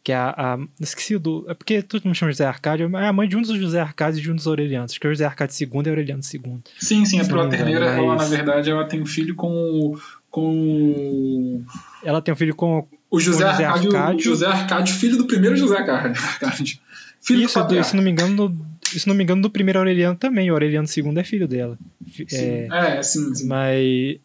Que 0.02 0.14
é 0.14 0.16
a. 0.16 0.34
a 0.38 0.60
esqueci 0.80 1.18
do. 1.18 1.46
É 1.50 1.54
porque 1.54 1.82
todo 1.82 2.06
mundo 2.06 2.16
chama 2.16 2.32
José 2.32 2.46
Arcádio. 2.46 2.96
É 2.96 3.08
a 3.08 3.12
mãe 3.12 3.28
de 3.28 3.36
um 3.36 3.42
dos 3.42 3.54
José 3.58 3.82
Arcádio 3.82 4.20
e 4.20 4.22
de 4.22 4.32
um 4.32 4.36
dos 4.36 4.48
Aurelianos. 4.48 4.92
Acho 4.92 5.00
que 5.00 5.08
é 5.08 5.10
o 5.10 5.14
José 5.14 5.26
Arcádio 5.26 5.56
II 5.62 5.82
e 5.86 5.90
Aureliano 5.90 6.22
II. 6.24 6.60
Sim, 6.80 7.04
sim, 7.04 7.20
a 7.20 7.26
Pilar 7.26 7.50
Terneira, 7.50 7.86
mas... 7.86 7.98
ela, 7.98 8.16
na 8.16 8.26
verdade, 8.26 8.72
ela 8.72 8.86
tem 8.86 9.02
um 9.02 9.06
filho 9.06 9.36
com. 9.36 9.98
com. 10.32 11.62
Ela 12.02 12.22
tem 12.22 12.34
um 12.34 12.38
filho 12.38 12.56
com. 12.56 12.88
O 13.12 13.20
José, 13.20 13.44
com 13.44 13.52
José 13.52 13.66
Arcádio, 13.66 13.98
Arcádio. 13.98 14.24
José 14.24 14.46
Arcádio, 14.46 14.96
filho 14.96 15.18
do 15.18 15.28
primeiro 15.28 15.58
José 15.58 15.78
Arcádio. 15.78 16.80
Filho 17.26 17.42
Isso, 17.42 17.60
do 17.64 17.84
se 17.84 17.96
não 17.96 18.04
me 18.04 18.12
engano, 18.12 18.56
se 18.86 19.08
não 19.08 19.16
me 19.16 19.24
engano, 19.24 19.42
do 19.42 19.50
primeiro 19.50 19.80
Aureliano 19.80 20.16
também. 20.16 20.50
O 20.50 20.54
Aureliano 20.54 20.88
II 20.88 21.18
é 21.18 21.24
filho 21.24 21.48
dela. 21.48 21.78
Sim. 22.08 22.68
É, 22.72 22.98
é 22.98 23.04
sim, 23.04 23.34
sim. 23.34 23.48
Mas, 23.48 24.20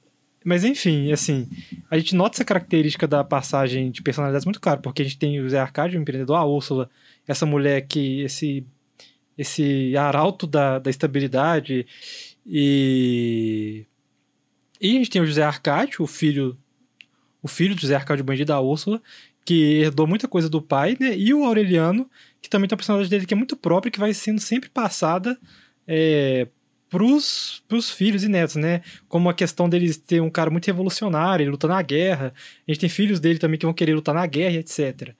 mas 0.44 0.64
enfim, 0.64 1.12
assim, 1.12 1.49
a 1.90 1.99
gente 1.99 2.14
nota 2.14 2.37
essa 2.37 2.44
característica 2.44 3.07
da 3.07 3.25
passagem 3.25 3.90
de 3.90 4.03
personalidades 4.03 4.44
muito 4.44 4.61
claro, 4.61 4.81
porque 4.81 5.03
a 5.03 5.05
gente 5.05 5.18
tem 5.18 5.40
o 5.40 5.49
Zé 5.49 5.59
Arcádio, 5.59 5.99
o 5.99 6.03
empreendedor, 6.03 6.37
a 6.37 6.44
Úrsula, 6.44 6.88
essa 7.27 7.44
mulher 7.44 7.83
que, 7.83 8.20
esse, 8.20 8.64
esse 9.37 9.96
arauto 9.96 10.46
da, 10.46 10.79
da 10.79 10.90
estabilidade, 10.90 11.87
e, 12.46 13.87
e 14.81 14.90
a 14.90 14.99
gente 14.99 15.11
tem 15.11 15.23
o 15.23 15.27
José 15.27 15.42
Arcádio, 15.42 16.03
o 16.03 16.07
filho, 16.07 16.57
o 17.42 17.49
filho 17.49 17.75
do 17.75 17.81
José 17.81 17.94
Arcádio 17.94 18.25
Bandido 18.25 18.49
da 18.49 18.61
Úrsula, 18.61 19.01
que 19.44 19.81
herdou 19.81 20.07
muita 20.07 20.29
coisa 20.29 20.49
do 20.49 20.62
pai, 20.62 20.96
né? 20.99 21.16
E 21.16 21.33
o 21.35 21.44
Aureliano, 21.44 22.09
que 22.40 22.48
também 22.48 22.68
tem 22.68 22.74
uma 22.74 22.79
personalidade 22.79 23.11
dele 23.11 23.26
que 23.26 23.35
é 23.35 23.37
muito 23.37 23.57
própria, 23.57 23.90
que 23.90 23.98
vai 23.98 24.12
sendo 24.14 24.40
sempre 24.40 24.68
passada 24.68 25.38
é, 25.87 26.46
pros, 26.88 27.62
pros 27.68 27.90
filhos 27.90 28.24
e 28.24 28.29
netos, 28.29 28.57
né? 28.57 28.83
Como 29.09 29.29
a 29.29 29.35
questão 29.35 29.68
deles 29.68 29.96
ter 29.96 30.20
um 30.20 30.29
cara 30.29 30.50
muito 30.50 30.66
revolucionário, 30.66 31.44
ele 31.44 31.50
luta 31.50 31.68
na 31.68 31.81
guerra. 31.81 32.35
A 32.66 32.70
gente 32.70 32.81
tem 32.81 32.88
filhos 32.88 33.20
dele 33.20 33.38
também 33.38 33.59
que 33.59 33.64
vão 33.64 33.72
querer 33.72 33.94
lutar 33.94 34.14
na 34.14 34.26
guerra, 34.26 34.57
etc. 34.57 35.14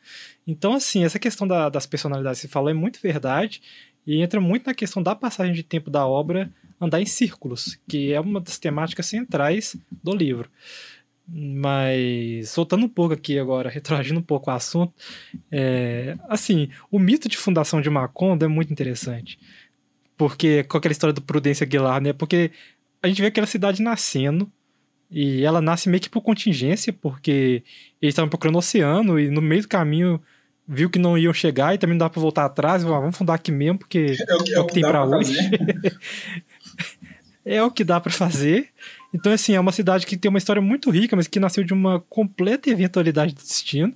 Então, 0.47 0.75
assim, 0.75 1.05
essa 1.05 1.19
questão 1.19 1.47
da, 1.47 1.69
das 1.69 1.87
personalidades 1.87 2.41
que 2.41 2.49
você 2.49 2.53
falou 2.53 2.71
é 2.71 2.75
muito 2.75 3.01
verdade 3.01 3.63
e 4.07 4.21
entra 4.21 4.41
muito 4.41 4.67
na 4.67 4.75
questão 4.75 5.03
da 5.03 5.15
passagem 5.15 5.55
de 5.55 5.63
tempo 5.63 5.91
da 5.91 6.07
obra 6.07 6.51
andar 6.81 7.01
em 7.01 7.07
círculos, 7.07 7.79
que 7.87 8.13
é 8.13 8.21
uma 8.21 8.41
das 8.41 8.59
temáticas 8.59 9.07
centrais 9.07 9.77
do 10.03 10.15
livro. 10.15 10.51
Mas, 11.33 12.51
soltando 12.51 12.85
um 12.85 12.89
pouco 12.89 13.15
aqui 13.15 13.39
agora, 13.39 13.71
retroagindo 13.71 14.19
um 14.19 14.23
pouco 14.23 14.51
o 14.51 14.55
assunto, 14.55 14.93
é, 15.51 16.17
assim, 16.29 16.69
o 16.91 16.99
mito 16.99 17.29
de 17.29 17.37
fundação 17.37 17.81
de 17.81 17.89
Macondo 17.89 18.45
é 18.45 18.49
muito 18.49 18.73
interessante. 18.73 19.39
Porque, 20.17 20.65
com 20.65 20.77
aquela 20.77 20.93
história 20.93 21.15
do 21.15 21.23
Prudência 21.23 21.65
Aguilar, 21.65 22.01
né? 22.01 22.13
Porque 22.13 22.51
a 23.03 23.09
gente 23.09 23.21
vê 23.23 23.29
aquela 23.29 23.47
cidade 23.47 23.81
nascendo, 23.83 24.51
E 25.11 25.43
ela 25.45 25.61
nasce 25.61 25.89
meio 25.89 26.01
que 26.01 26.09
por 26.09 26.21
contingência, 26.21 26.93
porque 26.93 27.65
eles 28.01 28.13
estavam 28.13 28.29
procurando 28.29 28.57
o 28.57 28.59
oceano 28.59 29.19
e 29.19 29.29
no 29.29 29.43
meio 29.43 29.63
do 29.63 29.69
caminho 29.69 30.21
viu 30.69 30.89
que 30.89 31.01
não 31.01 31.19
iam 31.19 31.33
chegar 31.33 31.75
e 31.75 31.79
também 31.79 31.95
não 31.95 32.07
dá 32.07 32.11
para 32.11 32.21
voltar 32.21 32.45
atrás. 32.45 32.85
Vamos 32.85 33.17
fundar 33.17 33.35
aqui 33.35 33.51
mesmo, 33.51 33.79
porque 33.79 34.15
é 34.29 34.35
o 34.35 34.45
que, 34.45 34.55
é 34.55 34.61
o 34.61 34.67
que 34.67 34.75
tem 34.75 34.83
para 34.83 35.05
hoje. 35.05 35.37
é 37.45 37.63
o 37.63 37.71
que 37.73 37.83
dá 37.83 38.01
para 38.01 38.13
fazer. 38.13 38.69
Então, 39.13 39.33
assim, 39.33 39.55
é 39.55 39.61
uma 39.61 39.73
cidade 39.73 40.07
que 40.07 40.17
tem 40.17 40.29
uma 40.29 40.39
história 40.39 40.63
muito 40.63 40.91
rica, 40.91 41.17
mas 41.17 41.27
que 41.27 41.41
nasceu 41.41 41.65
de 41.65 41.73
uma 41.73 42.01
completa 42.01 42.71
eventualidade 42.71 43.35
do 43.35 43.43
destino. 43.43 43.93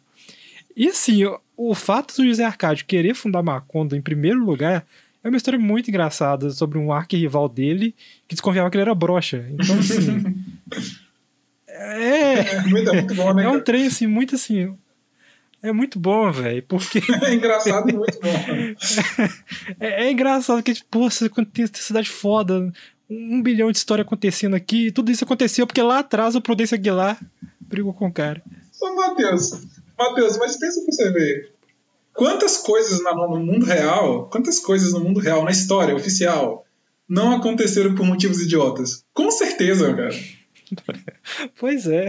E, 0.77 0.88
assim, 0.88 1.22
o, 1.57 1.74
fato 1.74 2.16
do 2.16 2.27
José 2.27 2.44
Arcádio 2.44 2.85
querer 2.85 3.14
fundar 3.14 3.42
Macondo 3.42 3.94
em 3.94 4.03
primeiro 4.03 4.44
lugar 4.44 4.85
é 5.22 5.29
uma 5.29 5.37
história 5.37 5.59
muito 5.59 5.88
engraçada 5.88 6.50
sobre 6.50 6.79
um 6.79 6.92
arquirrival 6.92 7.48
dele 7.48 7.94
que 8.27 8.35
desconfiava 8.35 8.68
que 8.70 8.77
ele 8.77 8.83
era 8.83 8.94
brocha. 8.94 9.46
Então, 9.50 9.79
assim. 9.79 10.44
é. 11.68 12.35
É 12.55 12.62
muito, 12.62 12.90
é 12.90 12.92
muito 12.94 13.14
bom, 13.14 13.35
né? 13.35 13.44
É 13.44 13.48
um 13.48 13.61
trem, 13.61 13.87
assim, 13.87 14.07
muito 14.07 14.35
assim. 14.35 14.74
É 15.64 15.72
muito 15.72 15.98
bom, 15.98 16.31
velho, 16.31 16.62
porque... 16.64 17.00
é 17.24 17.35
engraçado 17.35 17.88
e 17.88 17.94
muito 17.94 18.20
bom. 18.20 18.29
é, 19.81 20.05
é, 20.05 20.11
engraçado 20.11 20.62
que, 20.62 20.74
tipo, 20.74 20.87
pô, 20.90 21.09
você 21.09 21.27
tem 21.31 21.64
essa 21.64 21.83
cidade 21.83 22.11
foda, 22.11 22.70
um 23.14 23.42
bilhão 23.42 23.70
de 23.70 23.79
história 23.79 24.03
acontecendo 24.03 24.55
aqui, 24.55 24.88
e 24.88 24.92
tudo 24.92 25.11
isso 25.11 25.24
aconteceu 25.24 25.66
porque 25.66 25.83
lá 25.83 26.00
atrás 26.00 26.35
o 26.35 26.40
Prudência 26.40 26.77
Aguilar 26.77 27.18
brigou 27.61 27.94
com 27.94 28.07
o 28.07 28.12
cara. 28.12 28.42
Ô, 28.81 28.94
Matheus, 28.94 29.53
Matheus, 29.98 30.37
mas 30.38 30.57
pensa 30.57 30.81
pra 30.83 30.92
você 30.92 31.11
ver. 31.11 31.53
Quantas 32.12 32.59
coisas 32.59 33.03
no 33.03 33.38
mundo 33.40 33.66
real, 33.66 34.29
quantas 34.31 34.61
coisas 34.61 34.92
no 34.92 35.00
mundo 35.00 35.18
real, 35.18 35.44
na 35.44 35.50
história 35.50 35.94
oficial, 35.94 36.64
não 37.09 37.35
aconteceram 37.35 37.94
por 37.94 38.07
motivos 38.07 38.40
idiotas? 38.40 39.05
Com 39.12 39.31
certeza, 39.31 39.92
cara. 39.92 40.14
pois 41.59 41.87
é. 41.87 42.07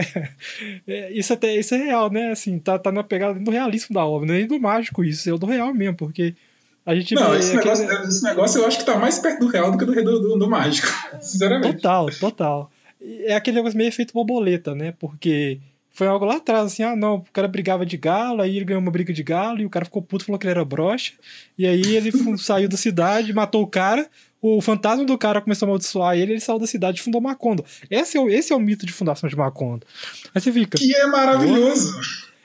é. 0.86 1.12
Isso 1.12 1.32
até 1.32 1.56
isso 1.56 1.74
é 1.74 1.78
real, 1.78 2.10
né? 2.10 2.30
Assim, 2.30 2.58
tá, 2.58 2.78
tá 2.78 2.92
na 2.92 3.02
pegada 3.02 3.38
do 3.38 3.50
realismo 3.50 3.94
da 3.94 4.04
obra, 4.04 4.32
nem 4.32 4.46
do 4.46 4.60
mágico 4.60 5.04
isso, 5.04 5.28
é 5.28 5.36
do 5.36 5.46
real 5.46 5.74
mesmo, 5.74 5.96
porque 5.96 6.34
a 6.86 6.94
gente 6.94 7.14
Não, 7.14 7.34
esse, 7.34 7.56
negócio, 7.56 7.90
esse 8.04 8.22
negócio 8.22 8.60
eu 8.60 8.66
acho 8.66 8.78
que 8.78 8.84
tá 8.86 8.96
mais 8.96 9.18
perto 9.18 9.40
do 9.40 9.48
real 9.48 9.72
do 9.72 9.76
que 9.76 9.84
do, 9.84 10.20
do, 10.20 10.38
do, 10.38 10.48
mágico, 10.48 10.86
sinceramente. 11.20 11.74
Total, 11.74 12.06
total. 12.20 12.70
É 13.24 13.34
aquele 13.34 13.56
negócio 13.56 13.76
meio 13.76 13.88
efeito 13.88 14.14
borboleta, 14.14 14.72
né? 14.74 14.94
Porque 14.98 15.60
foi 15.90 16.06
algo 16.06 16.24
lá 16.24 16.36
atrás, 16.36 16.66
assim, 16.66 16.82
ah, 16.84 16.94
não, 16.94 17.16
o 17.16 17.24
cara 17.32 17.48
brigava 17.48 17.84
de 17.84 17.96
galo, 17.96 18.40
aí 18.40 18.54
ele 18.54 18.64
ganhou 18.64 18.80
uma 18.80 18.90
briga 18.90 19.12
de 19.12 19.22
galo, 19.22 19.60
e 19.60 19.66
o 19.66 19.70
cara 19.70 19.84
ficou 19.84 20.00
puto, 20.00 20.24
falou 20.24 20.38
que 20.38 20.46
ele 20.46 20.52
era 20.52 20.64
brocha, 20.64 21.14
e 21.58 21.66
aí 21.66 21.96
ele 21.96 22.12
saiu 22.38 22.68
da 22.68 22.76
cidade, 22.76 23.32
matou 23.32 23.62
o 23.62 23.66
cara, 23.66 24.08
o 24.40 24.60
fantasma 24.60 25.04
do 25.04 25.18
cara 25.18 25.40
começou 25.40 25.66
a 25.66 25.70
amaldiçoar 25.70 26.16
ele, 26.16 26.32
ele 26.32 26.40
saiu 26.40 26.58
da 26.58 26.66
cidade 26.66 27.00
e 27.00 27.02
fundou 27.02 27.20
Macondo. 27.20 27.64
Esse 27.90 28.16
é 28.16 28.20
o, 28.20 28.28
esse 28.28 28.52
é 28.52 28.56
o 28.56 28.60
mito 28.60 28.86
de 28.86 28.92
fundação 28.92 29.28
de 29.28 29.34
Macondo. 29.34 29.86
Aí 30.34 30.40
você 30.40 30.52
fica. 30.52 30.78
Que 30.78 30.94
é 30.94 31.06
maravilhoso! 31.06 31.98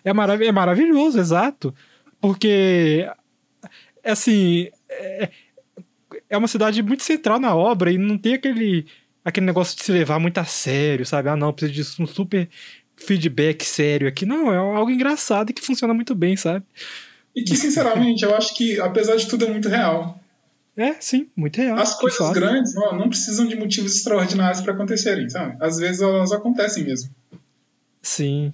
É, 0.04 0.12
marav 0.14 0.42
é 0.42 0.52
maravilhoso, 0.52 1.20
exato. 1.20 1.76
Porque, 2.20 3.08
assim, 4.04 4.70
é, 4.90 5.30
é 6.30 6.38
uma 6.38 6.48
cidade 6.48 6.82
muito 6.82 7.04
central 7.04 7.40
na 7.40 7.56
obra 7.56 7.92
e 7.92 7.98
não 7.98 8.18
tem 8.18 8.34
aquele, 8.34 8.86
aquele 9.24 9.46
negócio 9.46 9.78
de 9.78 9.84
se 9.84 9.92
levar 9.92 10.20
muito 10.20 10.38
a 10.38 10.46
sério, 10.46 11.06
sabe? 11.06 11.30
Ah, 11.30 11.36
não, 11.36 11.54
precisa 11.54 11.96
de 11.96 12.02
um 12.02 12.08
super 12.08 12.50
feedback 12.96 13.66
sério 13.66 14.08
aqui. 14.08 14.26
Não, 14.26 14.52
é 14.52 14.58
algo 14.58 14.92
engraçado 14.92 15.50
e 15.50 15.54
que 15.54 15.62
funciona 15.62 15.94
muito 15.94 16.16
bem, 16.16 16.36
sabe? 16.36 16.66
E 17.36 17.44
que, 17.44 17.56
sinceramente, 17.56 18.24
eu 18.24 18.36
acho 18.36 18.56
que, 18.56 18.80
apesar 18.80 19.16
de 19.16 19.28
tudo, 19.28 19.46
é 19.46 19.50
muito 19.50 19.70
real. 19.70 20.20
É, 20.76 20.96
sim, 21.00 21.28
muito 21.36 21.58
real. 21.58 21.78
As 21.78 21.96
coisas 21.96 22.32
grandes 22.32 22.74
não, 22.74 22.98
não 22.98 23.10
precisam 23.10 23.46
de 23.46 23.56
motivos 23.56 23.96
extraordinários 23.96 24.62
para 24.62 24.74
acontecerem, 24.74 25.30
sabe? 25.30 25.58
Às 25.60 25.78
vezes 25.78 26.02
elas 26.02 26.32
acontecem 26.32 26.84
mesmo. 26.84 27.10
Sim. 28.02 28.54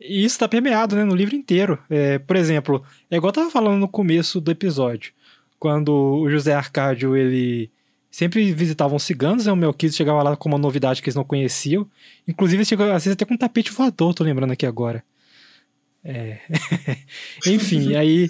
E 0.00 0.24
isso 0.24 0.36
está 0.36 0.48
permeado 0.48 0.94
né, 0.94 1.04
no 1.04 1.14
livro 1.14 1.34
inteiro. 1.34 1.78
É, 1.90 2.18
por 2.18 2.36
exemplo, 2.36 2.84
é 3.10 3.16
igual 3.16 3.30
eu 3.30 3.34
tava 3.34 3.50
falando 3.50 3.78
no 3.78 3.88
começo 3.88 4.40
do 4.40 4.50
episódio, 4.50 5.12
quando 5.58 5.92
o 5.92 6.30
José 6.30 6.54
Arcádio 6.54 7.16
ele 7.16 7.70
sempre 8.10 8.52
visitavam 8.52 8.98
ciganos, 8.98 9.46
né? 9.46 9.52
o 9.52 9.56
Melquides 9.56 9.96
chegava 9.96 10.22
lá 10.22 10.36
com 10.36 10.48
uma 10.48 10.58
novidade 10.58 11.02
que 11.02 11.08
eles 11.08 11.16
não 11.16 11.24
conheciam. 11.24 11.88
Inclusive, 12.26 12.64
chegou, 12.64 12.86
às 12.86 13.04
vezes 13.04 13.12
até 13.12 13.24
com 13.24 13.34
um 13.34 13.38
tapete 13.38 13.72
voador, 13.72 14.14
tô 14.14 14.24
lembrando 14.24 14.52
aqui 14.52 14.66
agora. 14.66 15.04
É. 16.04 16.38
Enfim, 17.46 17.94
aí. 17.96 18.28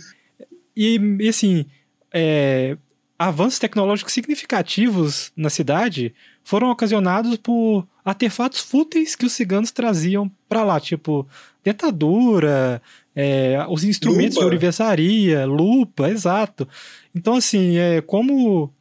E, 0.76 0.98
e 1.20 1.28
assim, 1.28 1.66
é, 2.12 2.76
avanços 3.18 3.59
tecnológicos 3.59 4.12
significativos 4.12 5.33
na 5.37 5.50
cidade 5.50 6.14
foram 6.44 6.70
ocasionados 6.70 7.37
por 7.37 7.87
artefatos 8.04 8.61
fúteis 8.61 9.14
que 9.14 9.26
os 9.26 9.33
ciganos 9.33 9.70
traziam 9.70 10.31
para 10.48 10.64
lá, 10.64 10.80
tipo 10.80 11.26
dentadura, 11.62 12.80
é, 13.14 13.64
os 13.68 13.84
instrumentos 13.84 14.37
lupa. 14.37 14.40
de 14.40 14.46
orivesaria, 14.46 15.44
lupa, 15.44 16.08
exato. 16.08 16.66
Então, 17.14 17.34
assim, 17.34 17.76
é, 17.76 18.00
como, 18.00 18.72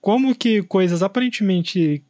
como 0.00 0.34
que 0.34 0.62
coisas 0.62 1.02
aparentemente 1.02 2.02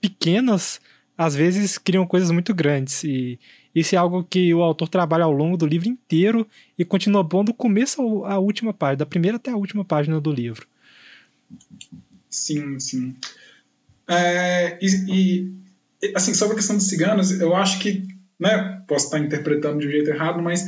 pequenas 0.00 0.80
às 1.16 1.34
vezes 1.34 1.76
criam 1.78 2.06
coisas 2.06 2.30
muito 2.30 2.54
grandes. 2.54 3.02
E 3.02 3.38
isso 3.74 3.94
é 3.94 3.98
algo 3.98 4.22
que 4.22 4.54
o 4.54 4.62
autor 4.62 4.88
trabalha 4.88 5.24
ao 5.24 5.32
longo 5.32 5.56
do 5.56 5.66
livro 5.66 5.88
inteiro 5.88 6.46
e 6.78 6.84
continua 6.84 7.24
bom 7.24 7.44
do 7.44 7.52
começo 7.52 8.24
à 8.24 8.38
última 8.38 8.72
página, 8.72 8.98
da 8.98 9.06
primeira 9.06 9.36
até 9.36 9.50
a 9.50 9.56
última 9.56 9.84
página 9.84 10.20
do 10.20 10.32
livro. 10.32 10.66
Sim, 12.30 12.78
sim. 12.78 13.16
É, 14.06 14.78
e, 14.80 15.52
e, 16.02 16.12
assim, 16.14 16.32
sobre 16.34 16.54
a 16.54 16.56
questão 16.56 16.76
dos 16.76 16.86
ciganos, 16.86 17.32
eu 17.40 17.54
acho 17.54 17.80
que, 17.80 18.06
né, 18.38 18.82
posso 18.86 19.06
estar 19.06 19.18
interpretando 19.18 19.78
de 19.78 19.88
um 19.88 19.90
jeito 19.90 20.10
errado, 20.10 20.42
mas 20.42 20.66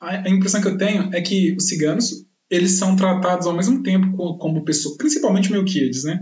a, 0.00 0.28
impressão 0.28 0.60
que 0.60 0.68
eu 0.68 0.76
tenho 0.76 1.10
é 1.14 1.20
que 1.20 1.54
os 1.56 1.68
ciganos, 1.68 2.26
eles 2.50 2.72
são 2.72 2.96
tratados 2.96 3.46
ao 3.46 3.56
mesmo 3.56 3.82
tempo 3.82 4.16
como, 4.16 4.38
como 4.38 4.64
pessoa, 4.64 4.96
principalmente 4.96 5.50
Melquiades, 5.50 6.04
né, 6.04 6.20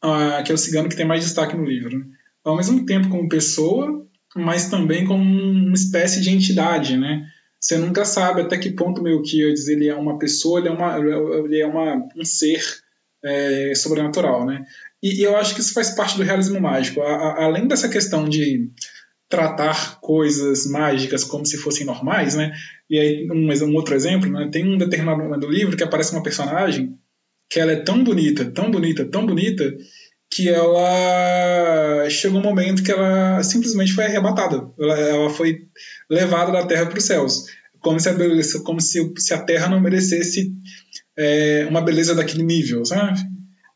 ah, 0.00 0.42
que 0.44 0.50
é 0.50 0.54
o 0.54 0.58
cigano 0.58 0.88
que 0.88 0.96
tem 0.96 1.06
mais 1.06 1.22
destaque 1.22 1.56
no 1.56 1.64
livro, 1.64 1.98
né? 1.98 2.04
ao 2.44 2.56
mesmo 2.56 2.84
tempo 2.84 3.08
como 3.08 3.28
pessoa, 3.28 4.04
mas 4.34 4.68
também 4.68 5.06
como 5.06 5.22
uma 5.22 5.74
espécie 5.74 6.20
de 6.20 6.30
entidade, 6.30 6.96
né, 6.96 7.24
você 7.62 7.78
nunca 7.78 8.04
sabe 8.04 8.40
até 8.40 8.58
que 8.58 8.72
ponto 8.72 9.00
Melquiades 9.00 9.68
ele 9.68 9.86
é 9.86 9.94
uma 9.94 10.18
pessoa, 10.18 10.58
ele 10.58 10.68
é, 10.68 10.72
uma, 10.72 10.98
ele 10.98 11.60
é 11.60 11.66
uma, 11.66 12.08
um 12.16 12.24
ser 12.24 12.60
é, 13.24 13.72
sobrenatural, 13.76 14.44
né? 14.44 14.64
E, 15.00 15.20
e, 15.20 15.22
eu 15.22 15.36
acho 15.36 15.54
que 15.54 15.60
isso 15.60 15.72
faz 15.72 15.90
parte 15.90 16.16
do 16.16 16.24
realismo 16.24 16.60
mágico. 16.60 17.00
A, 17.02 17.14
a, 17.14 17.44
além 17.44 17.68
dessa 17.68 17.88
questão 17.88 18.28
de 18.28 18.68
tratar 19.32 19.98
coisas 19.98 20.66
mágicas 20.66 21.24
como 21.24 21.46
se 21.46 21.56
fossem 21.56 21.86
normais, 21.86 22.34
né? 22.34 22.52
E 22.88 22.98
aí 22.98 23.28
um, 23.30 23.50
um 23.50 23.74
outro 23.74 23.94
exemplo, 23.94 24.30
né? 24.30 24.50
Tem 24.52 24.62
um 24.62 24.76
determinado 24.76 25.22
momento 25.22 25.40
do 25.40 25.50
livro 25.50 25.74
que 25.74 25.82
aparece 25.82 26.12
uma 26.12 26.22
personagem 26.22 26.98
que 27.48 27.58
ela 27.58 27.72
é 27.72 27.76
tão 27.76 28.04
bonita, 28.04 28.44
tão 28.44 28.70
bonita, 28.70 29.06
tão 29.06 29.24
bonita 29.24 29.74
que 30.30 30.50
ela 30.50 32.08
chegou 32.10 32.40
um 32.40 32.42
momento 32.42 32.82
que 32.82 32.92
ela 32.92 33.42
simplesmente 33.42 33.94
foi 33.94 34.04
arrebatada. 34.04 34.68
Ela, 34.78 34.98
ela 34.98 35.30
foi 35.30 35.60
levada 36.10 36.52
da 36.52 36.66
Terra 36.66 36.84
para 36.84 36.98
os 36.98 37.04
céus, 37.04 37.46
como 37.80 37.98
se 37.98 38.10
a 38.10 38.14
como 38.62 38.82
se, 38.82 39.14
se 39.16 39.32
a 39.32 39.38
Terra 39.38 39.66
não 39.66 39.80
merecesse 39.80 40.52
é, 41.16 41.66
uma 41.70 41.80
beleza 41.80 42.14
daquele 42.14 42.42
nível, 42.42 42.84
sabe? 42.84 43.18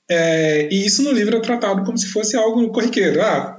É, 0.06 0.68
e 0.70 0.84
isso 0.84 1.02
no 1.02 1.12
livro 1.12 1.34
é 1.34 1.40
tratado 1.40 1.82
como 1.82 1.96
se 1.96 2.08
fosse 2.08 2.36
algo 2.36 2.68
corriqueiro. 2.68 3.22
Ah, 3.22 3.56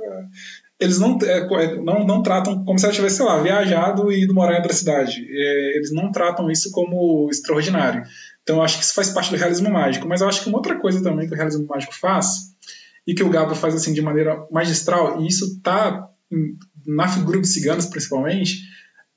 eles 0.79 0.99
não, 0.99 1.17
é, 1.23 1.75
não, 1.75 2.05
não 2.05 2.21
tratam 2.21 2.63
como 2.63 2.77
se 2.77 2.85
ela 2.85 2.93
tivesse, 2.93 3.17
sei 3.17 3.25
lá, 3.25 3.41
viajado 3.41 4.11
e 4.11 4.23
ido 4.23 4.33
morar 4.33 4.53
em 4.53 4.57
outra 4.57 4.73
cidade. 4.73 5.25
É, 5.29 5.77
eles 5.77 5.91
não 5.91 6.11
tratam 6.11 6.51
isso 6.51 6.71
como 6.71 7.27
extraordinário. 7.31 8.03
Então 8.43 8.57
eu 8.57 8.63
acho 8.63 8.77
que 8.77 8.83
isso 8.83 8.93
faz 8.93 9.09
parte 9.09 9.31
do 9.31 9.37
realismo 9.37 9.69
mágico. 9.69 10.07
Mas 10.07 10.21
eu 10.21 10.27
acho 10.27 10.43
que 10.43 10.49
uma 10.49 10.57
outra 10.57 10.79
coisa 10.79 11.01
também 11.01 11.27
que 11.27 11.33
o 11.33 11.37
realismo 11.37 11.65
mágico 11.67 11.95
faz, 11.95 12.55
e 13.07 13.13
que 13.15 13.23
o 13.23 13.29
Gabo 13.29 13.55
faz 13.55 13.73
assim 13.73 13.93
de 13.93 14.01
maneira 14.01 14.45
magistral, 14.51 15.21
e 15.21 15.27
isso 15.27 15.45
está 15.45 16.09
na 16.85 17.07
figura 17.07 17.39
dos 17.39 17.53
ciganos 17.53 17.85
principalmente, 17.85 18.61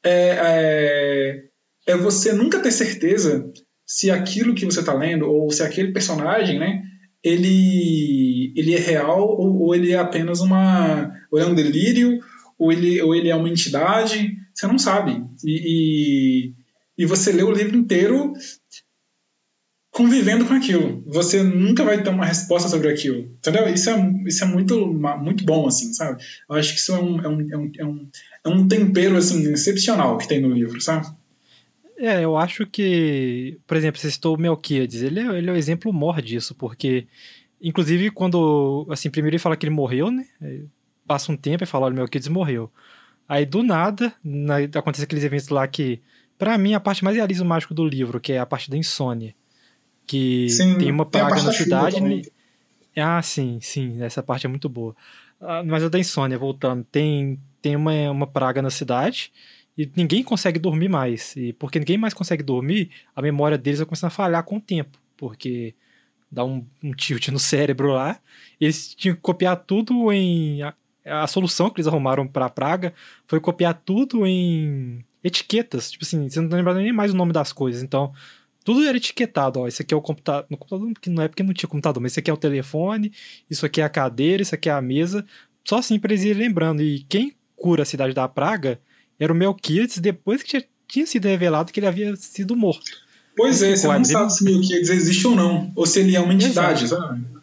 é, 0.03 1.43
é, 1.87 1.93
é 1.93 1.97
você 1.97 2.33
nunca 2.33 2.61
ter 2.61 2.71
certeza 2.71 3.53
se 3.85 4.11
aquilo 4.11 4.55
que 4.55 4.65
você 4.65 4.81
está 4.81 4.95
lendo 4.95 5.29
ou 5.29 5.51
se 5.51 5.63
aquele 5.63 5.93
personagem, 5.93 6.59
né, 6.59 6.83
ele, 7.23 8.53
ele 8.57 8.75
é 8.75 8.79
real 8.79 9.21
ou, 9.21 9.63
ou, 9.63 9.75
ele 9.75 9.93
é 9.93 9.99
apenas 9.99 10.41
uma, 10.41 11.13
ou 11.31 11.39
é 11.39 11.47
um 11.47 11.55
delírio 11.55 12.21
ou 12.59 12.71
ele, 12.71 13.01
ou 13.01 13.15
ele 13.15 13.31
é 13.31 13.35
uma 13.35 13.49
entidade, 13.49 14.37
você 14.55 14.67
não 14.67 14.79
sabe. 14.79 15.25
E, 15.43 16.53
e, 16.99 17.03
e 17.03 17.07
você 17.07 17.33
lê 17.33 17.43
o 17.43 17.51
livro 17.51 17.77
inteiro 17.77 18.35
convivendo 19.91 20.45
com 20.47 20.55
aquilo. 20.55 21.03
Você 21.07 21.43
nunca 21.43 21.83
vai 21.83 22.03
ter 22.03 22.11
uma 22.11 22.25
resposta 22.25 22.69
sobre 22.69 22.89
aquilo, 22.89 23.21
entendeu? 23.21 23.67
Isso 23.69 23.91
é, 23.91 24.15
isso 24.27 24.45
é 24.45 24.47
muito, 24.47 24.87
muito 24.87 25.45
bom, 25.45 25.67
assim, 25.67 25.93
sabe? 25.95 26.23
Eu 26.49 26.57
acho 26.57 26.75
que 26.75 26.79
isso 26.79 26.93
é 26.95 26.99
um, 27.01 27.21
é 27.21 27.29
um, 27.29 27.51
é 27.51 27.57
um, 27.57 27.73
é 27.79 27.85
um, 27.85 28.09
é 28.45 28.49
um 28.49 28.69
tempero, 28.69 29.17
assim, 29.17 29.51
excepcional 29.51 30.19
que 30.19 30.29
tem 30.29 30.41
no 30.41 30.53
livro, 30.53 30.81
sabe? 30.81 31.07
É, 31.97 32.25
eu 32.25 32.37
acho 32.37 32.67
que, 32.67 33.59
por 33.67 33.77
exemplo, 33.77 34.01
você 34.01 34.11
citou 34.11 34.37
o 34.37 34.41
Melquiades, 34.41 35.03
ele 35.03 35.21
é, 35.21 35.39
ele 35.39 35.51
é 35.51 35.53
o 35.53 35.57
exemplo 35.57 35.93
maior 35.93 36.23
disso, 36.23 36.55
porque, 36.55 37.07
inclusive, 37.61 38.11
quando, 38.11 38.87
assim, 38.91 39.11
primeiro 39.11 39.35
ele 39.35 39.43
fala 39.43 39.57
que 39.57 39.67
ele 39.67 39.75
morreu, 39.75 40.11
né? 40.11 40.27
É, 41.11 41.15
passa 41.15 41.33
um 41.33 41.37
tempo 41.37 41.65
e 41.65 41.67
fala, 41.67 41.87
olha, 41.87 41.95
meu 41.95 42.09
Kids 42.09 42.29
morreu. 42.29 42.71
Aí, 43.29 43.45
do 43.45 43.63
nada, 43.63 44.13
na, 44.25 44.57
acontece 44.75 45.05
aqueles 45.05 45.25
eventos 45.25 45.49
lá 45.49 45.67
que, 45.67 46.01
para 46.39 46.57
mim, 46.57 46.75
a 46.75 46.81
parte 46.81 47.05
mais 47.05 47.17
realismo 47.17 47.45
mágico 47.45 47.75
do 47.75 47.85
livro, 47.85 48.21
que 48.21 48.33
é 48.33 48.39
a 48.39 48.47
parte 48.47 48.71
da 48.71 48.77
insônia. 48.77 49.35
Que 50.07 50.49
sim, 50.51 50.79
tem 50.79 50.91
uma 50.91 51.07
praga 51.07 51.37
tem 51.37 51.45
na 51.45 51.53
cidade. 51.53 52.33
Ah, 52.97 53.23
sim, 53.23 53.61
sim, 53.63 54.03
essa 54.03 54.23
parte 54.23 54.47
é 54.47 54.49
muito 54.49 54.69
boa. 54.69 54.97
Ah, 55.41 55.63
mas 55.65 55.83
a 55.85 55.89
da 55.89 55.99
insônia, 55.99 56.39
voltando, 56.39 56.85
tem, 56.91 57.39
tem 57.63 57.77
uma, 57.77 57.93
uma 58.11 58.27
praga 58.27 58.61
na 58.61 58.71
cidade 58.71 59.33
e 59.79 59.91
ninguém 59.97 60.23
consegue 60.23 60.59
dormir 60.59 60.89
mais. 60.89 61.35
E 61.37 61.53
porque 61.53 61.79
ninguém 61.79 61.97
mais 61.97 62.13
consegue 62.13 62.43
dormir, 62.43 62.91
a 63.15 63.23
memória 63.23 63.57
deles 63.57 63.79
vai 63.79 63.87
começando 63.87 64.09
a 64.09 64.11
falhar 64.11 64.43
com 64.43 64.57
o 64.57 64.61
tempo. 64.61 64.99
Porque 65.17 65.75
dá 66.31 66.45
um, 66.45 66.67
um 66.83 66.93
tilt 66.93 67.29
no 67.29 67.39
cérebro 67.41 67.93
lá. 67.93 68.21
Eles 68.61 68.95
tinham 68.95 69.15
que 69.15 69.23
copiar 69.23 69.57
tudo 69.57 70.13
em. 70.13 70.61
A, 71.05 71.27
solução 71.27 71.71
que 71.71 71.81
eles 71.81 71.87
arrumaram 71.87 72.27
para 72.27 72.47
a 72.47 72.51
praga 72.51 72.93
foi 73.27 73.41
copiar 73.41 73.75
tudo 73.85 74.27
em 74.27 75.05
etiquetas. 75.23 75.91
Tipo 75.91 76.05
assim, 76.05 76.29
você 76.29 76.41
não 76.41 76.49
tá 76.49 76.57
lembrando 76.57 76.81
nem 76.81 76.93
mais 76.93 77.13
o 77.13 77.17
nome 77.17 77.33
das 77.33 77.53
coisas. 77.53 77.83
Então, 77.83 78.13
tudo 78.65 78.85
era 78.85 78.97
etiquetado. 78.97 79.61
Ó, 79.61 79.69
esse 79.69 79.83
aqui 79.83 79.95
é 79.95 79.97
o 79.97 80.03
computador. 80.03 80.47
No 80.51 80.57
computador, 80.57 80.93
que 81.01 81.11
não 81.11 81.23
é 81.23 81.29
porque 81.29 81.43
não 81.43 81.55
tinha 81.55 81.69
computador, 81.69 82.03
mas 82.03 82.13
esse 82.13 82.21
aqui 82.21 82.31
é 82.31 82.35
o 82.35 82.37
telefone, 82.37 83.13
isso 83.49 83.65
aqui 83.65 83.81
é 83.81 83.85
a 83.85 83.89
cadeira, 83.89 84.43
isso 84.43 84.55
aqui 84.55 84.69
é 84.69 84.73
a 84.73 84.83
mesa. 84.83 85.25
Só 85.65 85.79
assim 85.79 85.99
para 85.99 86.13
eles 86.13 86.25
irem 86.25 86.49
lembrando. 86.49 86.83
E 86.83 87.01
quem 87.09 87.35
cura 87.57 87.83
a 87.83 87.87
cidade 87.87 88.15
da 88.15 88.29
praga 88.29 88.81
era 89.19 89.33
o 89.33 89.37
Melquiades 89.37 89.99
depois 89.99 90.43
que 90.43 90.67
tinha 90.89 91.07
sido 91.07 91.27
revelado 91.27 91.73
que 91.73 91.81
ele 91.81 91.87
havia 91.87 92.17
sido 92.17 92.57
morto. 92.57 92.91
Pois 93.37 93.63
é, 93.63 93.77
você 93.77 93.87
não 93.87 94.05
sabe 94.05 94.33
se 94.33 94.43
o 94.43 94.45
Melquiades 94.45 94.91
existe 94.91 95.27
ou 95.27 95.37
não, 95.37 95.71
ou 95.75 95.87
se 95.87 96.01
ele 96.01 96.17
é 96.17 96.21
uma 96.21 96.35
entidade, 96.35 96.85
Exato. 96.85 97.03
sabe? 97.03 97.40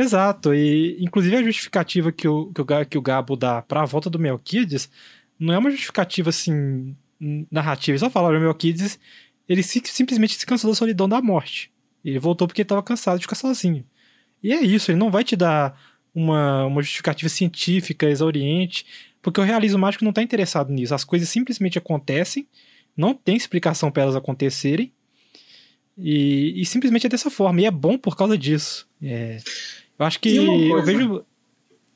Exato, 0.00 0.54
e 0.54 0.96
inclusive 1.00 1.34
a 1.34 1.42
justificativa 1.42 2.12
que 2.12 2.28
o, 2.28 2.52
que 2.52 2.60
o, 2.60 2.86
que 2.86 2.98
o 2.98 3.02
Gabo 3.02 3.34
dá 3.34 3.60
para 3.62 3.82
a 3.82 3.84
volta 3.84 4.08
do 4.08 4.16
Melquiades 4.16 4.88
não 5.36 5.52
é 5.52 5.58
uma 5.58 5.72
justificativa 5.72 6.30
assim 6.30 6.96
narrativa, 7.50 7.96
ele 7.96 7.98
só 7.98 8.08
fala, 8.08 8.28
o 8.28 8.40
Melquiades 8.40 8.96
ele 9.48 9.60
simplesmente 9.60 10.34
se 10.34 10.46
cansou 10.46 10.70
da 10.70 10.76
solidão 10.76 11.08
da 11.08 11.20
morte. 11.20 11.72
Ele 12.04 12.20
voltou 12.20 12.46
porque 12.46 12.62
estava 12.62 12.80
cansado 12.80 13.18
de 13.18 13.24
ficar 13.24 13.34
sozinho. 13.34 13.84
E 14.40 14.52
é 14.52 14.60
isso, 14.60 14.92
ele 14.92 14.98
não 15.00 15.10
vai 15.10 15.24
te 15.24 15.34
dar 15.34 15.76
uma, 16.14 16.66
uma 16.66 16.80
justificativa 16.80 17.28
científica, 17.28 18.08
exauriente, 18.08 18.86
porque 19.20 19.40
o 19.40 19.44
realismo 19.44 19.80
mágico 19.80 20.04
não 20.04 20.10
está 20.10 20.22
interessado 20.22 20.72
nisso. 20.72 20.94
As 20.94 21.02
coisas 21.02 21.28
simplesmente 21.28 21.76
acontecem, 21.76 22.46
não 22.96 23.14
tem 23.14 23.34
explicação 23.34 23.90
para 23.90 24.04
elas 24.04 24.14
acontecerem, 24.14 24.92
e, 26.00 26.62
e, 26.62 26.64
simplesmente 26.64 27.06
é 27.06 27.08
dessa 27.08 27.28
forma. 27.28 27.60
E 27.60 27.64
é 27.64 27.70
bom 27.72 27.98
por 27.98 28.16
causa 28.16 28.38
disso. 28.38 28.88
É, 29.02 29.38
eu 29.98 30.06
acho 30.06 30.20
que 30.20 30.36
eu 30.36 30.82
vejo. 30.82 31.24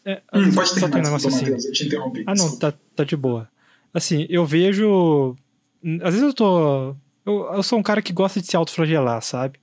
É, 0.04 0.20
hum, 0.34 0.52
pode 0.52 0.74
ter 0.74 0.84
um 0.84 1.02
negócio 1.02 1.28
assim. 1.28 1.42
Mateus, 1.42 1.64
eu 1.64 1.72
te 1.72 1.86
interrompi. 1.86 2.24
Ah, 2.26 2.34
não, 2.34 2.58
tá, 2.58 2.72
tá 2.96 3.04
de 3.04 3.16
boa. 3.16 3.48
Assim, 3.94 4.26
eu 4.28 4.44
vejo. 4.44 5.36
Às 6.02 6.14
vezes 6.14 6.22
eu 6.22 6.34
tô. 6.34 6.96
Eu, 7.24 7.54
eu 7.54 7.62
sou 7.62 7.78
um 7.78 7.82
cara 7.82 8.02
que 8.02 8.12
gosta 8.12 8.40
de 8.40 8.46
se 8.46 8.56
autoflagelar, 8.56 9.22
sabe? 9.22 9.60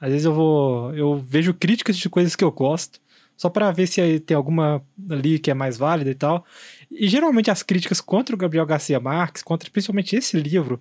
Às 0.00 0.10
vezes 0.10 0.24
eu 0.24 0.34
vou. 0.34 0.94
Eu 0.94 1.18
vejo 1.18 1.54
críticas 1.54 1.96
de 1.96 2.08
coisas 2.08 2.34
que 2.34 2.44
eu 2.44 2.50
gosto 2.50 3.00
só 3.36 3.50
para 3.50 3.70
ver 3.70 3.86
se 3.86 4.18
tem 4.20 4.36
alguma 4.36 4.82
ali 5.10 5.38
que 5.38 5.50
é 5.50 5.54
mais 5.54 5.76
válida 5.76 6.10
e 6.10 6.14
tal. 6.14 6.44
E 6.90 7.06
geralmente 7.06 7.50
as 7.50 7.62
críticas 7.62 8.00
contra 8.00 8.34
o 8.34 8.38
Gabriel 8.38 8.64
Garcia 8.64 8.98
Marques, 8.98 9.42
contra 9.42 9.70
principalmente 9.70 10.16
esse 10.16 10.38
livro, 10.38 10.80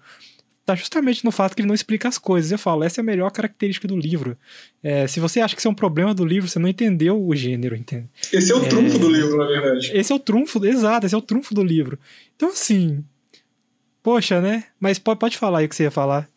tá 0.65 0.75
justamente 0.75 1.23
no 1.23 1.31
fato 1.31 1.55
que 1.55 1.61
ele 1.61 1.67
não 1.67 1.75
explica 1.75 2.07
as 2.07 2.17
coisas. 2.17 2.51
Eu 2.51 2.57
falo, 2.57 2.83
essa 2.83 2.99
é 2.99 3.03
a 3.03 3.05
melhor 3.05 3.29
característica 3.31 3.87
do 3.87 3.95
livro. 3.95 4.37
É, 4.81 5.05
se 5.07 5.19
você 5.19 5.39
acha 5.39 5.55
que 5.55 5.61
isso 5.61 5.67
é 5.67 5.71
um 5.71 5.75
problema 5.75 6.13
do 6.13 6.25
livro, 6.25 6.49
você 6.49 6.57
não 6.57 6.67
entendeu 6.67 7.23
o 7.23 7.35
gênero, 7.35 7.75
entende? 7.75 8.09
Esse 8.33 8.51
é 8.51 8.55
o 8.55 8.65
é, 8.65 8.67
trunfo 8.67 8.97
do 8.97 9.09
livro, 9.09 9.37
na 9.37 9.45
verdade. 9.45 9.91
Esse 9.93 10.11
é 10.11 10.15
o 10.15 10.19
trunfo, 10.19 10.65
exato, 10.65 11.05
esse 11.05 11.13
é 11.13 11.17
o 11.17 11.21
trunfo 11.21 11.53
do 11.53 11.63
livro. 11.63 11.99
Então, 12.35 12.49
assim, 12.49 13.03
poxa, 14.01 14.41
né? 14.41 14.65
Mas 14.79 14.97
pode, 14.97 15.19
pode 15.19 15.37
falar 15.37 15.59
aí 15.59 15.65
o 15.65 15.69
que 15.69 15.75
você 15.75 15.83
ia 15.83 15.91
falar. 15.91 16.27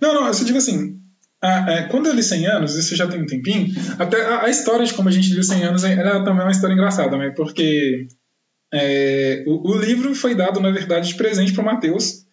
Não, 0.00 0.12
não, 0.12 0.26
eu 0.26 0.34
só 0.34 0.44
digo 0.44 0.58
assim, 0.58 0.98
ah, 1.40 1.66
é, 1.68 1.82
quando 1.84 2.06
eu 2.06 2.14
li 2.14 2.22
100 2.22 2.46
anos, 2.46 2.74
isso 2.74 2.96
já 2.96 3.06
tem 3.06 3.22
um 3.22 3.26
tempinho, 3.26 3.68
até 3.98 4.20
a, 4.24 4.44
a, 4.44 4.50
história 4.50 4.84
de 4.84 4.92
como 4.92 5.08
a 5.08 5.12
gente 5.12 5.32
viu 5.32 5.42
100 5.42 5.64
anos, 5.64 5.84
ela 5.84 6.24
também 6.24 6.40
é 6.40 6.44
uma 6.44 6.50
história 6.50 6.74
engraçada, 6.74 7.16
né? 7.16 7.30
Porque 7.30 8.08
é, 8.72 9.44
o, 9.46 9.70
o, 9.70 9.76
livro 9.76 10.14
foi 10.14 10.34
dado, 10.34 10.58
na 10.58 10.70
verdade, 10.70 11.08
de 11.08 11.14
presente 11.14 11.52
para 11.52 11.62
o 11.62 11.64
Matheus, 11.64 12.26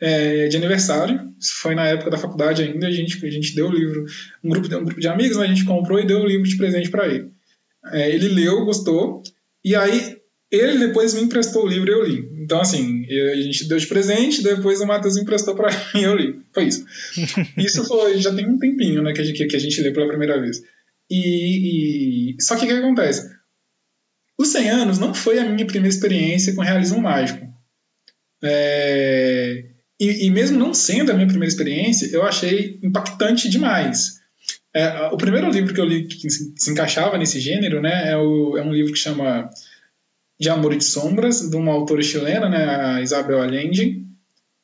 é, 0.00 0.48
de 0.48 0.56
aniversário. 0.56 1.32
Isso 1.38 1.54
foi 1.56 1.74
na 1.74 1.86
época 1.86 2.10
da 2.10 2.18
faculdade 2.18 2.62
ainda, 2.62 2.86
a 2.86 2.90
gente, 2.90 3.24
a 3.24 3.30
gente 3.30 3.54
deu 3.54 3.68
o 3.68 3.72
livro, 3.72 4.04
um 4.42 4.50
grupo, 4.50 4.74
um 4.74 4.84
grupo 4.84 5.00
de 5.00 5.08
amigos, 5.08 5.36
né, 5.36 5.44
a 5.44 5.48
gente 5.48 5.64
comprou 5.64 6.00
e 6.00 6.06
deu 6.06 6.20
o 6.20 6.26
livro 6.26 6.48
de 6.48 6.56
presente 6.56 6.90
para 6.90 7.08
ele. 7.08 7.30
É, 7.92 8.10
ele 8.10 8.28
leu, 8.28 8.64
gostou, 8.64 9.22
e 9.64 9.74
aí 9.76 10.16
ele 10.50 10.78
depois 10.78 11.14
me 11.14 11.22
emprestou 11.22 11.64
o 11.64 11.68
livro 11.68 11.90
e 11.90 11.92
eu 11.92 12.04
li. 12.04 12.30
Então, 12.42 12.60
assim, 12.60 13.04
a 13.04 13.42
gente 13.42 13.68
deu 13.68 13.78
de 13.78 13.86
presente, 13.86 14.42
depois 14.42 14.80
o 14.80 14.86
Matheus 14.86 15.16
emprestou 15.16 15.54
para 15.54 15.70
mim 15.94 16.00
e 16.00 16.04
eu 16.04 16.16
li. 16.16 16.40
Foi 16.52 16.64
isso. 16.64 16.84
Isso 17.58 17.84
foi, 17.84 18.18
já 18.18 18.34
tem 18.34 18.46
um 18.46 18.58
tempinho, 18.58 19.02
né, 19.02 19.12
que 19.12 19.20
a 19.20 19.24
gente, 19.24 19.46
que 19.46 19.56
a 19.56 19.60
gente 19.60 19.80
lê 19.82 19.92
pela 19.92 20.08
primeira 20.08 20.40
vez. 20.40 20.62
E, 21.10 22.34
e... 22.34 22.42
Só 22.42 22.56
que 22.56 22.64
o 22.64 22.68
que 22.68 22.74
acontece? 22.74 23.36
Os 24.38 24.48
100 24.48 24.70
anos 24.70 24.98
não 24.98 25.14
foi 25.14 25.38
a 25.38 25.44
minha 25.48 25.66
primeira 25.66 25.94
experiência 25.94 26.54
com 26.54 26.62
realismo 26.62 27.00
mágico. 27.00 27.46
É... 28.42 29.75
E, 29.98 30.26
e, 30.26 30.30
mesmo 30.30 30.58
não 30.58 30.74
sendo 30.74 31.10
a 31.10 31.14
minha 31.14 31.26
primeira 31.26 31.50
experiência, 31.50 32.06
eu 32.12 32.22
achei 32.22 32.78
impactante 32.82 33.48
demais. 33.48 34.20
É, 34.74 35.08
o 35.10 35.16
primeiro 35.16 35.50
livro 35.50 35.72
que 35.72 35.80
eu 35.80 35.86
li 35.86 36.06
que 36.06 36.28
se, 36.28 36.70
encaixava 36.70 37.16
nesse 37.16 37.40
gênero 37.40 37.80
né, 37.80 38.10
é, 38.10 38.16
o, 38.16 38.58
é 38.58 38.62
um 38.62 38.72
livro 38.72 38.92
que 38.92 38.98
chama 38.98 39.48
de 40.38 40.50
Amor 40.50 40.74
e 40.74 40.76
de 40.76 40.84
Sombras, 40.84 41.48
de 41.48 41.56
uma 41.56 41.72
autora 41.72 42.02
chilena, 42.02 42.48
né, 42.48 42.64
a 42.66 43.00
Isabel 43.00 43.40
Allende. 43.40 44.04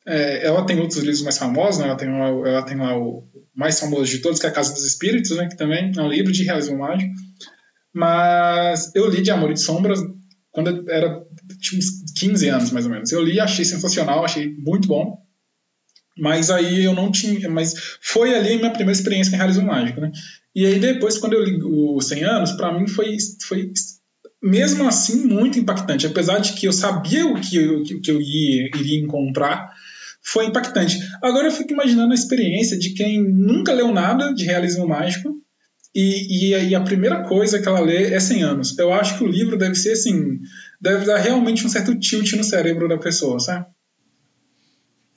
É, 0.05 0.45
ela 0.45 0.65
tem 0.67 0.79
outros 0.79 0.99
livros 0.99 1.23
mais 1.23 1.39
famosos, 1.39 1.79
né, 1.79 1.87
ela, 1.87 1.97
tem 1.97 2.11
lá, 2.11 2.27
ela 2.27 2.61
tem 2.61 2.77
lá 2.77 2.95
o 2.95 3.27
mais 3.55 3.79
famoso 3.79 4.05
de 4.05 4.19
todos, 4.19 4.39
que 4.39 4.45
é 4.45 4.49
A 4.49 4.53
Casa 4.53 4.71
dos 4.71 4.85
Espíritos, 4.85 5.35
né, 5.35 5.47
que 5.47 5.57
também 5.57 5.91
é 5.97 6.01
um 6.01 6.09
livro 6.09 6.31
de 6.31 6.43
realismo 6.43 6.77
mágico. 6.77 7.11
Mas 7.91 8.93
eu 8.93 9.09
li 9.09 9.23
de 9.23 9.31
Amor 9.31 9.49
e 9.49 9.55
de 9.55 9.61
Sombras 9.61 9.99
quando 10.51 10.69
eu 10.69 10.89
era 10.89 11.25
tinha 11.59 11.79
uns 11.79 12.13
15 12.15 12.47
anos, 12.49 12.71
mais 12.71 12.85
ou 12.85 12.91
menos. 12.91 13.11
Eu 13.11 13.23
li, 13.23 13.39
achei 13.39 13.65
sensacional, 13.65 14.23
achei 14.23 14.55
muito 14.55 14.87
bom. 14.87 15.22
Mas 16.17 16.49
aí 16.49 16.83
eu 16.83 16.93
não 16.93 17.11
tinha. 17.11 17.49
Mas 17.49 17.73
foi 18.01 18.35
ali 18.35 18.57
minha 18.57 18.71
primeira 18.71 18.97
experiência 18.97 19.31
com 19.31 19.37
realismo 19.37 19.65
mágico, 19.65 20.01
né? 20.01 20.11
E 20.55 20.65
aí 20.65 20.79
depois, 20.79 21.17
quando 21.17 21.33
eu 21.33 21.43
li 21.43 21.59
o 21.63 21.99
100 21.99 22.23
anos, 22.23 22.51
para 22.51 22.77
mim 22.77 22.87
foi, 22.87 23.17
foi 23.47 23.71
mesmo 24.41 24.87
assim 24.87 25.25
muito 25.25 25.57
impactante. 25.57 26.05
Apesar 26.05 26.39
de 26.39 26.53
que 26.53 26.67
eu 26.67 26.73
sabia 26.73 27.25
o 27.25 27.39
que 27.39 27.55
eu, 27.55 27.83
que 27.83 28.11
eu 28.11 28.21
ia, 28.21 28.67
iria 28.75 28.99
encontrar, 28.99 29.71
foi 30.21 30.45
impactante. 30.45 30.97
Agora 31.21 31.47
eu 31.47 31.51
fico 31.51 31.73
imaginando 31.73 32.11
a 32.11 32.15
experiência 32.15 32.77
de 32.77 32.91
quem 32.91 33.21
nunca 33.21 33.73
leu 33.73 33.91
nada 33.91 34.33
de 34.33 34.45
realismo 34.45 34.87
mágico 34.87 35.35
e, 35.93 36.49
e, 36.53 36.69
e, 36.69 36.75
a 36.75 36.81
primeira 36.81 37.23
coisa 37.23 37.61
que 37.61 37.67
ela 37.67 37.79
lê 37.79 38.13
é 38.13 38.19
100 38.19 38.43
anos. 38.43 38.79
Eu 38.79 38.91
acho 38.91 39.17
que 39.17 39.23
o 39.23 39.27
livro 39.27 39.57
deve 39.57 39.75
ser 39.75 39.91
assim, 39.91 40.39
deve 40.81 41.05
dar 41.05 41.17
realmente 41.17 41.65
um 41.65 41.69
certo 41.69 41.97
tilt 41.99 42.33
no 42.33 42.43
cérebro 42.43 42.87
da 42.87 42.97
pessoa, 42.97 43.39
sabe? 43.39 43.67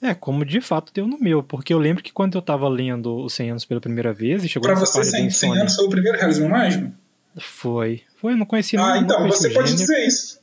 É, 0.01 0.13
como 0.13 0.45
de 0.45 0.61
fato 0.61 0.93
deu 0.93 1.07
no 1.07 1.19
meu, 1.19 1.41
porque 1.41 1.73
eu 1.73 1.79
lembro 1.79 2.03
que 2.03 2.13
quando 2.13 2.37
eu 2.37 2.41
tava 2.41 2.67
lendo 2.67 3.15
os 3.23 3.33
100 3.33 3.51
anos 3.51 3.65
pela 3.65 3.81
primeira 3.81 4.13
vez 4.13 4.43
e 4.43 4.49
chegou 4.49 4.69
pra 4.69 4.79
você, 4.79 5.03
100, 5.03 5.29
100 5.29 5.59
anos 5.59 5.75
foi 5.75 5.85
o 5.85 5.89
primeiro 5.89 6.17
realismo 6.17 6.47
mágico? 6.49 6.91
Foi. 7.39 8.03
Foi, 8.15 8.33
eu 8.33 8.37
não 8.37 8.45
conhecia 8.45 8.79
Ah, 8.79 8.95
não, 8.95 9.01
então, 9.01 9.19
não 9.21 9.27
você 9.27 9.49
pode 9.49 9.75
dizer 9.75 10.05
isso. 10.05 10.39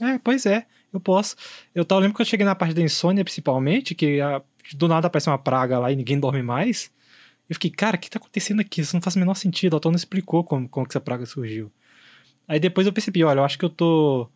É. 0.00 0.12
é, 0.12 0.18
pois 0.18 0.46
é, 0.46 0.66
eu 0.92 1.00
posso. 1.00 1.36
Eu 1.74 1.84
tava, 1.84 2.00
lembro 2.00 2.16
que 2.16 2.22
eu 2.22 2.26
cheguei 2.26 2.46
na 2.46 2.54
parte 2.54 2.74
da 2.74 2.82
insônia, 2.82 3.24
principalmente, 3.24 3.94
que 3.94 4.20
a, 4.20 4.42
do 4.74 4.88
nada 4.88 5.06
aparece 5.06 5.28
uma 5.28 5.38
praga 5.38 5.78
lá 5.78 5.92
e 5.92 5.96
ninguém 5.96 6.18
dorme 6.18 6.42
mais. 6.42 6.90
Eu 7.48 7.54
fiquei, 7.54 7.70
cara, 7.70 7.96
o 7.96 7.98
que 7.98 8.10
tá 8.10 8.18
acontecendo 8.18 8.60
aqui? 8.60 8.80
Isso 8.80 8.94
não 8.94 9.02
faz 9.02 9.16
o 9.16 9.18
menor 9.18 9.34
sentido. 9.34 9.74
O 9.74 9.76
autor 9.76 9.90
não 9.90 9.96
explicou 9.96 10.44
como, 10.44 10.68
como 10.68 10.86
que 10.86 10.92
essa 10.92 11.00
praga 11.00 11.26
surgiu. 11.26 11.70
Aí 12.46 12.58
depois 12.58 12.86
eu 12.86 12.92
percebi, 12.92 13.24
olha, 13.24 13.40
eu 13.40 13.44
acho 13.44 13.58
que 13.58 13.64
eu 13.64 13.70
tô. 13.70 14.28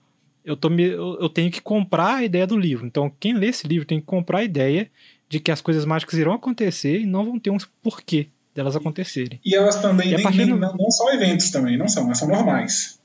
Eu, 0.46 0.56
tô 0.56 0.70
me, 0.70 0.84
eu, 0.84 1.18
eu 1.20 1.28
tenho 1.28 1.50
que 1.50 1.60
comprar 1.60 2.14
a 2.14 2.24
ideia 2.24 2.46
do 2.46 2.56
livro. 2.56 2.86
Então, 2.86 3.12
quem 3.20 3.34
lê 3.34 3.48
esse 3.48 3.66
livro 3.66 3.84
tem 3.84 4.00
que 4.00 4.06
comprar 4.06 4.38
a 4.38 4.44
ideia 4.44 4.88
de 5.28 5.40
que 5.40 5.50
as 5.50 5.60
coisas 5.60 5.84
mágicas 5.84 6.18
irão 6.18 6.32
acontecer 6.32 7.00
e 7.00 7.06
não 7.06 7.24
vão 7.24 7.38
ter 7.38 7.50
um 7.50 7.58
porquê 7.82 8.28
delas 8.54 8.76
acontecerem. 8.76 9.40
E 9.44 9.54
elas 9.54 9.82
também 9.82 10.14
nem, 10.14 10.24
nem, 10.24 10.46
não, 10.46 10.74
não 10.74 10.90
são 10.90 11.12
eventos 11.12 11.50
também, 11.50 11.76
não 11.76 11.88
são, 11.88 12.04
elas 12.04 12.18
são 12.18 12.28
normais. 12.28 12.98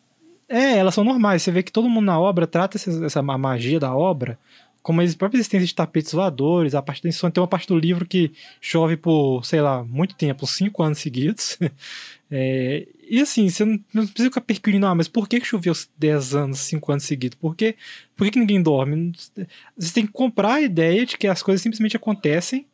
É, 0.47 0.77
elas 0.77 0.93
são 0.93 1.03
normais. 1.03 1.41
Você 1.41 1.51
vê 1.51 1.63
que 1.63 1.71
todo 1.71 1.89
mundo 1.89 2.05
na 2.05 2.19
obra 2.19 2.45
trata 2.45 2.77
essa, 2.77 3.05
essa 3.05 3.21
magia 3.21 3.79
da 3.79 3.93
obra 3.95 4.37
como 4.81 5.01
a 5.01 5.05
própria 5.17 5.37
existência 5.37 5.67
de 5.67 5.75
tapetes 5.75 6.11
voadores, 6.11 6.73
a 6.73 6.81
parte 6.81 7.03
da 7.03 7.09
insônia. 7.09 7.33
Tem 7.33 7.41
uma 7.41 7.47
parte 7.47 7.67
do 7.67 7.77
livro 7.77 8.05
que 8.05 8.31
chove 8.59 8.97
por, 8.97 9.45
sei 9.45 9.61
lá, 9.61 9.83
muito 9.83 10.15
tempo, 10.15 10.47
cinco 10.47 10.81
anos 10.83 10.99
seguidos. 10.99 11.57
É, 12.33 12.87
e 13.09 13.19
assim, 13.19 13.49
você 13.49 13.65
não, 13.65 13.77
não, 13.93 14.07
precisa 14.07 14.29
ficar 14.29 14.39
percurindo, 14.39 14.85
ah, 14.85 14.95
mas 14.95 15.09
por 15.09 15.27
que, 15.27 15.41
que 15.41 15.45
choveu 15.45 15.73
10 15.97 16.33
anos, 16.33 16.59
5 16.59 16.91
anos 16.93 17.03
seguidos? 17.03 17.37
Por, 17.37 17.53
que, 17.57 17.75
por 18.15 18.23
que, 18.23 18.31
que 18.31 18.39
ninguém 18.39 18.63
dorme? 18.63 19.11
Você 19.77 19.93
tem 19.93 20.05
que 20.05 20.13
comprar 20.13 20.53
a 20.53 20.61
ideia 20.61 21.05
de 21.05 21.17
que 21.17 21.27
as 21.27 21.43
coisas 21.43 21.61
simplesmente 21.61 21.97
acontecem 21.97 22.65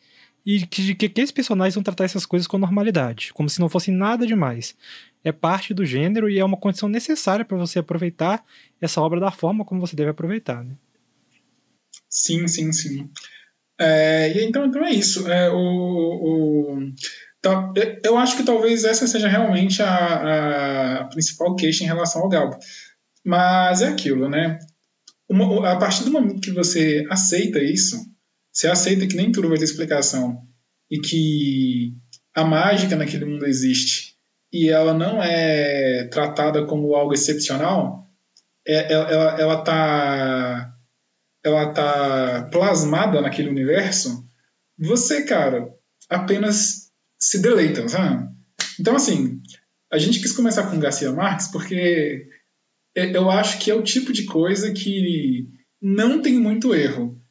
e 0.45 0.65
que, 0.67 0.93
que 0.93 1.07
aqueles 1.07 1.31
personagens 1.31 1.73
vão 1.73 1.83
tratar 1.83 2.03
essas 2.03 2.23
coisas 2.23 2.47
com 2.47 2.59
normalidade, 2.59 3.33
como 3.33 3.49
se 3.49 3.59
não 3.59 3.67
fosse 3.67 3.89
nada 3.89 4.27
demais. 4.27 4.75
É 5.23 5.31
parte 5.31 5.73
do 5.73 5.83
gênero 5.83 6.29
e 6.29 6.37
é 6.37 6.45
uma 6.45 6.55
condição 6.55 6.87
necessária 6.87 7.43
para 7.43 7.57
você 7.57 7.79
aproveitar 7.79 8.45
essa 8.79 9.01
obra 9.01 9.19
da 9.19 9.31
forma 9.31 9.65
como 9.65 9.81
você 9.81 9.95
deve 9.95 10.11
aproveitar. 10.11 10.63
Né? 10.63 10.75
Sim, 12.07 12.47
sim, 12.47 12.71
sim. 12.71 13.09
É, 13.79 14.43
então, 14.43 14.67
então 14.67 14.85
é 14.85 14.91
isso. 14.91 15.27
É, 15.27 15.49
o, 15.49 15.57
o, 15.57 16.93
tá, 17.47 17.73
eu 18.03 18.17
acho 18.17 18.37
que 18.37 18.43
talvez 18.43 18.83
essa 18.83 19.07
seja 19.07 19.27
realmente 19.27 19.81
a, 19.81 21.01
a 21.01 21.05
principal 21.05 21.55
queixa 21.55 21.83
em 21.83 21.87
relação 21.87 22.21
ao 22.21 22.29
Galbo. 22.29 22.57
Mas 23.25 23.81
é 23.81 23.87
aquilo, 23.87 24.29
né? 24.29 24.59
Uma, 25.29 25.71
a 25.71 25.75
partir 25.75 26.03
do 26.03 26.11
momento 26.11 26.41
que 26.41 26.51
você 26.51 27.05
aceita 27.09 27.59
isso, 27.59 27.97
você 28.51 28.67
aceita 28.67 29.07
que 29.07 29.15
nem 29.15 29.31
tudo 29.31 29.49
vai 29.49 29.57
ter 29.57 29.65
explicação 29.65 30.41
e 30.89 30.99
que 30.99 31.93
a 32.33 32.43
mágica 32.43 32.95
naquele 32.95 33.25
mundo 33.25 33.45
existe 33.45 34.15
e 34.51 34.69
ela 34.69 34.93
não 34.93 35.21
é 35.21 36.05
tratada 36.05 36.65
como 36.65 36.95
algo 36.95 37.13
excepcional, 37.13 38.07
é, 38.65 38.93
ela, 38.93 39.39
ela 39.39 39.61
tá 39.63 40.73
ela 41.43 41.71
tá 41.71 42.49
plasmada 42.51 43.21
naquele 43.21 43.49
universo, 43.49 44.25
você, 44.77 45.23
cara, 45.23 45.69
apenas 46.09 46.86
se 47.19 47.41
deleita, 47.41 47.87
sabe? 47.87 48.27
Então, 48.79 48.95
assim, 48.95 49.41
a 49.91 49.97
gente 49.97 50.19
quis 50.19 50.31
começar 50.31 50.69
com 50.69 50.79
Garcia 50.79 51.11
Marques 51.11 51.47
porque 51.47 52.27
eu 52.95 53.29
acho 53.29 53.59
que 53.59 53.71
é 53.71 53.75
o 53.75 53.83
tipo 53.83 54.11
de 54.11 54.25
coisa 54.25 54.71
que 54.71 55.47
não 55.81 56.21
tem 56.21 56.39
muito 56.39 56.73
erro. 56.73 57.21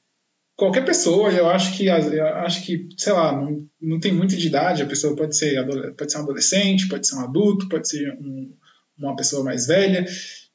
Qualquer 0.56 0.84
pessoa, 0.84 1.30
eu 1.30 1.50
acho 1.50 1.76
que, 1.76 1.86
eu 1.86 2.26
acho 2.38 2.64
que 2.64 2.88
sei 2.96 3.12
lá, 3.12 3.32
não, 3.32 3.66
não 3.80 4.00
tem 4.00 4.12
muito 4.12 4.36
de 4.36 4.46
idade, 4.46 4.82
a 4.82 4.86
pessoa 4.86 5.14
pode 5.14 5.36
ser, 5.36 5.54
pode 5.96 6.10
ser 6.10 6.18
um 6.18 6.22
adolescente, 6.22 6.88
pode 6.88 7.06
ser 7.06 7.16
um 7.16 7.20
adulto, 7.20 7.68
pode 7.68 7.88
ser 7.88 8.10
um, 8.12 8.54
uma 8.98 9.14
pessoa 9.14 9.44
mais 9.44 9.66
velha, 9.66 10.06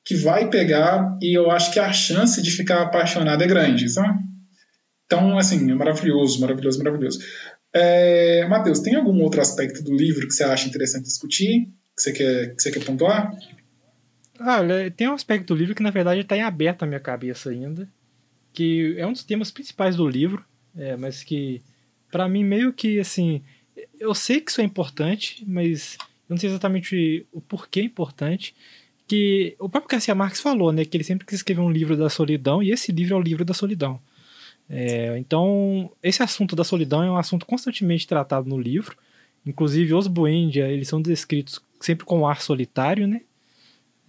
que 0.03 0.15
vai 0.15 0.49
pegar 0.49 1.17
e 1.21 1.37
eu 1.37 1.51
acho 1.51 1.71
que 1.71 1.79
a 1.79 1.93
chance 1.93 2.41
de 2.41 2.49
ficar 2.49 2.81
apaixonado 2.81 3.43
é 3.43 3.47
grande, 3.47 3.87
sabe? 3.89 4.19
Então, 5.05 5.37
assim, 5.37 5.69
é 5.69 5.75
maravilhoso, 5.75 6.39
maravilhoso, 6.39 6.77
maravilhoso. 6.79 7.19
É, 7.73 8.45
Matheus, 8.47 8.79
tem 8.79 8.95
algum 8.95 9.21
outro 9.21 9.41
aspecto 9.41 9.83
do 9.83 9.95
livro 9.95 10.27
que 10.27 10.33
você 10.33 10.43
acha 10.43 10.67
interessante 10.67 11.03
discutir? 11.03 11.69
Que 11.95 12.03
você 12.03 12.11
quer, 12.11 12.55
que 12.55 12.61
você 12.61 12.71
quer 12.71 12.83
pontuar? 12.83 13.33
Olha, 14.39 14.89
tem 14.91 15.07
um 15.07 15.13
aspecto 15.13 15.53
do 15.53 15.55
livro 15.55 15.75
que 15.75 15.83
na 15.83 15.91
verdade 15.91 16.21
está 16.21 16.35
em 16.35 16.41
aberto 16.41 16.81
na 16.81 16.87
minha 16.87 16.99
cabeça 16.99 17.49
ainda, 17.49 17.87
que 18.51 18.95
é 18.97 19.05
um 19.05 19.13
dos 19.13 19.23
temas 19.23 19.51
principais 19.51 19.95
do 19.95 20.07
livro, 20.07 20.43
é, 20.75 20.97
mas 20.97 21.23
que 21.23 21.61
para 22.11 22.27
mim 22.27 22.43
meio 22.43 22.73
que 22.73 22.99
assim, 22.99 23.43
eu 23.99 24.13
sei 24.13 24.41
que 24.41 24.51
isso 24.51 24.59
é 24.59 24.63
importante, 24.63 25.43
mas 25.47 25.97
eu 26.27 26.33
não 26.33 26.37
sei 26.37 26.49
exatamente 26.49 27.25
o 27.31 27.39
porquê 27.39 27.81
é 27.81 27.83
importante, 27.83 28.55
que 29.07 29.55
o 29.59 29.69
próprio 29.69 29.91
Garcia 29.91 30.15
Marques 30.15 30.41
falou, 30.41 30.71
né, 30.71 30.85
que 30.85 30.97
ele 30.97 31.03
sempre 31.03 31.25
quis 31.25 31.39
escrever 31.39 31.61
um 31.61 31.71
livro 31.71 31.95
da 31.95 32.09
solidão 32.09 32.63
e 32.63 32.71
esse 32.71 32.91
livro 32.91 33.15
é 33.15 33.17
o 33.17 33.21
livro 33.21 33.45
da 33.45 33.53
solidão. 33.53 34.01
É, 34.73 35.17
então, 35.17 35.91
esse 36.01 36.23
assunto 36.23 36.55
da 36.55 36.63
solidão 36.63 37.03
é 37.03 37.11
um 37.11 37.17
assunto 37.17 37.45
constantemente 37.45 38.07
tratado 38.07 38.47
no 38.47 38.57
livro. 38.57 38.95
Inclusive, 39.45 39.93
os 39.93 40.07
Buendia, 40.07 40.69
eles 40.69 40.87
são 40.87 41.01
descritos 41.01 41.61
sempre 41.77 42.05
com 42.05 42.19
um 42.19 42.25
ar 42.25 42.41
solitário, 42.41 43.05
né? 43.05 43.21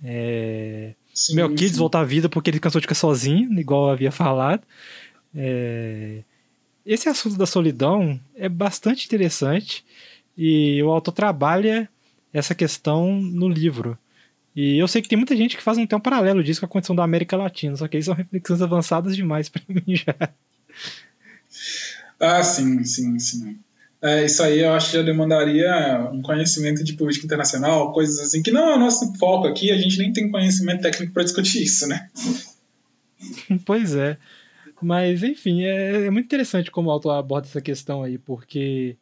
É... 0.04 0.94
Sim, 1.12 1.34
Melquides 1.34 1.76
volta 1.76 1.98
à 1.98 2.04
vida 2.04 2.28
porque 2.28 2.48
ele 2.48 2.60
cansou 2.60 2.80
de 2.80 2.84
ficar 2.84 2.94
sozinho, 2.94 3.52
igual 3.58 3.86
eu 3.86 3.92
havia 3.92 4.12
falado. 4.12 4.62
É... 5.34 6.22
Esse 6.86 7.08
assunto 7.08 7.36
da 7.36 7.46
solidão 7.46 8.20
é 8.36 8.48
bastante 8.48 9.06
interessante 9.06 9.84
e 10.38 10.80
o 10.84 10.90
autor 10.90 11.12
trabalha 11.12 11.88
essa 12.32 12.54
questão 12.54 13.20
no 13.20 13.48
livro. 13.48 13.98
E 14.54 14.78
eu 14.78 14.86
sei 14.86 15.02
que 15.02 15.08
tem 15.08 15.18
muita 15.18 15.36
gente 15.36 15.56
que 15.56 15.62
faz 15.62 15.76
um, 15.76 15.82
um 15.82 16.00
paralelo 16.00 16.42
disso 16.42 16.60
com 16.60 16.66
a 16.66 16.68
condição 16.68 16.94
da 16.94 17.02
América 17.02 17.36
Latina, 17.36 17.76
só 17.76 17.88
que 17.88 17.96
aí 17.96 18.02
são 18.02 18.14
reflexões 18.14 18.62
avançadas 18.62 19.16
demais 19.16 19.48
para 19.50 19.62
mim 19.68 19.96
já. 19.96 20.14
Ah, 22.20 22.42
sim, 22.42 22.84
sim, 22.84 23.18
sim. 23.18 23.58
É, 24.02 24.24
isso 24.24 24.42
aí 24.42 24.60
eu 24.60 24.72
acho 24.72 24.90
que 24.90 24.96
já 24.96 25.02
demandaria 25.02 26.10
um 26.12 26.22
conhecimento 26.22 26.82
de 26.82 26.94
política 26.94 27.24
internacional, 27.24 27.92
coisas 27.92 28.18
assim, 28.18 28.42
que 28.42 28.50
não 28.50 28.70
é 28.70 28.74
o 28.74 28.78
nosso 28.78 29.14
foco 29.14 29.46
aqui, 29.46 29.70
a 29.70 29.78
gente 29.78 29.96
nem 29.98 30.12
tem 30.12 30.30
conhecimento 30.30 30.82
técnico 30.82 31.12
para 31.12 31.22
discutir 31.22 31.62
isso, 31.62 31.86
né? 31.86 32.10
pois 33.64 33.94
é. 33.94 34.18
Mas, 34.80 35.22
enfim, 35.22 35.62
é, 35.62 36.06
é, 36.06 36.10
muito 36.10 36.26
interessante 36.26 36.68
como 36.70 36.88
o 36.88 36.92
autor 36.92 37.12
aborda 37.12 37.46
essa 37.46 37.60
questão 37.60 38.02
aí, 38.02 38.18
porque 38.18 38.96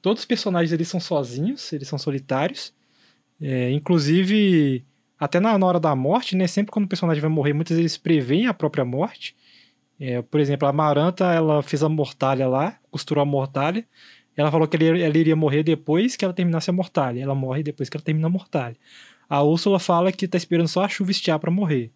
todos 0.00 0.22
os 0.22 0.26
personagens 0.26 0.72
eles 0.72 0.86
são 0.86 1.00
sozinhos, 1.00 1.72
eles 1.72 1.88
são 1.88 1.98
solitários. 1.98 2.72
É, 3.40 3.72
inclusive, 3.72 4.84
até 5.18 5.40
na, 5.40 5.58
na 5.58 5.66
hora 5.66 5.80
da 5.80 5.94
morte, 5.96 6.36
né? 6.36 6.46
Sempre 6.46 6.70
quando 6.70 6.84
o 6.84 6.88
personagem 6.88 7.20
vai 7.20 7.30
morrer, 7.30 7.52
muitas 7.52 7.76
vezes 7.76 7.96
preveem 7.96 8.46
a 8.46 8.54
própria 8.54 8.84
morte. 8.84 9.34
É, 10.00 10.22
por 10.22 10.38
exemplo, 10.38 10.68
a 10.68 10.72
Maranta, 10.72 11.32
ela 11.32 11.62
fez 11.62 11.82
a 11.82 11.88
mortalha 11.88 12.46
lá, 12.46 12.78
costurou 12.90 13.22
a 13.22 13.24
mortalha, 13.24 13.84
ela 14.36 14.52
falou 14.52 14.68
que 14.68 14.76
ela 14.76 15.18
iria 15.18 15.34
morrer 15.34 15.64
depois 15.64 16.14
que 16.14 16.24
ela 16.24 16.32
terminasse 16.32 16.70
a 16.70 16.72
mortalha. 16.72 17.20
Ela 17.20 17.34
morre 17.34 17.64
depois 17.64 17.88
que 17.88 17.96
ela 17.96 18.04
termina 18.04 18.28
a 18.28 18.30
mortalha. 18.30 18.76
A 19.28 19.42
Úrsula 19.42 19.80
fala 19.80 20.12
que 20.12 20.26
está 20.26 20.38
esperando 20.38 20.68
só 20.68 20.84
a 20.84 20.88
chuva 20.88 21.10
estiar 21.10 21.40
para 21.40 21.50
morrer. 21.50 21.90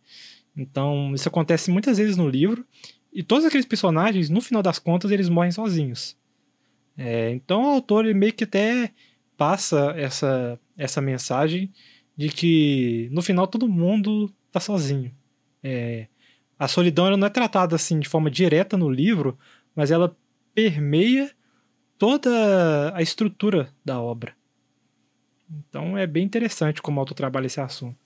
Então, 0.57 1.15
isso 1.15 1.29
acontece 1.29 1.71
muitas 1.71 1.99
vezes 1.99 2.17
no 2.17 2.29
livro. 2.29 2.67
E 3.13 3.23
todos 3.23 3.45
aqueles 3.45 3.65
personagens, 3.65 4.29
no 4.29 4.41
final 4.41 4.61
das 4.61 4.81
contas, 4.81 5.13
eles 5.13 5.29
morrem 5.29 5.53
sozinhos. 5.53 6.17
É, 6.99 7.31
então, 7.31 7.63
o 7.63 7.75
autor 7.75 8.13
meio 8.13 8.33
que 8.33 8.43
até 8.43 8.91
passa 9.37 9.95
essa, 9.97 10.59
essa 10.77 11.01
mensagem 11.01 11.73
de 12.17 12.29
que 12.29 13.09
no 13.13 13.23
final 13.23 13.47
todo 13.47 13.69
mundo 13.69 14.33
está 14.49 14.59
sozinho. 14.59 15.13
É, 15.63 16.09
a 16.63 16.69
solidão 16.69 17.09
ela 17.09 17.17
não 17.17 17.27
é 17.27 17.31
tratada 17.31 17.75
assim 17.75 17.99
de 17.99 18.09
forma 18.09 18.31
direta 18.31 18.77
no 18.77 18.89
livro, 18.89 19.37
mas 19.75 19.91
ela 19.91 20.17
permeia 20.55 21.29
toda 21.99 22.95
a 22.95 23.03
estrutura 23.03 23.69
da 23.85 24.01
obra. 24.01 24.33
Então 25.51 25.99
é 25.99 26.07
bem 26.07 26.25
interessante 26.25 26.81
como 26.81 26.99
o 26.99 27.01
autor 27.01 27.15
trabalha 27.15 27.47
esse 27.47 27.61
assunto. 27.61 27.97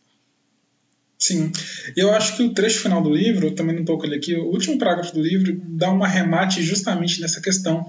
Sim, 1.18 1.52
eu 1.94 2.14
acho 2.14 2.34
que 2.34 2.42
o 2.42 2.54
trecho 2.54 2.80
final 2.80 3.02
do 3.02 3.14
livro, 3.14 3.54
também 3.54 3.74
não 3.74 3.82
estou 3.82 3.98
com 3.98 4.06
ele 4.06 4.16
aqui, 4.16 4.34
o 4.34 4.46
último 4.46 4.78
parágrafo 4.78 5.14
do 5.14 5.22
livro 5.22 5.60
dá 5.62 5.92
um 5.92 6.00
remate 6.00 6.62
justamente 6.62 7.20
nessa 7.20 7.42
questão 7.42 7.86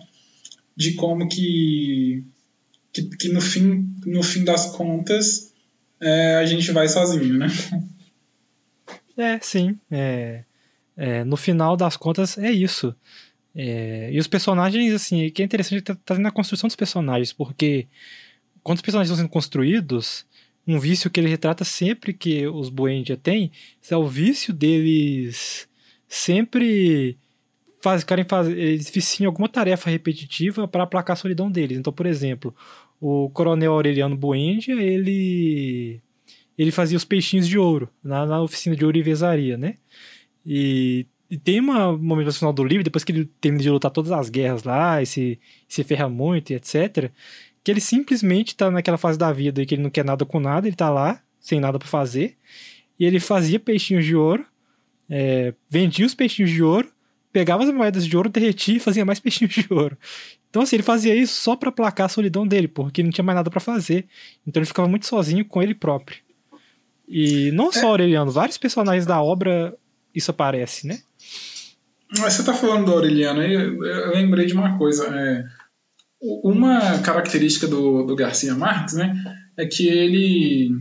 de 0.76 0.96
como 0.96 1.30
que, 1.30 2.26
que, 2.92 3.04
que 3.04 3.30
no, 3.30 3.40
fim, 3.40 3.90
no 4.06 4.22
fim 4.22 4.44
das 4.44 4.66
contas 4.76 5.54
é, 6.02 6.36
a 6.36 6.46
gente 6.46 6.72
vai 6.72 6.90
sozinho, 6.90 7.38
né? 7.38 7.48
É, 9.18 9.40
sim. 9.42 9.80
É, 9.90 10.44
é, 10.98 11.24
no 11.24 11.38
final 11.38 11.78
das 11.78 11.96
contas 11.96 12.38
é 12.38 12.52
isso. 12.52 12.94
É, 13.56 14.10
e 14.12 14.20
os 14.20 14.28
personagens, 14.28 14.94
assim, 14.94 15.30
que 15.30 15.42
é 15.42 15.46
interessante 15.46 15.82
tá, 15.82 15.96
tá 16.04 16.18
na 16.18 16.32
construção 16.32 16.68
dos 16.68 16.76
personagens, 16.76 17.32
porque 17.32 17.88
quando 18.64 18.78
os 18.78 18.82
personagens 18.82 19.10
estão 19.10 19.24
sendo 19.24 19.32
construídos, 19.32 20.26
um 20.68 20.80
vício 20.80 21.10
que 21.10 21.20
ele 21.20 21.30
retrata 21.30 21.64
sempre 21.64 22.14
que 22.14 22.46
os 22.48 22.70
Buendia 22.70 23.16
têm 23.16 23.52
é 23.90 23.96
o 23.96 24.06
vício 24.06 24.54
deles 24.54 25.68
sempre 26.08 27.18
faz, 27.82 28.04
querem 28.04 28.26
fazer, 28.26 28.58
eles 28.58 29.22
alguma 29.26 29.48
tarefa 29.48 29.90
repetitiva 29.90 30.68
para 30.68 30.84
aplacar 30.84 31.14
a 31.14 31.18
solidão 31.18 31.50
deles. 31.50 31.78
Então, 31.78 31.94
por 31.94 32.06
exemplo, 32.06 32.54
o 33.00 33.30
coronel 33.30 33.74
Aureliano 33.74 34.18
Buendia, 34.18 34.76
ele 34.82 36.02
ele 36.58 36.72
fazia 36.72 36.98
os 36.98 37.06
peixinhos 37.06 37.48
de 37.48 37.58
ouro 37.58 37.88
na, 38.04 38.26
na 38.26 38.42
oficina 38.42 38.76
de 38.76 38.84
ourivesaria, 38.84 39.58
né? 39.58 39.76
E 40.48 41.06
e 41.30 41.38
tem 41.38 41.60
uma, 41.60 41.90
um 41.90 41.98
momento 41.98 42.28
no 42.28 42.34
final 42.34 42.54
do 42.54 42.64
livro, 42.64 42.84
depois 42.84 43.04
que 43.04 43.12
ele 43.12 43.26
termina 43.42 43.62
de 43.62 43.70
lutar 43.70 43.92
todas 43.92 44.12
as 44.12 44.30
guerras 44.30 44.64
lá, 44.64 45.02
e 45.02 45.06
se, 45.06 45.40
se 45.68 45.84
ferra 45.84 46.08
muito 46.08 46.52
e 46.52 46.56
etc., 46.56 47.12
que 47.64 47.70
ele 47.70 47.82
simplesmente 47.82 48.56
tá 48.56 48.72
naquela 48.72 48.98
fase 48.98 49.18
da 49.18 49.32
vida 49.34 49.66
que 49.66 49.76
ele 49.76 49.84
não 49.84 49.90
quer 49.90 50.06
nada 50.06 50.26
com 50.26 50.40
nada, 50.40 50.68
ele 50.68 50.76
tá 50.76 50.90
lá, 50.90 51.22
sem 51.40 51.60
nada 51.60 51.78
para 51.78 51.88
fazer, 51.88 52.38
e 52.98 53.06
ele 53.06 53.20
fazia 53.20 53.60
peixinhos 53.60 54.06
de 54.06 54.16
ouro, 54.16 54.46
é, 55.10 55.54
vendia 55.70 56.06
os 56.06 56.16
peixinhos 56.16 56.50
de 56.50 56.64
ouro, 56.64 56.90
pegava 57.32 57.64
as 57.64 57.74
moedas 57.74 58.06
de 58.06 58.16
ouro, 58.16 58.30
derretia 58.30 58.78
e 58.78 58.80
fazia 58.80 59.04
mais 59.04 59.20
peixinhos 59.20 59.54
de 59.54 59.68
ouro. 59.70 59.98
Então, 60.50 60.62
assim, 60.62 60.78
ele 60.78 60.84
fazia 60.84 61.14
isso 61.14 61.42
só 61.42 61.58
para 61.58 61.70
aplacar 61.70 62.06
a 62.06 62.10
solidão 62.10 62.48
dele, 62.48 62.70
porque 62.70 63.02
ele 63.02 63.08
não 63.08 63.14
tinha 63.14 63.26
mais 63.26 63.36
nada 63.36 63.52
para 63.52 63.60
fazer. 63.60 64.06
Então, 64.48 64.62
ele 64.62 64.68
ficava 64.68 64.88
muito 64.88 65.06
sozinho 65.06 65.44
com 65.44 65.62
ele 65.62 65.76
próprio. 65.76 66.20
E 67.06 67.52
não 67.52 67.70
só 67.70 67.82
é. 67.82 67.90
Aureliano, 67.90 68.32
vários 68.32 68.58
personagens 68.58 69.06
da 69.06 69.22
obra 69.22 69.78
isso 70.18 70.32
aparece, 70.32 70.88
né? 70.88 71.00
Mas 72.20 72.34
você 72.34 72.42
está 72.42 72.54
falando 72.54 72.86
do 72.86 72.94
Aureliano 72.94 73.42
aí, 73.42 73.54
eu 73.54 74.12
lembrei 74.12 74.46
de 74.46 74.54
uma 74.54 74.78
coisa. 74.78 75.06
É, 75.06 75.46
uma 76.22 77.00
característica 77.00 77.68
do, 77.68 78.04
do 78.04 78.16
Garcia 78.16 78.56
Marques, 78.56 78.96
né, 78.96 79.14
é 79.56 79.66
que 79.66 79.88
ele 79.88 80.72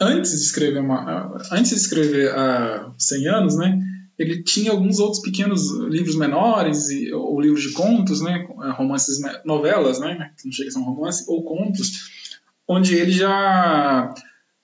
antes 0.00 0.30
de 0.30 0.36
escrever 0.36 0.78
uma, 0.78 1.36
antes 1.50 1.70
de 1.70 1.76
escrever 1.76 2.30
há 2.30 2.92
100 2.96 3.28
anos, 3.28 3.56
né, 3.56 3.76
ele 4.16 4.44
tinha 4.44 4.70
alguns 4.70 5.00
outros 5.00 5.20
pequenos 5.20 5.72
livros 5.88 6.16
menores, 6.16 6.86
ou 7.12 7.40
livros 7.40 7.62
de 7.62 7.72
contos, 7.72 8.20
né, 8.20 8.46
romances, 8.76 9.18
novelas, 9.44 9.98
né, 9.98 10.30
que 10.38 10.46
não 10.46 10.52
chega 10.52 10.68
a 10.68 10.72
ser 10.72 10.78
um 10.78 10.84
romance, 10.84 11.24
ou 11.26 11.44
contos, 11.44 12.10
onde 12.68 12.94
ele 12.94 13.10
já 13.10 14.14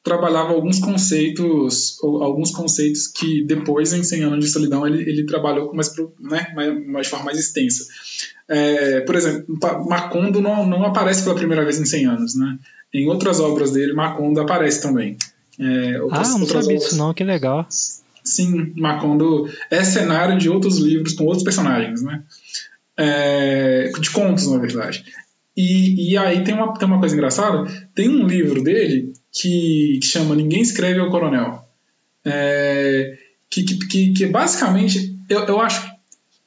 trabalhava 0.03 0.53
alguns 0.53 0.81
conceitos, 0.81 1.99
alguns 2.03 2.51
conceitos 2.51 3.07
que 3.07 3.45
depois, 3.45 3.93
em 3.93 4.03
100 4.03 4.23
anos 4.25 4.45
de 4.45 4.51
solidão, 4.51 4.87
ele, 4.87 5.09
ele 5.09 5.25
trabalhou 5.25 5.69
com 5.69 5.77
mais, 5.77 5.95
né, 6.19 6.53
mais, 6.87 7.07
de 7.07 7.11
forma 7.11 7.27
mais 7.27 7.39
extensa. 7.39 7.85
É, 8.49 9.01
por 9.03 9.15
exemplo, 9.15 9.57
Macondo 9.89 10.41
não, 10.41 10.67
não 10.67 10.85
aparece 10.85 11.23
pela 11.23 11.37
primeira 11.37 11.63
vez 11.63 11.79
em 11.79 11.85
100 11.85 12.07
anos, 12.07 12.35
né? 12.35 12.59
Em 12.93 13.09
outras 13.09 13.39
obras 13.39 13.71
dele, 13.71 13.93
Macondo 13.93 14.41
aparece 14.41 14.83
também. 14.83 15.17
É, 15.59 16.03
outras, 16.03 16.35
ah, 16.35 16.39
não 16.39 16.47
sabia 16.47 16.77
disso 16.77 16.97
não, 16.97 17.15
que 17.15 17.23
legal. 17.23 17.67
Sim, 18.25 18.73
Macondo 18.77 19.49
é 19.71 19.85
cenário 19.85 20.37
de 20.37 20.51
outros 20.51 20.79
livros 20.79 21.15
com 21.15 21.25
outros 21.25 21.45
personagens, 21.45 22.03
né? 22.03 22.23
É, 22.97 23.91
de 24.01 24.11
contos, 24.11 24.49
na 24.49 24.59
verdade. 24.59 25.05
E, 25.57 26.11
e 26.13 26.19
aí 26.19 26.43
tem 26.43 26.55
uma, 26.55 26.75
tem 26.75 26.89
uma 26.89 26.99
coisa 26.99 27.15
engraçada, 27.15 27.65
tem 27.95 28.09
um 28.09 28.27
livro 28.27 28.63
dele 28.63 29.13
que, 29.33 29.99
que 30.01 30.07
chama 30.07 30.37
Ninguém 30.37 30.61
Escreve 30.61 31.01
ao 31.01 31.11
Coronel. 31.11 31.65
É, 32.25 33.19
que, 33.49 33.65
que, 33.65 34.13
que, 34.13 34.27
basicamente, 34.27 35.19
eu, 35.29 35.41
eu 35.45 35.61
acho, 35.61 35.91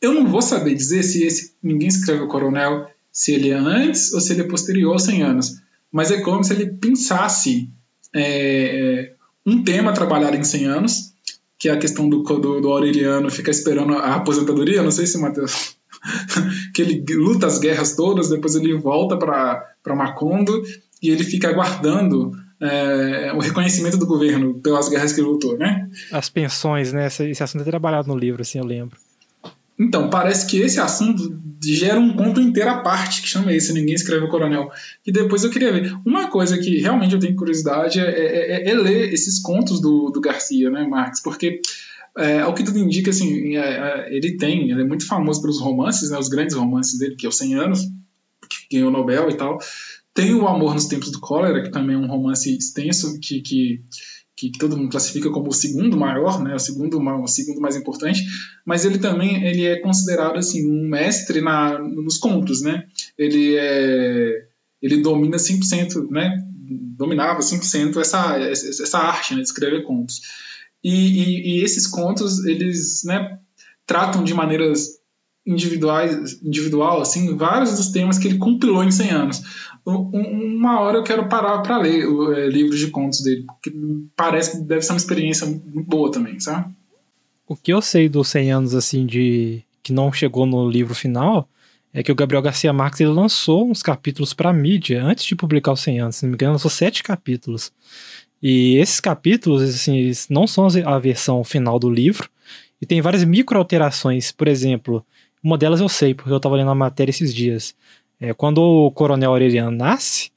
eu 0.01 0.13
não 0.13 0.27
vou 0.27 0.41
saber 0.41 0.75
dizer 0.75 1.03
se 1.03 1.23
esse 1.23 1.55
Ninguém 1.61 1.87
Escreve 1.87 2.21
ao 2.21 2.27
Coronel, 2.27 2.87
se 3.11 3.33
ele 3.33 3.49
é 3.49 3.55
antes 3.55 4.13
ou 4.13 4.21
se 4.21 4.33
ele 4.33 4.41
é 4.41 4.47
posterior 4.47 4.93
aos 4.93 5.03
100 5.03 5.23
anos, 5.23 5.61
mas 5.91 6.11
é 6.11 6.21
como 6.21 6.43
se 6.43 6.53
ele 6.53 6.67
pensasse 6.67 7.69
é, 8.13 9.13
um 9.45 9.63
tema 9.63 9.93
trabalhado 9.93 10.35
em 10.35 10.43
100 10.43 10.65
anos, 10.65 11.13
que 11.57 11.69
é 11.69 11.71
a 11.71 11.77
questão 11.77 12.07
do, 12.07 12.21
do, 12.21 12.61
do 12.61 12.69
Aureliano 12.69 13.31
ficar 13.31 13.51
esperando 13.51 13.93
a 13.93 14.15
aposentadoria, 14.15 14.83
não 14.83 14.91
sei 14.91 15.07
se 15.07 15.17
Matheus 15.17 15.75
que 16.73 16.81
ele 16.81 17.03
luta 17.15 17.47
as 17.47 17.57
guerras 17.57 17.95
todas, 17.95 18.29
depois 18.29 18.55
ele 18.55 18.77
volta 18.77 19.17
para 19.17 19.95
Macondo 19.95 20.61
e 21.01 21.09
ele 21.09 21.23
fica 21.23 21.49
aguardando 21.49 22.31
é, 22.61 23.31
o 23.33 23.39
reconhecimento 23.39 23.97
do 23.97 24.05
governo 24.05 24.55
pelas 24.55 24.89
guerras 24.89 25.13
que 25.13 25.21
ele 25.21 25.27
lutou, 25.27 25.57
né? 25.57 25.89
As 26.11 26.29
pensões, 26.29 26.93
né? 26.93 27.07
Esse, 27.07 27.29
esse 27.29 27.43
assunto 27.43 27.61
é 27.61 27.65
trabalhado 27.65 28.07
no 28.07 28.17
livro, 28.17 28.41
assim, 28.41 28.59
eu 28.59 28.65
lembro. 28.65 28.97
Então, 29.77 30.09
parece 30.09 30.47
que 30.47 30.57
esse 30.61 30.79
assunto 30.79 31.37
gera 31.61 31.99
um 31.99 32.15
conto 32.15 32.39
inteiro 32.39 32.69
à 32.69 32.77
parte, 32.77 33.21
que 33.21 33.27
chama 33.27 33.53
esse, 33.53 33.73
Ninguém 33.73 33.93
Escreve 33.93 34.25
o 34.25 34.29
Coronel. 34.29 34.71
E 35.05 35.11
depois 35.11 35.43
eu 35.43 35.49
queria 35.49 35.71
ver. 35.71 35.93
Uma 36.05 36.29
coisa 36.29 36.57
que 36.57 36.79
realmente 36.79 37.13
eu 37.13 37.19
tenho 37.19 37.35
curiosidade 37.35 37.99
é, 37.99 38.03
é, 38.03 38.51
é, 38.63 38.69
é 38.69 38.73
ler 38.73 39.13
esses 39.13 39.39
contos 39.39 39.81
do, 39.81 40.09
do 40.11 40.21
Garcia, 40.21 40.69
né, 40.69 40.87
Marx? 40.87 41.21
Porque 41.21 41.59
é, 42.17 42.39
ao 42.39 42.53
que 42.53 42.63
tudo 42.63 42.79
indica, 42.79 43.09
assim, 43.09 43.57
é, 43.57 43.59
é, 43.59 44.15
ele 44.15 44.37
tem, 44.37 44.71
ele 44.71 44.81
é 44.81 44.85
muito 44.85 45.05
famoso 45.05 45.41
pelos 45.41 45.59
romances, 45.59 46.09
né, 46.09 46.17
os 46.17 46.29
grandes 46.29 46.55
romances 46.55 46.97
dele, 46.97 47.15
que 47.15 47.25
é 47.25 47.29
os 47.29 47.37
100 47.37 47.55
anos, 47.55 47.79
que 48.49 48.77
ganhou 48.77 48.89
o 48.89 48.93
Nobel 48.93 49.29
e 49.29 49.33
tal. 49.33 49.59
Tem 50.15 50.33
o 50.33 50.47
Amor 50.47 50.73
nos 50.73 50.85
Tempos 50.85 51.11
do 51.11 51.19
Cólera, 51.19 51.61
que 51.61 51.69
também 51.69 51.95
é 51.95 51.99
um 51.99 52.07
romance 52.07 52.49
extenso, 52.57 53.19
que, 53.19 53.41
que, 53.41 53.83
que 54.35 54.51
todo 54.53 54.77
mundo 54.77 54.89
classifica 54.89 55.29
como 55.29 55.49
o 55.49 55.53
segundo 55.53 55.97
maior, 55.97 56.41
né, 56.41 56.55
o 56.55 56.59
segundo, 56.59 56.97
o 56.97 57.27
segundo 57.27 57.59
mais 57.59 57.75
importante, 57.75 58.23
mas 58.65 58.85
ele 58.85 58.97
também 58.97 59.43
ele 59.43 59.65
é 59.65 59.79
considerado 59.81 60.37
assim 60.37 60.65
um 60.65 60.87
mestre 60.87 61.41
na, 61.41 61.77
nos 61.77 62.17
contos, 62.17 62.61
né? 62.61 62.85
Ele 63.17 63.57
é 63.57 64.47
ele 64.81 65.01
domina 65.01 65.35
100%, 65.35 66.09
né? 66.09 66.41
Dominava 66.97 67.39
100% 67.39 67.97
essa, 67.99 68.37
essa 68.39 68.97
arte 68.99 69.33
né, 69.33 69.41
de 69.41 69.47
escrever 69.47 69.83
contos. 69.83 70.21
E, 70.83 70.91
e, 70.93 71.57
e 71.59 71.63
esses 71.63 71.87
contos, 71.87 72.45
eles 72.45 73.03
né, 73.03 73.39
tratam 73.85 74.23
de 74.23 74.33
maneiras 74.33 74.99
individuais, 75.45 76.41
individual, 76.41 77.01
assim, 77.01 77.35
vários 77.35 77.75
dos 77.75 77.89
temas 77.89 78.17
que 78.17 78.27
ele 78.27 78.37
compilou 78.37 78.83
em 78.83 78.91
100 78.91 79.09
anos. 79.11 79.41
Uma 79.85 80.79
hora 80.81 80.97
eu 80.97 81.03
quero 81.03 81.29
parar 81.29 81.61
para 81.61 81.77
ler 81.77 82.07
o 82.07 82.33
é, 82.33 82.47
livro 82.47 82.75
de 82.75 82.87
contos 82.89 83.21
dele, 83.21 83.43
porque 83.45 83.71
parece 84.15 84.57
que 84.57 84.63
deve 84.63 84.81
ser 84.81 84.93
uma 84.93 84.97
experiência 84.97 85.45
muito 85.45 85.83
boa 85.83 86.11
também, 86.11 86.39
sabe? 86.39 86.73
O 87.47 87.55
que 87.55 87.71
eu 87.71 87.81
sei 87.81 88.09
dos 88.09 88.27
100 88.29 88.51
anos, 88.51 88.73
assim, 88.73 89.05
de 89.05 89.61
que 89.83 89.93
não 89.93 90.11
chegou 90.11 90.47
no 90.47 90.67
livro 90.67 90.95
final, 90.95 91.47
é 91.93 92.01
que 92.01 92.11
o 92.11 92.15
Gabriel 92.15 92.41
Garcia 92.41 92.73
Marques 92.73 92.99
ele 92.99 93.11
lançou 93.11 93.69
uns 93.69 93.83
capítulos 93.83 94.33
para 94.33 94.51
mídia 94.51 95.03
antes 95.03 95.23
de 95.23 95.35
publicar 95.35 95.71
os 95.71 95.81
100 95.81 95.99
anos. 95.99 96.15
Se 96.15 96.25
não 96.25 96.31
me 96.31 96.35
engano, 96.35 96.53
lançou 96.53 96.71
sete 96.71 97.03
capítulos. 97.03 97.71
E 98.41 98.77
esses 98.77 98.99
capítulos, 98.99 99.61
assim, 99.61 100.11
não 100.29 100.47
são 100.47 100.67
a 100.85 100.99
versão 100.99 101.43
final 101.43 101.77
do 101.77 101.89
livro, 101.89 102.27
e 102.81 102.85
tem 102.85 103.01
várias 103.01 103.23
micro 103.23 103.57
alterações. 103.57 104.31
Por 104.31 104.47
exemplo, 104.47 105.05
uma 105.43 105.57
delas 105.57 105.79
eu 105.79 105.87
sei, 105.87 106.13
porque 106.13 106.31
eu 106.31 106.37
estava 106.37 106.55
lendo 106.55 106.71
a 106.71 106.75
matéria 106.75 107.11
esses 107.11 107.33
dias. 107.33 107.75
É, 108.19 108.33
quando 108.33 108.59
o 108.59 108.91
coronel 108.91 109.31
Aureliano 109.31 109.75
nasce, 109.75 110.31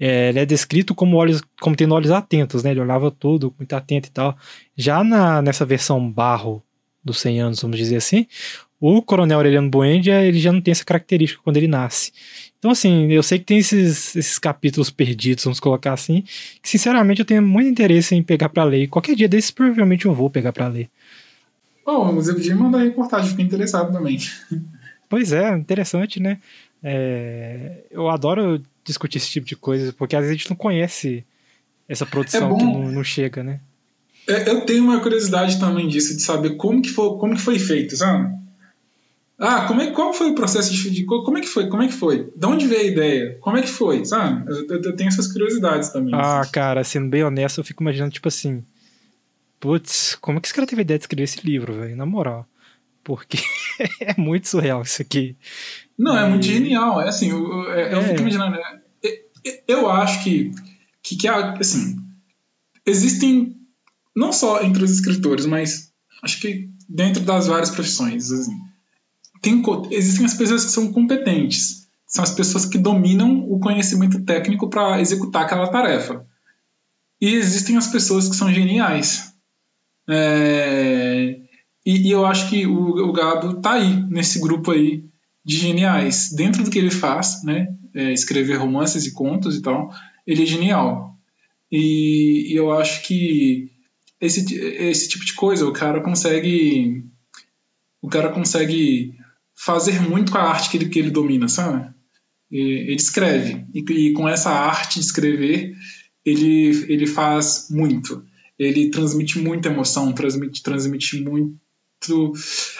é, 0.00 0.28
ele 0.28 0.38
é 0.38 0.46
descrito 0.46 0.94
como, 0.94 1.16
olhos, 1.16 1.42
como 1.60 1.74
tendo 1.74 1.94
olhos 1.94 2.10
atentos, 2.10 2.62
né? 2.62 2.70
Ele 2.70 2.80
olhava 2.80 3.10
tudo, 3.10 3.54
muito 3.58 3.72
atento 3.74 4.08
e 4.08 4.12
tal. 4.12 4.36
Já 4.76 5.02
na, 5.02 5.42
nessa 5.42 5.64
versão 5.64 6.10
barro 6.10 6.62
dos 7.04 7.20
100 7.20 7.40
anos, 7.40 7.62
vamos 7.62 7.78
dizer 7.78 7.96
assim, 7.96 8.26
o 8.80 9.02
coronel 9.02 9.38
Aureliano 9.38 9.68
Buendia, 9.68 10.22
ele 10.22 10.38
já 10.38 10.52
não 10.52 10.60
tem 10.60 10.72
essa 10.72 10.84
característica 10.84 11.42
quando 11.42 11.56
ele 11.56 11.66
nasce. 11.66 12.12
Então, 12.58 12.70
assim, 12.70 13.10
eu 13.10 13.22
sei 13.22 13.38
que 13.38 13.44
tem 13.44 13.58
esses, 13.58 14.14
esses 14.14 14.38
capítulos 14.38 14.90
perdidos, 14.90 15.44
vamos 15.44 15.58
colocar 15.58 15.92
assim, 15.92 16.22
que 16.62 16.68
sinceramente 16.68 17.20
eu 17.20 17.24
tenho 17.26 17.42
muito 17.42 17.68
interesse 17.68 18.14
em 18.14 18.22
pegar 18.22 18.48
para 18.48 18.64
ler. 18.64 18.88
Qualquer 18.88 19.16
dia 19.16 19.28
desses, 19.28 19.50
provavelmente 19.50 20.06
eu 20.06 20.14
vou 20.14 20.30
pegar 20.30 20.52
para 20.52 20.68
ler. 20.68 20.88
Bom, 21.84 22.20
eu 22.20 22.34
podia 22.34 22.54
mandar 22.54 22.82
reportagem, 22.82 23.30
fiquei 23.30 23.44
interessado 23.44 23.92
também. 23.92 24.18
Pois 25.08 25.32
é, 25.32 25.56
interessante, 25.56 26.20
né? 26.20 26.38
É, 26.82 27.84
eu 27.90 28.08
adoro 28.08 28.62
discutir 28.84 29.18
esse 29.18 29.28
tipo 29.28 29.46
de 29.46 29.56
coisa, 29.56 29.92
porque 29.92 30.16
às 30.16 30.22
vezes 30.22 30.34
a 30.34 30.38
gente 30.38 30.50
não 30.50 30.56
conhece 30.56 31.24
essa 31.88 32.06
produção 32.06 32.54
é 32.54 32.58
que 32.58 32.64
não, 32.64 32.92
não, 32.92 33.04
chega, 33.04 33.42
né? 33.42 33.60
É, 34.26 34.48
eu 34.48 34.60
tenho 34.62 34.84
uma 34.84 35.00
curiosidade 35.00 35.58
também 35.58 35.88
disso, 35.88 36.14
de 36.14 36.22
saber 36.22 36.56
como 36.56 36.82
que 36.82 36.90
foi, 36.90 37.18
como 37.18 37.34
que 37.34 37.40
foi 37.40 37.58
feito, 37.58 37.96
sabe? 37.96 38.36
Ah, 39.38 39.66
como 39.66 39.80
é, 39.80 39.92
qual 39.92 40.12
foi 40.12 40.30
o 40.30 40.34
processo 40.34 40.72
de, 40.72 41.04
como 41.04 41.38
é 41.38 41.40
que 41.40 41.46
foi? 41.46 41.68
Como 41.68 41.82
é 41.82 41.86
que 41.86 41.94
foi? 41.94 42.30
De 42.34 42.46
onde 42.46 42.66
veio 42.66 42.80
a 42.80 42.84
ideia? 42.84 43.38
Como 43.40 43.56
é 43.56 43.62
que 43.62 43.68
foi? 43.68 44.04
Sabe? 44.04 44.44
Eu, 44.50 44.66
eu, 44.66 44.82
eu 44.82 44.96
tenho 44.96 45.08
essas 45.08 45.28
curiosidades 45.28 45.90
também. 45.90 46.12
Ah, 46.12 46.40
assim. 46.40 46.50
cara, 46.50 46.82
sendo 46.82 47.08
bem 47.08 47.22
honesto, 47.22 47.58
eu 47.58 47.64
fico 47.64 47.82
imaginando, 47.82 48.12
tipo 48.12 48.26
assim. 48.26 48.64
Putz, 49.60 50.16
como 50.20 50.38
é 50.38 50.40
que 50.40 50.48
esse 50.48 50.54
cara 50.54 50.66
teve 50.66 50.80
a 50.80 50.84
ideia 50.84 50.98
de 50.98 51.04
escrever 51.04 51.22
esse 51.22 51.46
livro, 51.46 51.72
velho? 51.72 51.96
Na 51.96 52.04
moral. 52.04 52.46
Porque 53.08 53.38
é 54.02 54.14
muito 54.20 54.46
surreal 54.46 54.82
isso 54.82 55.00
aqui. 55.00 55.34
Não, 55.98 56.14
e... 56.14 56.18
é 56.18 56.28
muito 56.28 56.44
genial. 56.44 57.00
É 57.00 57.08
assim, 57.08 57.30
eu, 57.30 57.38
eu, 57.38 57.72
eu 57.72 58.02
fico 58.02 58.16
é. 58.16 58.20
imaginando. 58.20 58.56
Né? 58.58 58.80
Eu 59.66 59.88
acho 59.88 60.22
que, 60.22 60.50
que, 61.02 61.16
que 61.16 61.26
assim, 61.26 61.96
existem, 62.84 63.56
não 64.14 64.30
só 64.30 64.62
entre 64.62 64.84
os 64.84 64.90
escritores, 64.90 65.46
mas 65.46 65.90
acho 66.22 66.38
que 66.38 66.68
dentro 66.86 67.22
das 67.22 67.46
várias 67.46 67.70
profissões, 67.70 68.30
assim, 68.30 68.58
tem, 69.40 69.62
existem 69.90 70.26
as 70.26 70.34
pessoas 70.34 70.66
que 70.66 70.70
são 70.70 70.92
competentes, 70.92 71.88
são 72.06 72.22
as 72.22 72.32
pessoas 72.32 72.66
que 72.66 72.76
dominam 72.76 73.50
o 73.50 73.58
conhecimento 73.58 74.22
técnico 74.22 74.68
para 74.68 75.00
executar 75.00 75.44
aquela 75.44 75.68
tarefa. 75.68 76.26
E 77.18 77.32
existem 77.32 77.78
as 77.78 77.86
pessoas 77.86 78.28
que 78.28 78.36
são 78.36 78.52
geniais. 78.52 79.32
É, 80.06 81.47
e, 81.88 82.08
e, 82.08 82.10
eu 82.10 82.26
acho 82.26 82.50
que 82.50 82.66
o, 82.66 83.08
o 83.08 83.12
Gabo 83.12 83.62
tá 83.62 83.72
aí, 83.72 84.04
nesse 84.10 84.38
grupo 84.38 84.72
aí 84.72 85.04
de 85.44 85.56
geniais. 85.56 86.30
Dentro 86.36 86.62
do 86.62 86.70
que 86.70 86.78
ele 86.78 86.90
faz, 86.90 87.42
né, 87.42 87.68
é, 87.94 88.12
escrever 88.12 88.56
romances 88.56 89.06
e 89.06 89.12
contos 89.12 89.56
e 89.56 89.62
tal, 89.62 89.90
ele 90.26 90.42
é 90.42 90.46
genial. 90.46 91.16
E, 91.72 92.52
e 92.52 92.56
eu 92.56 92.70
acho 92.72 93.06
que 93.06 93.70
esse, 94.20 94.54
esse 94.54 95.08
tipo 95.08 95.24
de 95.24 95.32
coisa, 95.32 95.66
o 95.66 95.72
cara 95.72 96.02
consegue 96.02 97.04
o 98.02 98.08
cara 98.08 98.30
consegue 98.30 99.14
fazer 99.56 100.00
muito 100.00 100.30
com 100.30 100.38
a 100.38 100.42
arte 100.42 100.70
que 100.70 100.76
ele, 100.76 100.88
que 100.90 100.98
ele 100.98 101.10
domina, 101.10 101.48
sabe? 101.48 101.92
ele 102.50 102.94
escreve. 102.94 103.64
E, 103.74 103.80
e, 103.80 104.12
com 104.12 104.28
essa 104.28 104.50
arte 104.50 104.98
de 104.98 105.06
escrever, 105.06 105.74
ele, 106.24 106.68
ele 106.92 107.06
faz 107.06 107.68
muito. 107.70 108.22
Ele 108.58 108.90
transmite 108.90 109.38
muita 109.38 109.68
emoção, 109.68 110.12
transmite, 110.12 110.62
transmite 110.62 111.22
muito. 111.22 111.58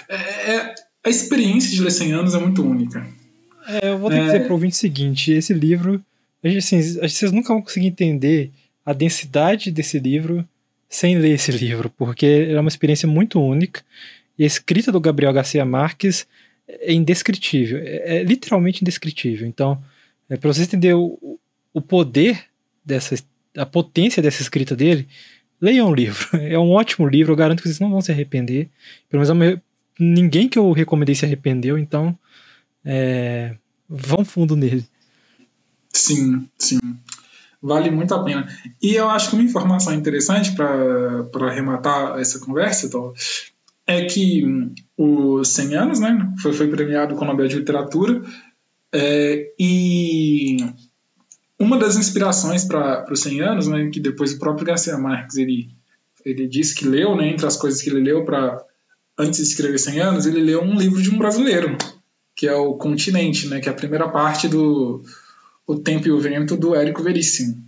É, 0.09 0.53
é 0.53 0.75
a 1.05 1.09
experiência 1.09 1.71
de 1.71 1.81
ler 1.83 1.91
100 1.91 2.13
anos 2.13 2.35
é 2.35 2.39
muito 2.39 2.63
única. 2.63 3.07
É, 3.67 3.91
eu 3.91 3.99
vou 3.99 4.11
ter 4.11 4.19
que 4.19 4.25
dizer 4.25 4.41
para 4.41 4.51
o 4.51 4.55
ouvinte 4.55 4.75
o 4.75 4.79
seguinte: 4.79 5.33
esse 5.33 5.53
livro, 5.53 6.03
assim, 6.45 6.81
vocês 6.81 7.33
nunca 7.33 7.53
vão 7.53 7.63
conseguir 7.63 7.87
entender 7.87 8.51
a 8.85 8.93
densidade 8.93 9.71
desse 9.71 9.99
livro 9.99 10.47
sem 10.89 11.19
ler 11.19 11.35
esse 11.35 11.53
livro, 11.53 11.91
porque 11.91 12.49
é 12.49 12.59
uma 12.59 12.69
experiência 12.69 13.07
muito 13.07 13.41
única. 13.41 13.83
E 14.39 14.45
a 14.45 14.47
escrita 14.47 14.91
do 14.91 15.01
Gabriel 15.01 15.33
Garcia 15.33 15.65
Marques 15.65 16.27
é 16.67 16.93
indescritível, 16.93 17.79
é, 17.79 18.19
é 18.19 18.23
literalmente 18.23 18.83
indescritível. 18.83 19.47
Então, 19.47 19.83
é, 20.31 20.37
para 20.37 20.53
você 20.53 20.63
entender 20.63 20.95
o, 20.95 21.39
o 21.75 21.81
poder 21.81 22.45
dessa, 22.85 23.17
a 23.57 23.67
potência 23.67 24.23
dessa 24.23 24.41
escrita 24.41 24.75
dele, 24.75 25.07
leiam 25.61 25.89
o 25.89 25.95
livro. 25.95 26.29
É 26.39 26.59
um 26.59 26.71
ótimo 26.71 27.07
livro, 27.09 27.33
eu 27.33 27.37
garanto 27.37 27.63
que 27.63 27.69
vocês 27.69 27.81
não 27.81 27.91
vão 27.91 28.01
se 28.01 28.13
arrepender. 28.13 28.69
Pelo 29.09 29.23
menos 29.23 29.61
ninguém 29.99 30.49
que 30.49 30.59
eu 30.59 30.71
recomendei 30.73 31.15
se 31.15 31.25
arrependeu, 31.25 31.77
então 31.77 32.17
é, 32.85 33.57
vão 33.89 34.25
fundo 34.25 34.57
nele. 34.57 34.85
Sim, 35.93 36.49
sim. 36.59 36.79
Vale 37.61 37.91
muito 37.91 38.15
a 38.15 38.23
pena. 38.23 38.47
E 38.81 38.95
eu 38.95 39.11
acho 39.11 39.31
que 39.31 39.37
uma 39.37 39.45
informação 39.45 39.93
interessante 39.93 40.53
para 40.53 41.49
arrematar 41.49 42.19
essa 42.19 42.39
conversa, 42.39 42.87
então, 42.87 43.13
é 43.87 44.05
que 44.05 44.45
o 44.97 45.43
100 45.43 45.75
anos 45.75 46.01
né, 46.01 46.33
foi, 46.41 46.53
foi 46.53 46.69
premiado 46.69 47.17
com 47.17 47.25
o 47.25 47.27
Nobel 47.27 47.49
de 47.49 47.57
Literatura 47.57 48.23
é, 48.93 49.53
e 49.59 50.59
uma 51.59 51.77
das 51.77 51.97
inspirações 51.97 52.65
para 52.65 53.13
os 53.13 53.21
100 53.21 53.41
anos, 53.41 53.67
né, 53.67 53.91
que 53.91 53.99
depois 53.99 54.33
o 54.33 54.39
próprio 54.39 54.67
Garcia 54.67 54.97
Marques 54.97 55.37
ele, 55.37 55.69
ele 56.25 56.47
disse 56.47 56.75
que 56.75 56.87
leu, 56.87 57.17
né, 57.17 57.29
entre 57.29 57.47
as 57.47 57.57
coisas 57.57 57.83
que 57.83 57.91
ele 57.91 58.01
leu 58.01 58.25
para 58.25 58.65
antes 59.19 59.41
de 59.41 59.47
escrever 59.47 59.79
100 59.79 60.01
anos, 60.01 60.27
ele 60.27 60.41
leu 60.41 60.63
um 60.63 60.79
livro 60.79 61.03
de 61.03 61.11
um 61.11 61.19
brasileiro, 61.19 61.77
que 62.37 62.47
é 62.47 62.55
o 62.55 62.75
Continente, 62.75 63.49
né, 63.49 63.61
que 63.61 63.69
é 63.69 63.73
a 63.73 63.75
primeira 63.75 64.09
parte 64.09 64.47
do 64.47 65.03
O 65.67 65.75
Tempo 65.75 66.07
e 66.07 66.13
o 66.13 66.21
Vento 66.21 66.57
do 66.57 66.75
Érico 66.77 67.03
Veríssimo. 67.03 67.67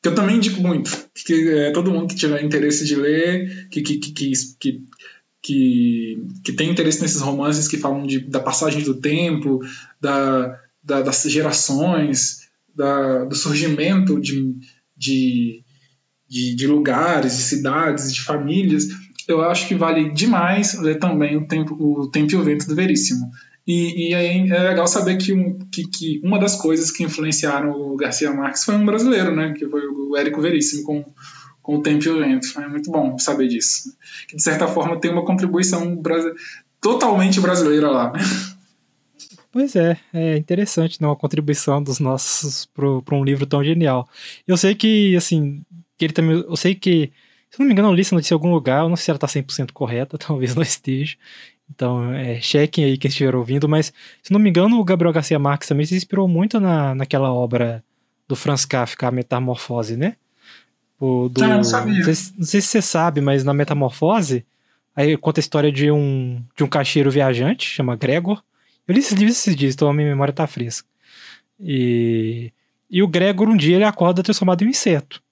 Que 0.00 0.08
eu 0.08 0.14
também 0.14 0.36
indico 0.36 0.60
muito, 0.60 0.96
que 1.26 1.50
é, 1.50 1.72
todo 1.72 1.90
mundo 1.90 2.06
que 2.06 2.14
tiver 2.14 2.44
interesse 2.44 2.84
de 2.84 2.94
ler, 2.94 3.68
que, 3.68 3.82
que, 3.82 3.96
que, 3.96 4.12
que, 4.12 4.82
que, 5.42 6.22
que 6.44 6.52
tem 6.52 6.70
interesse 6.70 7.02
nesses 7.02 7.20
romances 7.20 7.66
que 7.66 7.76
falam 7.76 8.06
de, 8.06 8.20
da 8.20 8.38
passagem 8.38 8.84
do 8.84 8.94
tempo, 8.94 9.58
da, 10.00 10.60
da 10.80 11.02
das 11.02 11.22
gerações, 11.22 12.37
da, 12.78 13.24
do 13.24 13.34
surgimento 13.34 14.20
de, 14.20 14.54
de, 14.96 15.64
de, 16.28 16.54
de, 16.54 16.66
lugares, 16.68 17.36
de 17.36 17.42
cidades, 17.42 18.14
de 18.14 18.20
famílias, 18.20 18.84
eu 19.26 19.42
acho 19.42 19.66
que 19.66 19.74
vale 19.74 20.10
demais 20.10 20.80
ler 20.80 20.98
também 20.98 21.36
o 21.36 21.46
Tempo, 21.46 21.74
o 21.74 22.08
tempo 22.08 22.32
e 22.32 22.36
o 22.36 22.42
Vento 22.42 22.68
do 22.68 22.76
Veríssimo. 22.76 23.28
E, 23.66 24.08
e 24.08 24.14
aí 24.14 24.50
é 24.50 24.62
legal 24.62 24.86
saber 24.86 25.16
que, 25.16 25.34
que, 25.70 25.86
que, 25.88 26.20
uma 26.24 26.38
das 26.38 26.54
coisas 26.54 26.90
que 26.90 27.02
influenciaram 27.02 27.72
o 27.72 27.96
Garcia 27.96 28.32
Marques 28.32 28.64
foi 28.64 28.76
um 28.76 28.86
brasileiro, 28.86 29.34
né? 29.34 29.52
Que 29.52 29.68
foi 29.68 29.82
o 29.86 30.16
Érico 30.16 30.40
Veríssimo 30.40 30.84
com, 30.84 31.04
com 31.60 31.76
o 31.76 31.82
Tempo 31.82 32.04
e 32.04 32.08
o 32.08 32.20
Vento. 32.20 32.58
É 32.58 32.68
muito 32.68 32.90
bom 32.90 33.18
saber 33.18 33.48
disso. 33.48 33.92
Que 34.26 34.36
de 34.36 34.42
certa 34.42 34.66
forma 34.68 34.98
tem 34.98 35.10
uma 35.10 35.24
contribuição 35.24 36.00
totalmente 36.80 37.40
brasileira 37.40 37.90
lá. 37.90 38.12
Pois 39.58 39.74
é, 39.74 39.98
é 40.14 40.36
interessante, 40.36 41.02
né? 41.02 41.08
Uma 41.08 41.16
contribuição 41.16 41.82
dos 41.82 41.98
nossos 41.98 42.64
para 42.66 43.16
um 43.16 43.24
livro 43.24 43.44
tão 43.44 43.64
genial. 43.64 44.08
Eu 44.46 44.56
sei 44.56 44.72
que, 44.72 45.16
assim, 45.16 45.64
que 45.96 46.04
ele 46.04 46.12
também. 46.12 46.44
Eu 46.48 46.54
sei 46.54 46.76
que, 46.76 47.10
se 47.50 47.58
não 47.58 47.66
me 47.66 47.72
engano, 47.72 47.88
eu 47.88 47.92
li 47.92 48.02
essa 48.02 48.14
notícia 48.14 48.34
em 48.34 48.36
algum 48.36 48.52
lugar, 48.52 48.84
eu 48.84 48.88
não 48.88 48.94
sei 48.94 49.06
se 49.06 49.10
ela 49.10 49.16
está 49.16 49.26
100% 49.26 49.72
correta, 49.72 50.14
talvez 50.16 50.54
não 50.54 50.62
esteja. 50.62 51.16
Então, 51.68 52.14
é, 52.14 52.40
chequem 52.40 52.84
aí 52.84 52.96
quem 52.96 53.08
estiver 53.08 53.34
ouvindo, 53.34 53.68
mas, 53.68 53.92
se 54.22 54.32
não 54.32 54.38
me 54.38 54.48
engano, 54.48 54.78
o 54.78 54.84
Gabriel 54.84 55.12
Garcia 55.12 55.40
Marques 55.40 55.68
também 55.68 55.84
se 55.84 55.96
inspirou 55.96 56.28
muito 56.28 56.60
na, 56.60 56.94
naquela 56.94 57.32
obra 57.32 57.82
do 58.28 58.36
Franz 58.36 58.64
Kafka, 58.64 59.08
A 59.08 59.10
Metamorfose, 59.10 59.96
né? 59.96 60.14
O, 61.00 61.28
do, 61.28 61.42
ah, 61.42 61.48
não 61.48 61.64
sabia. 61.64 61.96
Não 61.96 62.14
sei, 62.14 62.32
não 62.38 62.46
sei 62.46 62.60
se 62.60 62.68
você 62.68 62.80
sabe, 62.80 63.20
mas 63.20 63.42
na 63.42 63.52
Metamorfose, 63.52 64.46
aí 64.94 65.16
conta 65.16 65.40
a 65.40 65.42
história 65.42 65.72
de 65.72 65.90
um, 65.90 66.40
de 66.56 66.62
um 66.62 66.68
caixeiro 66.68 67.10
viajante, 67.10 67.68
chama 67.68 67.96
Gregor, 67.96 68.40
eu 68.88 68.94
li 68.94 69.00
esses 69.00 69.12
livros 69.12 69.36
esses 69.36 69.54
dias, 69.54 69.74
então 69.74 69.88
a 69.88 69.92
minha 69.92 70.08
memória 70.08 70.32
tá 70.32 70.46
fresca. 70.46 70.88
E, 71.60 72.52
e 72.90 73.02
o 73.02 73.08
Gregor, 73.08 73.48
um 73.48 73.56
dia, 73.56 73.76
ele 73.76 73.84
acorda 73.84 74.22
transformado 74.22 74.62
em 74.62 74.66
um 74.66 74.70
inseto. 74.70 75.22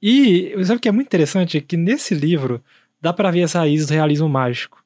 E 0.00 0.54
sabe 0.64 0.78
o 0.78 0.80
que 0.80 0.88
é 0.88 0.92
muito 0.92 1.06
interessante? 1.06 1.58
É 1.58 1.60
que 1.60 1.76
nesse 1.76 2.14
livro 2.14 2.62
dá 3.00 3.12
para 3.12 3.30
ver 3.30 3.42
as 3.42 3.52
raízes 3.52 3.86
do 3.86 3.94
realismo 3.94 4.28
mágico. 4.28 4.82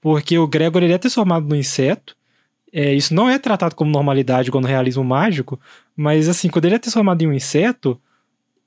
Porque 0.00 0.38
o 0.38 0.46
Gregor 0.46 0.82
ele 0.82 0.92
é 0.92 0.98
transformado 0.98 1.48
num 1.48 1.56
inseto. 1.56 2.16
É, 2.72 2.92
isso 2.92 3.14
não 3.14 3.28
é 3.28 3.38
tratado 3.38 3.74
como 3.74 3.90
normalidade 3.90 4.48
igual 4.48 4.60
no 4.60 4.68
realismo 4.68 5.04
mágico, 5.04 5.60
mas 5.94 6.28
assim, 6.28 6.48
quando 6.48 6.64
ele 6.64 6.74
é 6.74 6.78
transformado 6.78 7.22
em 7.22 7.28
um 7.28 7.32
inseto, 7.32 8.00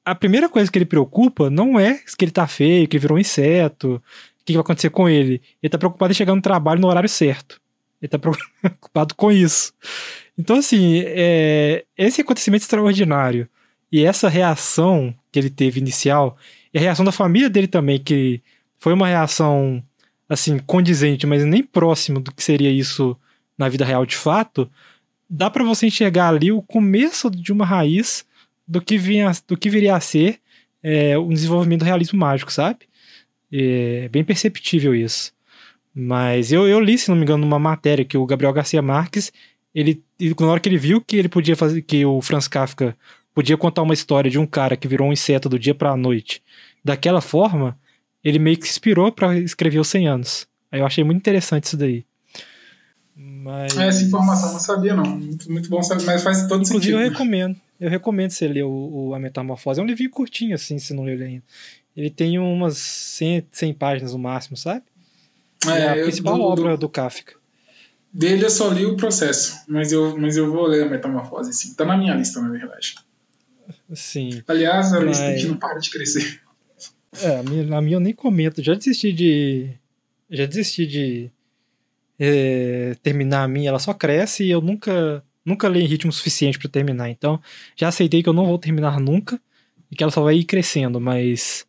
a 0.05 0.15
primeira 0.15 0.47
coisa 0.47 0.71
que 0.71 0.77
ele 0.77 0.85
preocupa 0.85 1.49
não 1.49 1.77
é 1.77 1.99
que 2.17 2.23
ele 2.23 2.31
tá 2.31 2.47
feio, 2.47 2.87
que 2.87 2.95
ele 2.95 3.01
virou 3.01 3.17
um 3.17 3.19
inseto, 3.19 4.01
o 4.41 4.45
que 4.45 4.53
vai 4.53 4.61
acontecer 4.61 4.89
com 4.89 5.09
ele. 5.09 5.41
Ele 5.61 5.69
tá 5.69 5.77
preocupado 5.77 6.13
em 6.13 6.15
chegar 6.15 6.33
no 6.33 6.41
trabalho 6.41 6.79
no 6.79 6.87
horário 6.87 7.09
certo. 7.09 7.59
Ele 8.01 8.09
tá 8.09 8.19
preocupado 8.61 9.15
com 9.15 9.31
isso. 9.31 9.73
Então, 10.37 10.57
assim, 10.57 11.03
é, 11.05 11.85
esse 11.97 12.21
acontecimento 12.21 12.61
extraordinário 12.61 13.47
e 13.91 14.03
essa 14.03 14.29
reação 14.29 15.15
que 15.31 15.39
ele 15.39 15.49
teve 15.49 15.79
inicial, 15.79 16.37
e 16.73 16.77
a 16.77 16.81
reação 16.81 17.05
da 17.05 17.11
família 17.11 17.49
dele 17.49 17.67
também, 17.67 17.99
que 17.99 18.41
foi 18.77 18.93
uma 18.93 19.07
reação, 19.07 19.83
assim, 20.29 20.59
condizente, 20.59 21.25
mas 21.25 21.43
nem 21.43 21.63
próximo 21.63 22.19
do 22.19 22.31
que 22.31 22.43
seria 22.43 22.69
isso 22.69 23.17
na 23.57 23.69
vida 23.69 23.85
real 23.85 24.05
de 24.05 24.15
fato, 24.15 24.69
dá 25.29 25.49
para 25.49 25.63
você 25.63 25.87
enxergar 25.87 26.29
ali 26.29 26.51
o 26.51 26.61
começo 26.61 27.29
de 27.31 27.51
uma 27.51 27.65
raiz 27.65 28.25
do 28.67 28.81
que, 28.81 28.97
vinha, 28.97 29.31
do 29.47 29.57
que 29.57 29.69
viria 29.69 29.95
a 29.95 29.99
ser 29.99 30.39
é, 30.83 31.17
o 31.17 31.29
desenvolvimento 31.29 31.79
do 31.79 31.85
realismo 31.85 32.19
mágico, 32.19 32.51
sabe? 32.51 32.79
É 33.51 34.09
bem 34.09 34.23
perceptível 34.23 34.93
isso. 34.93 35.33
Mas 35.99 36.51
eu, 36.51 36.67
eu 36.67 36.79
li, 36.79 36.95
se 36.95 37.09
não 37.09 37.15
me 37.15 37.23
engano, 37.23 37.43
numa 37.43 37.57
matéria 37.57 38.05
que 38.05 38.15
o 38.15 38.25
Gabriel 38.27 38.53
Garcia 38.53 38.83
Marques, 38.83 39.33
ele, 39.73 40.03
ele, 40.19 40.35
na 40.39 40.45
hora 40.45 40.59
que 40.59 40.69
ele 40.69 40.77
viu 40.77 41.01
que 41.01 41.15
ele 41.15 41.27
podia 41.27 41.55
fazer, 41.55 41.81
que 41.81 42.05
o 42.05 42.21
Franz 42.21 42.47
Kafka 42.47 42.95
podia 43.33 43.57
contar 43.57 43.81
uma 43.81 43.95
história 43.95 44.29
de 44.29 44.37
um 44.37 44.45
cara 44.45 44.77
que 44.77 44.87
virou 44.87 45.09
um 45.09 45.13
inseto 45.13 45.49
do 45.49 45.57
dia 45.57 45.73
para 45.73 45.89
a 45.89 45.97
noite, 45.97 46.43
daquela 46.85 47.19
forma, 47.19 47.75
ele 48.23 48.37
meio 48.37 48.57
que 48.57 48.65
se 48.67 48.73
inspirou 48.73 49.11
para 49.11 49.39
escrever 49.39 49.79
os 49.79 49.87
100 49.87 50.07
anos. 50.07 50.47
Aí 50.71 50.81
eu 50.81 50.85
achei 50.85 51.03
muito 51.03 51.17
interessante 51.17 51.63
isso 51.63 51.77
daí. 51.77 52.05
Mas... 53.15 53.75
Essa 53.75 54.03
informação 54.03 54.49
eu 54.49 54.53
não 54.53 54.59
sabia, 54.59 54.95
não. 54.95 55.03
Muito, 55.03 55.51
muito 55.51 55.67
bom 55.67 55.81
saber, 55.81 56.05
mas 56.05 56.21
faz 56.21 56.45
todo 56.47 56.61
Inclusive, 56.61 56.93
sentido. 56.93 56.99
eu 56.99 57.09
recomendo. 57.09 57.55
Eu 57.79 57.89
recomendo 57.89 58.29
você 58.29 58.47
ler 58.47 58.65
o, 58.65 58.69
o, 58.69 59.15
A 59.15 59.19
Metamorfose. 59.19 59.79
É 59.79 59.83
um 59.83 59.87
livro 59.87 60.07
curtinho, 60.11 60.53
assim, 60.53 60.77
se 60.77 60.93
não 60.93 61.03
ler 61.03 61.13
ele 61.13 61.23
ainda. 61.23 61.43
Ele 61.95 62.11
tem 62.11 62.37
umas 62.37 62.77
100, 62.77 63.47
100 63.51 63.73
páginas 63.73 64.13
no 64.13 64.19
máximo, 64.19 64.55
sabe? 64.55 64.83
É, 65.65 65.69
é 65.69 65.89
a 65.89 66.03
principal 66.03 66.37
do, 66.37 66.43
obra 66.43 66.77
do, 66.77 66.89
Kafka. 66.89 67.33
Dele 68.13 68.45
eu 68.45 68.49
só 68.49 68.69
li 68.69 68.85
o 68.85 68.95
processo, 68.95 69.55
mas 69.67 69.91
eu, 69.91 70.17
mas 70.17 70.37
eu 70.37 70.51
vou 70.51 70.65
ler 70.65 70.83
a 70.83 70.89
Metamorfose, 70.89 71.53
sim. 71.53 71.73
Tá 71.73 71.85
na 71.85 71.97
minha 71.97 72.15
lista, 72.15 72.41
na 72.41 72.49
verdade. 72.49 72.95
Sim. 73.93 74.41
Aliás, 74.47 74.93
a 74.93 74.99
mas... 74.99 75.19
lista 75.19 75.33
que 75.35 75.47
não 75.47 75.57
para 75.57 75.79
de 75.79 75.89
crescer. 75.89 76.41
É, 77.21 77.39
a 77.39 77.43
minha, 77.43 77.77
a 77.77 77.81
minha 77.81 77.95
eu 77.95 77.99
nem 77.99 78.13
comento. 78.13 78.61
Já 78.61 78.73
desisti 78.73 79.11
de. 79.11 79.69
Já 80.29 80.45
desisti 80.45 80.85
de 80.85 81.31
é, 82.19 82.95
terminar 83.01 83.43
a 83.43 83.47
minha. 83.47 83.69
Ela 83.69 83.79
só 83.79 83.93
cresce 83.93 84.43
e 84.43 84.51
eu 84.51 84.61
nunca, 84.61 85.23
nunca 85.45 85.67
leio 85.67 85.85
em 85.85 85.87
ritmo 85.87 86.11
suficiente 86.11 86.59
para 86.59 86.69
terminar. 86.69 87.09
Então, 87.09 87.41
já 87.75 87.87
aceitei 87.87 88.23
que 88.23 88.29
eu 88.29 88.33
não 88.33 88.47
vou 88.47 88.57
terminar 88.57 88.99
nunca 88.99 89.39
e 89.91 89.95
que 89.95 90.03
ela 90.03 90.11
só 90.11 90.21
vai 90.21 90.35
ir 90.35 90.43
crescendo, 90.43 90.99
mas 90.99 91.65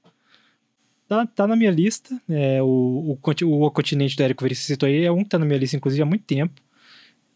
Tá, 1.09 1.26
tá 1.26 1.46
na 1.46 1.56
minha 1.56 1.70
lista. 1.70 2.20
É, 2.28 2.62
o, 2.62 3.18
o, 3.18 3.66
o 3.66 3.70
continente 3.70 4.14
do 4.14 4.22
Érico 4.22 4.44
Veríssimo 4.44 4.66
citou 4.66 4.86
aí 4.86 5.04
é 5.04 5.11
um 5.11 5.24
que 5.24 5.30
tá 5.30 5.38
na 5.38 5.46
minha 5.46 5.59
lista, 5.59 5.76
inclusive, 5.76 6.02
há 6.02 6.06
muito 6.06 6.24
tempo. 6.24 6.61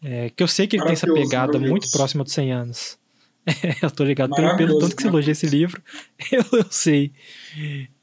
É, 0.01 0.29
que 0.29 0.43
eu 0.43 0.47
sei 0.47 0.67
que 0.67 0.75
ele 0.75 0.83
tem 0.83 0.93
essa 0.93 1.11
pegada 1.11 1.57
muito 1.57 1.89
próxima 1.91 2.23
dos 2.23 2.33
100 2.33 2.51
anos. 2.51 2.99
É, 3.45 3.51
eu 3.85 3.91
tô 3.91 4.03
ligado 4.03 4.35
pelo, 4.35 4.55
pelo 4.55 4.79
tanto 4.79 4.95
que 4.95 5.01
você 5.01 5.07
elogia 5.07 5.31
esse 5.31 5.47
livro. 5.47 5.81
Eu, 6.31 6.45
eu 6.59 6.65
sei. 6.69 7.11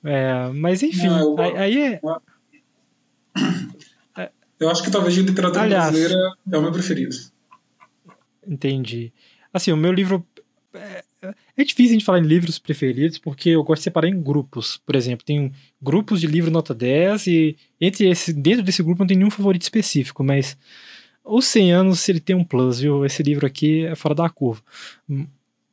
É, 0.05 0.49
mas 0.55 0.83
enfim, 0.83 1.07
Não, 1.07 1.39
eu, 1.39 1.57
aí, 1.57 1.95
é. 1.95 2.01
Eu 4.59 4.69
acho 4.69 4.83
que 4.83 4.91
talvez 4.91 5.17
a 5.19 5.23
literatura 5.23 5.63
Aliás, 5.63 5.91
brasileira 5.91 6.35
é 6.53 6.59
o 6.59 6.63
meu 6.63 6.71
preferido. 6.71 7.17
Entendi. 8.47 9.11
Assim, 9.53 9.73
o 9.73 9.77
meu 9.77 9.91
livro. 9.91 10.27
É, 11.23 11.65
difícil 11.65 11.91
a 11.91 11.93
gente 11.93 12.05
falar 12.05 12.19
em 12.19 12.27
livros 12.27 12.59
preferidos, 12.59 13.19
porque 13.19 13.51
eu 13.51 13.63
gosto 13.63 13.81
de 13.81 13.85
separar 13.85 14.09
em 14.09 14.23
grupos. 14.23 14.79
Por 14.79 14.97
exemplo, 14.97 15.25
tem 15.25 15.53
grupos 15.81 16.21
de 16.21 16.27
livro 16.27 16.51
nota 16.51 16.75
10 16.75 17.27
e 17.27 17.57
entre 17.81 18.09
esse, 18.09 18.33
dentro 18.33 18.63
desse 18.63 18.83
grupo 18.83 19.01
não 19.01 19.07
tem 19.07 19.17
nenhum 19.17 19.31
favorito 19.31 19.63
específico, 19.63 20.25
mas 20.25 20.57
os 21.23 21.45
100 21.47 21.73
anos 21.73 22.09
ele 22.09 22.21
tem 22.21 22.35
um 22.35 22.45
plus, 22.45 22.81
viu? 22.81 23.05
Esse 23.05 23.23
livro 23.23 23.47
aqui 23.47 23.85
é 23.85 23.95
fora 23.95 24.15
da 24.15 24.29
curva. 24.31 24.63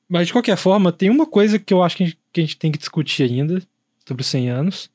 Mas 0.10 0.28
de 0.28 0.34
qualquer 0.34 0.58
forma, 0.58 0.92
tem 0.92 1.10
uma 1.10 1.26
coisa 1.26 1.58
que 1.58 1.74
eu 1.74 1.82
acho 1.82 1.96
que 1.96 2.04
a 2.04 2.06
gente, 2.08 2.20
que 2.34 2.42
a 2.42 2.44
gente 2.44 2.58
tem 2.58 2.72
que 2.72 2.78
discutir 2.78 3.24
ainda 3.24 3.62
sobre 4.06 4.22
os 4.22 4.28
100 4.28 4.50
anos, 4.50 4.90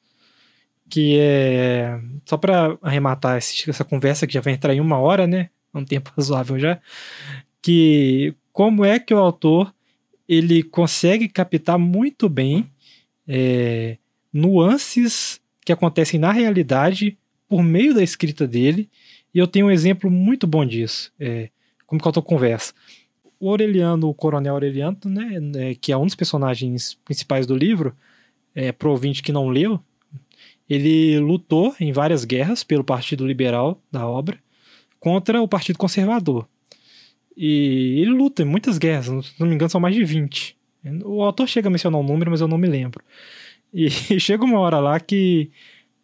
que 0.89 1.19
é 1.19 1.99
só 2.27 2.37
para 2.37 2.77
arrematar 2.83 3.39
essa 3.39 3.85
conversa 3.85 4.27
que 4.27 4.35
já 4.35 4.41
vai 4.43 4.53
entrar 4.53 4.75
em 4.75 4.81
uma 4.81 4.99
hora, 4.99 5.27
né? 5.27 5.49
É 5.73 5.79
um 5.79 5.85
tempo 5.85 6.13
razoável 6.17 6.59
já. 6.59 6.79
Que 7.63 8.35
como 8.53 8.85
é 8.85 8.99
que 8.99 9.15
o 9.15 9.19
autor 9.19 9.73
ele 10.33 10.63
consegue 10.63 11.29
captar 11.29 11.79
muito 11.79 12.27
bem 12.27 12.67
é, 13.29 13.99
nuances 14.33 15.39
que 15.63 15.71
acontecem 15.71 16.19
na 16.19 16.33
realidade 16.33 17.19
por 17.47 17.63
meio 17.63 17.93
da 17.93 18.03
escrita 18.03 18.49
dele. 18.49 18.89
E 19.35 19.39
eu 19.39 19.47
tenho 19.47 19.67
um 19.67 19.71
exemplo 19.71 20.11
muito 20.11 20.47
bom 20.47 20.65
disso. 20.65 21.13
É, 21.21 21.51
como 21.87 22.01
que 22.01 22.09
eu 22.09 22.13
tô 22.13 22.23
conversa. 22.23 22.73
O 23.39 23.51
Aureliano, 23.51 24.09
o 24.09 24.15
Coronel 24.15 24.55
Aureliano, 24.55 24.97
né, 25.05 25.39
é, 25.57 25.75
que 25.75 25.93
é 25.93 25.97
um 25.99 26.07
dos 26.07 26.15
personagens 26.15 26.95
principais 27.05 27.47
do 27.47 27.55
livro, 27.55 27.95
é, 28.55 28.73
pro 28.73 28.91
ouvinte 28.91 29.23
que 29.23 29.33
não 29.33 29.51
leu, 29.51 29.79
ele 30.67 31.19
lutou 31.19 31.75
em 31.79 31.93
várias 31.93 32.25
guerras 32.25 32.65
pelo 32.65 32.85
Partido 32.85 33.27
Liberal 33.27 33.79
da 33.91 34.07
obra 34.07 34.39
contra 34.99 35.43
o 35.43 35.49
Partido 35.49 35.79
Conservador. 35.79 36.49
E 37.37 38.01
ele 38.01 38.11
luta 38.11 38.43
em 38.43 38.47
muitas 38.47 38.79
guerras, 38.79 39.07
se 39.27 39.41
não 39.41 39.47
me 39.47 39.55
engano, 39.55 39.71
são 39.71 39.81
mais 39.81 39.95
de 39.95 40.05
20. 40.05 40.57
O 41.05 41.23
autor 41.23 41.49
chega 41.49 41.69
a 41.69 41.71
mencionar 41.71 42.01
um 42.01 42.05
número, 42.05 42.31
mas 42.31 42.41
eu 42.41 42.49
não 42.49 42.59
me 42.59 42.69
lembro. 42.69 43.05
E, 43.73 43.87
e 43.87 43.91
chega 44.21 44.45
uma 44.45 44.59
hora 44.59 44.79
lá 44.79 44.99
que 45.01 45.51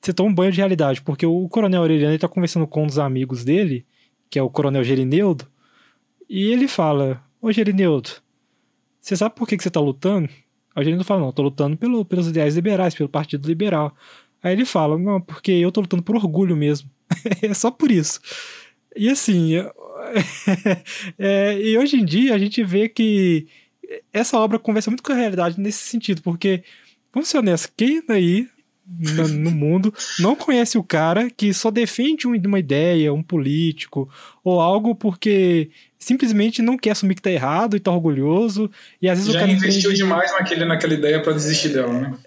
você 0.01 0.12
toma 0.12 0.31
um 0.31 0.35
banho 0.35 0.53
de 0.53 0.59
realidade, 0.59 1.03
porque 1.03 1.26
o 1.26 1.49
Coronel 1.49 1.83
Aureliano 1.83 2.14
está 2.14 2.29
conversando 2.29 2.66
com 2.66 2.85
um 2.85 2.87
dos 2.87 2.99
amigos 2.99 3.45
dele, 3.45 3.85
que 4.31 4.39
é 4.39 4.43
o 4.43 4.51
Coronel 4.51 4.85
Gerineudo, 4.85 5.47
e 6.29 6.53
ele 6.53 6.68
fala: 6.68 7.22
Ô 7.41 7.51
Gerineudo, 7.51 8.11
você 9.01 9.16
sabe 9.16 9.35
por 9.35 9.49
que, 9.49 9.57
que 9.57 9.62
você 9.62 9.68
está 9.68 9.81
lutando? 9.81 10.29
Aí 10.74 10.83
o 10.83 10.85
Gerineudo 10.85 11.05
fala: 11.05 11.20
Não, 11.20 11.31
estou 11.31 11.45
lutando 11.45 11.76
pelo, 11.76 12.05
pelos 12.05 12.29
ideais 12.29 12.55
liberais, 12.55 12.95
pelo 12.95 13.09
Partido 13.09 13.47
Liberal. 13.47 13.95
Aí 14.43 14.53
ele 14.53 14.64
fala: 14.64 14.97
Não, 14.97 15.20
porque 15.20 15.53
eu 15.53 15.68
estou 15.68 15.83
lutando 15.83 16.03
por 16.03 16.14
orgulho 16.14 16.57
mesmo. 16.57 16.89
é 17.43 17.53
só 17.55 17.70
por 17.70 17.91
isso. 17.91 18.20
E 18.95 19.09
assim, 19.09 19.55
é, 21.19 21.61
e 21.61 21.79
hoje 21.79 21.97
em 21.97 22.05
dia 22.05 22.35
a 22.35 22.39
gente 22.39 22.63
vê 22.65 22.89
que 22.89 23.47
essa 24.13 24.39
obra 24.39 24.59
conversa 24.59 24.91
muito 24.91 25.03
com 25.03 25.13
a 25.13 25.17
realidade 25.17 25.61
nesse 25.61 25.85
sentido, 25.85 26.23
porque, 26.23 26.63
vamos 27.13 27.29
ser 27.29 27.39
honestos, 27.39 27.73
quem 27.77 28.03
aí 28.09 28.49
no, 28.87 29.29
no, 29.29 29.51
mundo 29.51 29.93
não 30.19 30.35
conhece 30.35 30.79
o 30.79 30.83
cara 30.83 31.31
que 31.31 31.53
só 31.53 31.71
defende 31.71 32.27
uma 32.27 32.59
ideia, 32.59 33.13
um 33.13 33.23
político, 33.23 34.09
ou 34.43 34.61
algo 34.61 34.95
porque 34.95 35.71
simplesmente 35.99 36.63
não 36.63 36.79
quer 36.79 36.93
assumir 36.93 37.15
que 37.15 37.23
tá 37.23 37.31
errado 37.31 37.77
e 37.77 37.81
tá 37.81 37.91
orgulhoso, 37.91 38.71
e 39.01 39.09
às 39.09 39.19
vezes 39.19 39.33
Já 39.33 39.39
o 39.39 39.43
cara 39.43 39.53
investiu 39.53 39.91
entende... 39.91 39.97
demais 39.97 40.33
naquele, 40.33 40.65
naquela 40.65 40.95
ideia 40.95 41.23
para 41.23 41.35
desistir 41.35 41.71
dela, 41.71 41.93
né? 41.93 42.19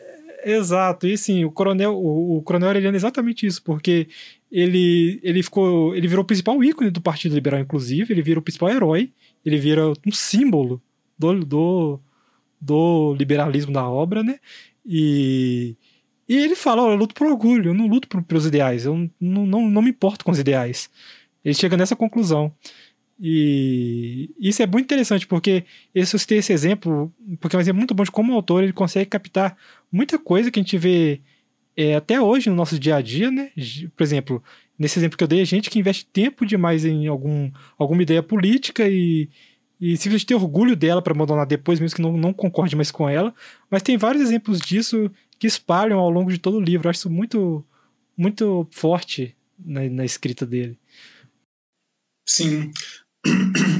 Exato, 0.44 1.08
e 1.08 1.14
assim, 1.14 1.46
o 1.46 1.52
coronel, 1.52 1.96
o, 1.96 2.38
o 2.38 2.42
coronel 2.42 2.70
Aureliano 2.70 2.96
é 2.96 3.00
exatamente 3.00 3.46
isso, 3.46 3.62
porque 3.64 4.08
ele, 4.52 5.20
ele 5.24 5.42
ficou, 5.42 5.96
ele 5.96 6.08
virou 6.08 6.24
o 6.24 6.28
principal 6.28 6.62
ícone 6.64 6.92
do 6.92 7.02
Partido 7.02 7.34
Liberal, 7.36 7.62
inclusive, 7.62 8.14
ele 8.14 8.22
vira 8.22 8.40
o 8.40 8.44
principal 8.44 8.70
herói, 8.70 9.12
ele 9.46 9.58
vira 9.58 9.94
um 10.06 10.12
símbolo 10.12 10.82
do, 11.18 11.46
do, 11.46 12.00
do 12.60 13.16
liberalismo 13.18 13.72
da 13.72 13.88
obra, 13.88 14.22
né? 14.22 14.40
E, 14.86 15.76
e 16.28 16.36
ele 16.36 16.56
fala, 16.56 16.82
eu 16.82 16.96
luto 16.96 17.16
por 17.16 17.28
orgulho, 17.28 17.70
eu 17.70 17.74
não 17.74 17.88
luto 17.88 18.08
pelos 18.24 18.46
ideais, 18.46 18.86
eu 18.86 19.10
não, 19.20 19.46
não, 19.46 19.70
não 19.70 19.82
me 19.82 19.92
importo 19.92 20.26
com 20.26 20.32
os 20.32 20.40
ideais. 20.40 20.90
Ele 21.44 21.56
chega 21.56 21.78
nessa 21.78 21.96
conclusão. 21.96 22.54
E 23.24 24.32
isso 24.40 24.64
é 24.64 24.68
muito 24.68 24.86
interessante, 24.86 25.28
porque 25.28 25.64
eu 25.94 26.06
citei 26.06 26.40
esse 26.40 26.52
exemplo, 26.52 27.14
porque 27.40 27.56
é 27.56 27.60
um 27.60 27.62
exemplo 27.62 27.78
muito 27.78 27.94
bom 27.94 28.04
de 28.04 28.12
como 28.12 28.34
o 28.34 28.36
autor 28.36 28.64
ele 28.64 28.74
consegue 28.74 29.10
captar 29.10 29.56
muita 29.92 30.18
coisa 30.18 30.50
que 30.50 30.60
a 30.60 30.64
gente 30.64 30.78
vê 30.78 31.22
é, 31.82 31.96
até 31.96 32.20
hoje 32.20 32.50
no 32.50 32.56
nosso 32.56 32.78
dia 32.78 32.96
a 32.96 33.02
dia, 33.02 33.32
né? 33.32 33.52
Por 33.96 34.04
exemplo, 34.04 34.44
nesse 34.78 35.00
exemplo 35.00 35.18
que 35.18 35.24
eu 35.24 35.28
dei, 35.28 35.42
a 35.42 35.46
gente 35.46 35.70
que 35.70 35.80
investe 35.80 36.06
tempo 36.06 36.46
demais 36.46 36.86
em 36.86 37.08
algum, 37.08 37.52
alguma 37.78 38.02
ideia 38.02 38.22
política 38.22 38.88
e, 38.88 39.30
e 39.80 39.98
simplesmente 39.98 40.28
ter 40.28 40.36
orgulho 40.36 40.76
dela 40.76 41.02
para 41.02 41.14
abandonar 41.14 41.46
depois, 41.46 41.80
mesmo 41.80 41.96
que 41.96 42.02
não, 42.02 42.16
não 42.16 42.34
concorde 42.34 42.76
mais 42.76 42.92
com 42.92 43.10
ela. 43.10 43.34
Mas 43.70 43.84
tem 43.84 43.98
vários 43.98 44.24
exemplos 44.24 44.60
disso 44.60 45.12
que 45.40 45.48
espalham 45.48 46.00
ao 46.00 46.10
longo 46.10 46.32
de 46.32 46.38
todo 46.38 46.58
o 46.58 46.62
livro. 46.62 46.88
Eu 46.88 46.90
acho 46.92 47.00
isso 47.00 47.10
muito, 47.10 47.66
muito 48.16 48.68
forte 48.72 49.36
na, 49.58 49.90
na 49.90 50.06
escrita 50.06 50.46
dele. 50.46 50.78
Sim. 52.28 52.72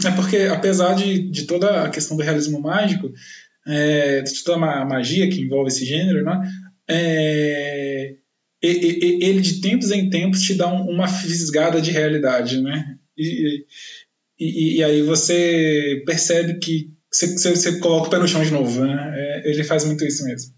É 0.06 0.12
porque, 0.16 0.38
apesar 0.52 0.94
de, 0.94 1.30
de 1.30 1.46
toda 1.46 1.84
a 1.84 1.90
questão 1.90 2.16
do 2.16 2.24
realismo 2.24 2.62
mágico, 2.62 3.12
é, 3.68 4.22
de 4.22 4.44
toda 4.44 4.64
a 4.66 4.86
magia 4.86 5.30
que 5.30 5.42
envolve 5.42 5.70
esse 5.70 5.86
gênero, 5.86 6.24
né, 6.24 6.42
é, 6.92 8.16
ele 8.62 9.42
de 9.42 9.62
tempos 9.62 9.92
em 9.92 10.10
tempos 10.10 10.42
te 10.42 10.54
dá 10.54 10.68
uma 10.68 11.08
fisgada 11.08 11.82
de 11.82 11.92
realidade, 11.92 12.62
né? 12.62 12.98
E, 13.18 13.66
e, 14.40 14.78
e 14.78 14.84
aí 14.84 15.02
você 15.02 16.04
percebe 16.06 16.60
que 16.60 16.92
você, 17.12 17.36
você, 17.36 17.80
coloca 17.80 18.08
o 18.08 18.10
pé 18.10 18.20
no 18.20 18.28
chão 18.28 18.44
de 18.44 18.52
novo, 18.52 18.86
né? 18.86 19.14
É, 19.16 19.50
ele 19.50 19.64
faz 19.64 19.84
muito 19.84 20.06
isso 20.06 20.24
mesmo. 20.26 20.54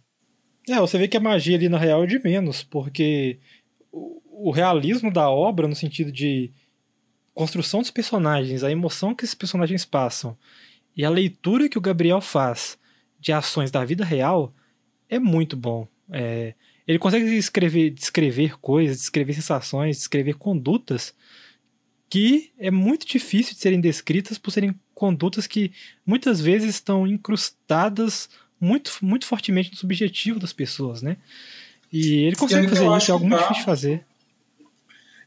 É, 0.69 0.79
você 0.79 0.97
vê 0.97 1.07
que 1.07 1.17
a 1.17 1.21
magia 1.21 1.57
ali 1.57 1.67
na 1.69 1.77
real 1.77 2.03
é 2.03 2.07
de 2.07 2.19
menos, 2.19 2.63
porque 2.63 3.39
o, 3.91 4.49
o 4.49 4.51
realismo 4.51 5.11
da 5.11 5.29
obra, 5.29 5.67
no 5.67 5.75
sentido 5.75 6.11
de 6.11 6.51
construção 7.33 7.81
dos 7.81 7.91
personagens, 7.91 8.63
a 8.63 8.71
emoção 8.71 9.15
que 9.15 9.25
esses 9.25 9.35
personagens 9.35 9.85
passam 9.85 10.37
e 10.95 11.03
a 11.03 11.09
leitura 11.09 11.67
que 11.67 11.77
o 11.77 11.81
Gabriel 11.81 12.21
faz 12.21 12.77
de 13.19 13.31
ações 13.31 13.71
da 13.71 13.83
vida 13.83 14.05
real 14.05 14.53
é 15.09 15.17
muito 15.17 15.57
bom. 15.57 15.87
É, 16.11 16.53
ele 16.87 16.99
consegue 16.99 17.25
escrever, 17.35 17.89
descrever 17.91 18.57
coisas, 18.59 18.97
descrever 18.97 19.33
sensações, 19.33 19.97
descrever 19.97 20.33
condutas 20.35 21.13
que 22.09 22.51
é 22.59 22.69
muito 22.69 23.07
difícil 23.07 23.55
de 23.55 23.59
serem 23.59 23.81
descritas 23.81 24.37
por 24.37 24.51
serem 24.51 24.75
condutas 24.93 25.47
que 25.47 25.71
muitas 26.05 26.39
vezes 26.39 26.75
estão 26.75 27.07
incrustadas 27.07 28.29
muito, 28.59 28.91
muito 29.01 29.25
fortemente 29.25 29.71
no 29.71 29.77
subjetivo 29.77 30.39
das 30.39 30.53
pessoas, 30.53 31.01
né? 31.01 31.17
E 31.91 32.25
ele 32.25 32.35
consegue 32.35 32.67
fazer 32.67 32.97
isso, 32.97 33.11
é 33.11 33.13
algo 33.13 33.27
muito 33.27 33.39
difícil 33.39 33.61
de 33.61 33.65
fazer. 33.65 34.05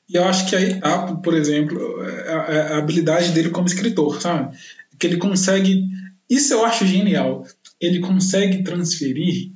E 0.09 0.15
eu 0.15 0.25
acho 0.25 0.49
que 0.49 0.55
aí 0.55 0.81
tá, 0.81 1.13
por 1.17 1.35
exemplo, 1.35 2.01
a, 2.29 2.33
a, 2.33 2.79
habilidade 2.79 3.33
dele 3.33 3.51
como 3.51 3.67
escritor, 3.67 4.21
sabe? 4.21 4.57
Que 4.97 5.09
ele 5.09 5.17
consegue. 5.17 5.85
Isso 6.31 6.55
eu 6.55 6.65
acho 6.65 6.87
genial. 6.87 7.45
Ele 7.81 7.99
consegue 7.99 8.63
transferir 8.63 9.51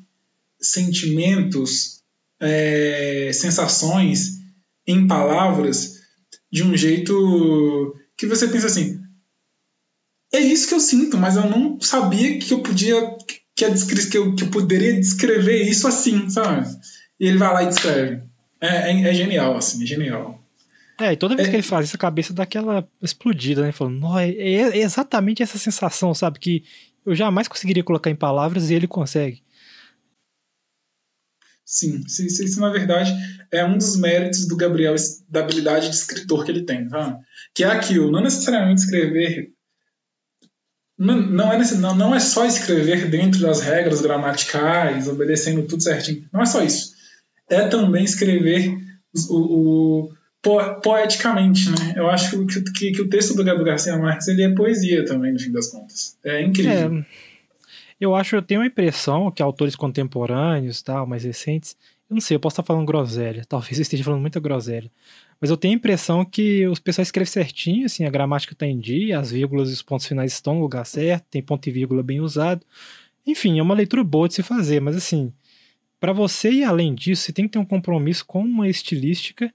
sentimentos, 0.61 2.01
é, 2.41 3.31
sensações 3.33 4.39
em 4.87 5.07
palavras 5.07 6.01
de 6.51 6.63
um 6.63 6.77
jeito 6.77 7.95
que 8.17 8.27
você 8.27 8.49
pensa 8.49 8.67
assim: 8.67 9.01
é 10.33 10.39
isso 10.39 10.69
que 10.69 10.75
eu 10.75 10.81
sinto, 10.81 11.17
mas 11.17 11.37
eu 11.37 11.49
não 11.49 11.81
sabia 11.81 12.39
que 12.39 12.53
eu 12.53 12.61
podia 12.61 13.17
que, 13.55 13.65
a, 13.65 13.75
que, 13.75 14.17
eu, 14.17 14.35
que 14.35 14.45
eu 14.45 14.51
poderia 14.51 14.99
descrever 14.99 15.63
isso 15.63 15.87
assim, 15.87 16.29
sabe? 16.31 16.67
E 17.19 17.27
ele 17.27 17.39
vai 17.39 17.53
lá 17.53 17.63
e 17.63 17.69
descreve. 17.69 18.23
É, 18.61 18.91
é, 18.91 19.03
é 19.03 19.15
genial, 19.15 19.57
assim, 19.57 19.83
é 19.83 19.87
genial. 19.87 20.41
É, 20.99 21.13
e 21.13 21.17
toda 21.17 21.35
vez 21.35 21.49
é. 21.49 21.51
que 21.51 21.57
ele 21.57 21.63
faz 21.63 21.87
isso, 21.87 21.97
a 21.97 21.99
cabeça 21.99 22.33
dá 22.33 22.43
aquela 22.43 22.87
explodida, 23.03 23.63
né? 23.63 23.73
Falando, 23.73 24.19
é, 24.19 24.31
é 24.31 24.79
exatamente 24.79 25.43
essa 25.43 25.59
sensação, 25.59 26.15
sabe? 26.15 26.39
Que 26.39 26.63
eu 27.05 27.15
jamais 27.15 27.49
conseguiria 27.49 27.83
colocar 27.83 28.11
em 28.11 28.15
palavras 28.15 28.71
e 28.71 28.75
ele 28.75 28.87
consegue. 28.87 29.43
Sim, 31.71 32.03
isso, 32.05 32.43
isso, 32.43 32.61
na 32.61 32.69
verdade 32.69 33.15
é 33.53 33.65
um 33.65 33.79
dos 33.79 33.97
méritos 33.97 34.47
do 34.49 34.57
Gabriel, 34.57 34.97
da 35.29 35.39
habilidade 35.39 35.89
de 35.89 35.95
escritor 35.95 36.45
que 36.45 36.51
ele 36.51 36.65
tem, 36.65 36.89
tá? 36.89 37.17
que 37.55 37.63
é 37.63 37.69
aquilo, 37.69 38.11
não 38.11 38.21
necessariamente 38.21 38.81
escrever, 38.81 39.53
não, 40.99 41.21
não, 41.21 41.53
é, 41.53 41.75
não, 41.77 41.95
não 41.95 42.15
é 42.15 42.19
só 42.19 42.45
escrever 42.45 43.09
dentro 43.09 43.41
das 43.41 43.61
regras 43.61 44.01
gramaticais, 44.01 45.07
obedecendo 45.07 45.67
tudo 45.67 45.83
certinho, 45.83 46.29
não 46.33 46.43
é 46.43 46.47
só 46.47 46.61
isso, 46.61 46.93
é 47.49 47.69
também 47.69 48.05
escrever 48.05 48.77
o, 49.29 49.37
o 49.37 50.13
po, 50.43 50.81
poeticamente, 50.81 51.71
né? 51.71 51.95
Eu 51.97 52.11
acho 52.11 52.31
que, 52.47 52.63
que, 52.73 52.93
que, 52.93 53.03
o 53.03 53.09
texto 53.09 53.35
do 53.35 53.45
Gabriel 53.45 53.67
Garcia 53.67 53.97
Marques 53.97 54.27
ele 54.27 54.43
é 54.43 54.55
poesia 54.55 55.05
também, 55.05 55.33
no 55.33 55.39
fim 55.39 55.53
das 55.53 55.69
contas, 55.69 56.17
é 56.25 56.43
incrível. 56.43 56.99
É 56.99 57.30
eu 58.01 58.15
acho, 58.15 58.35
eu 58.35 58.43
tenho 58.43 58.63
a 58.63 58.67
impressão 58.67 59.31
que 59.31 59.43
autores 59.43 59.77
contemporâneos, 59.77 60.83
tal, 60.83 61.07
mais 61.07 61.25
recentes, 61.25 61.77
eu 62.09 62.15
não 62.15 62.21
sei, 62.21 62.37
eu 62.37 62.41
posso 62.41 62.55
estar 62.55 62.63
falando 62.63 62.87
groselha, 62.87 63.45
talvez 63.49 63.79
eu 63.79 63.83
esteja 63.83 64.03
falando 64.03 64.21
muita 64.21 64.41
groselha, 64.41 64.91
mas 65.41 65.51
eu 65.51 65.57
tenho 65.57 65.75
a 65.75 65.77
impressão 65.77 66.25
que 66.25 66.67
os 66.67 66.79
pessoal 66.79 67.03
escrevem 67.03 67.31
certinho, 67.31 67.87
assim, 67.87 68.05
a 68.05 68.11
gramática 68.11 68.53
está 68.53 68.67
em 68.67 68.79
dia, 68.79 69.19
as 69.19 69.31
vírgulas 69.31 69.71
e 69.71 69.73
os 69.75 69.83
pontos 69.83 70.07
finais 70.07 70.33
estão 70.33 70.55
no 70.55 70.61
lugar 70.61 70.85
certo, 70.85 71.27
tem 71.31 71.43
ponto 71.43 71.67
e 71.69 71.73
vírgula 71.73 72.03
bem 72.03 72.21
usado. 72.21 72.65
Enfim, 73.27 73.59
é 73.59 73.63
uma 73.63 73.75
leitura 73.75 74.03
boa 74.05 74.29
de 74.29 74.35
se 74.35 74.43
fazer, 74.43 74.81
mas 74.81 74.97
assim, 74.97 75.33
para 75.99 76.13
você 76.13 76.51
ir 76.51 76.65
além 76.65 76.95
disso, 76.95 77.23
você 77.23 77.33
tem 77.33 77.47
que 77.47 77.53
ter 77.53 77.59
um 77.59 77.65
compromisso 77.65 78.25
com 78.27 78.43
uma 78.43 78.69
estilística 78.69 79.53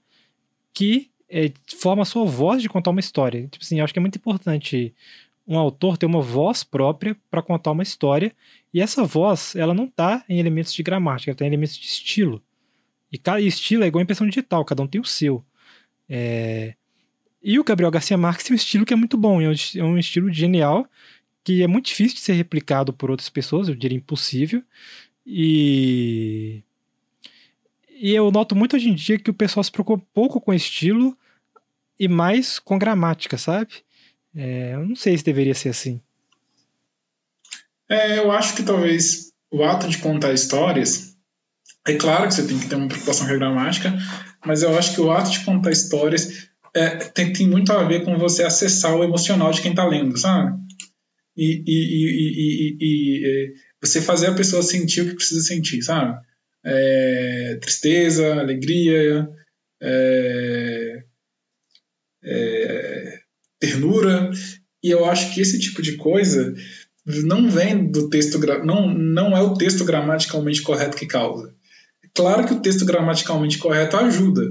que 0.72 1.10
é, 1.28 1.52
forma 1.76 2.02
a 2.02 2.04
sua 2.04 2.24
voz 2.24 2.62
de 2.62 2.68
contar 2.68 2.90
uma 2.90 3.00
história. 3.00 3.48
Tipo 3.48 3.64
assim, 3.64 3.80
acho 3.80 3.92
que 3.92 3.98
é 3.98 4.00
muito 4.00 4.16
importante 4.16 4.94
um 5.46 5.58
autor 5.58 5.96
ter 5.96 6.06
uma 6.06 6.20
voz 6.20 6.64
própria 6.64 7.16
para 7.30 7.42
contar 7.42 7.70
uma 7.70 7.82
história, 7.82 8.32
e 8.72 8.80
essa 8.80 9.04
voz, 9.04 9.54
ela 9.56 9.72
não 9.72 9.84
está 9.84 10.24
em 10.28 10.38
elementos 10.38 10.74
de 10.74 10.82
gramática, 10.82 11.30
ela 11.30 11.34
está 11.34 11.44
em 11.44 11.48
elementos 11.48 11.76
de 11.76 11.86
estilo. 11.86 12.42
E 13.12 13.18
cada 13.18 13.40
estilo 13.40 13.84
é 13.84 13.86
igual 13.86 14.00
a 14.00 14.02
impressão 14.02 14.26
digital, 14.26 14.64
cada 14.64 14.82
um 14.82 14.86
tem 14.86 15.00
o 15.00 15.04
seu. 15.04 15.44
É... 16.08 16.74
E 17.42 17.58
o 17.58 17.64
Gabriel 17.64 17.90
Garcia 17.90 18.16
Marques 18.16 18.44
tem 18.44 18.54
um 18.54 18.56
estilo 18.56 18.84
que 18.84 18.92
é 18.92 18.96
muito 18.96 19.16
bom, 19.16 19.40
é 19.40 19.48
um 19.82 19.98
estilo 19.98 20.32
genial, 20.32 20.88
que 21.44 21.62
é 21.62 21.66
muito 21.66 21.86
difícil 21.86 22.16
de 22.16 22.22
ser 22.22 22.32
replicado 22.32 22.92
por 22.92 23.10
outras 23.10 23.28
pessoas, 23.30 23.68
eu 23.68 23.74
diria 23.76 23.96
impossível. 23.96 24.62
E 25.24 26.62
e 27.98 28.12
eu 28.12 28.30
noto 28.30 28.54
muito 28.54 28.76
hoje 28.76 28.90
em 28.90 28.94
dia 28.94 29.18
que 29.18 29.30
o 29.30 29.34
pessoal 29.34 29.64
se 29.64 29.72
preocupa 29.72 30.04
pouco 30.12 30.38
com 30.38 30.52
estilo 30.52 31.16
e 31.98 32.06
mais 32.08 32.58
com 32.58 32.78
gramática, 32.78 33.38
sabe? 33.38 33.72
É, 34.36 34.74
eu 34.74 34.86
não 34.86 34.94
sei 34.94 35.16
se 35.16 35.24
deveria 35.24 35.54
ser 35.54 35.70
assim. 35.70 36.00
É, 37.88 38.18
eu 38.18 38.30
acho 38.30 38.54
que 38.54 38.62
talvez 38.62 39.32
o 39.50 39.64
ato 39.64 39.88
de 39.88 39.98
contar 39.98 40.32
histórias 40.32 41.16
É 41.86 41.94
claro 41.94 42.26
que 42.28 42.34
você 42.34 42.46
tem 42.46 42.58
que 42.58 42.68
ter 42.68 42.74
uma 42.74 42.88
preocupação 42.88 43.26
com 43.26 44.46
mas 44.46 44.62
eu 44.62 44.76
acho 44.76 44.94
que 44.94 45.00
o 45.00 45.10
ato 45.10 45.30
de 45.30 45.44
contar 45.44 45.70
histórias 45.70 46.48
é, 46.74 46.90
tem, 46.96 47.32
tem, 47.32 47.48
muito 47.48 47.72
a 47.72 47.84
ver 47.84 48.04
com 48.04 48.18
você 48.18 48.44
acessar 48.44 48.94
o 48.94 49.02
emocional 49.02 49.50
de 49.50 49.62
quem 49.62 49.70
está 49.70 49.86
lendo, 49.86 50.16
sabe? 50.18 50.58
E, 51.36 51.62
e, 51.66 52.76
e, 52.76 52.76
e, 52.80 53.54
você 53.80 54.02
fazer 54.02 54.26
a 54.28 54.34
pessoa 54.34 54.62
sentir 54.62 55.02
o 55.02 55.08
que 55.08 55.14
precisa 55.14 55.40
sentir, 55.40 55.82
sabe? 55.82 56.20
É, 56.64 57.58
tristeza, 57.62 58.34
alegria, 58.34 59.28
é, 59.80 61.04
é, 62.24 62.95
ternura. 63.58 64.30
E 64.82 64.90
eu 64.90 65.04
acho 65.04 65.34
que 65.34 65.40
esse 65.40 65.58
tipo 65.58 65.82
de 65.82 65.96
coisa 65.96 66.54
não 67.06 67.48
vem 67.48 67.90
do 67.90 68.08
texto, 68.08 68.38
não, 68.64 68.92
não 68.92 69.36
é 69.36 69.40
o 69.40 69.54
texto 69.54 69.84
gramaticalmente 69.84 70.62
correto 70.62 70.96
que 70.96 71.06
causa. 71.06 71.54
Claro 72.14 72.46
que 72.46 72.54
o 72.54 72.60
texto 72.60 72.84
gramaticalmente 72.84 73.58
correto 73.58 73.96
ajuda, 73.96 74.42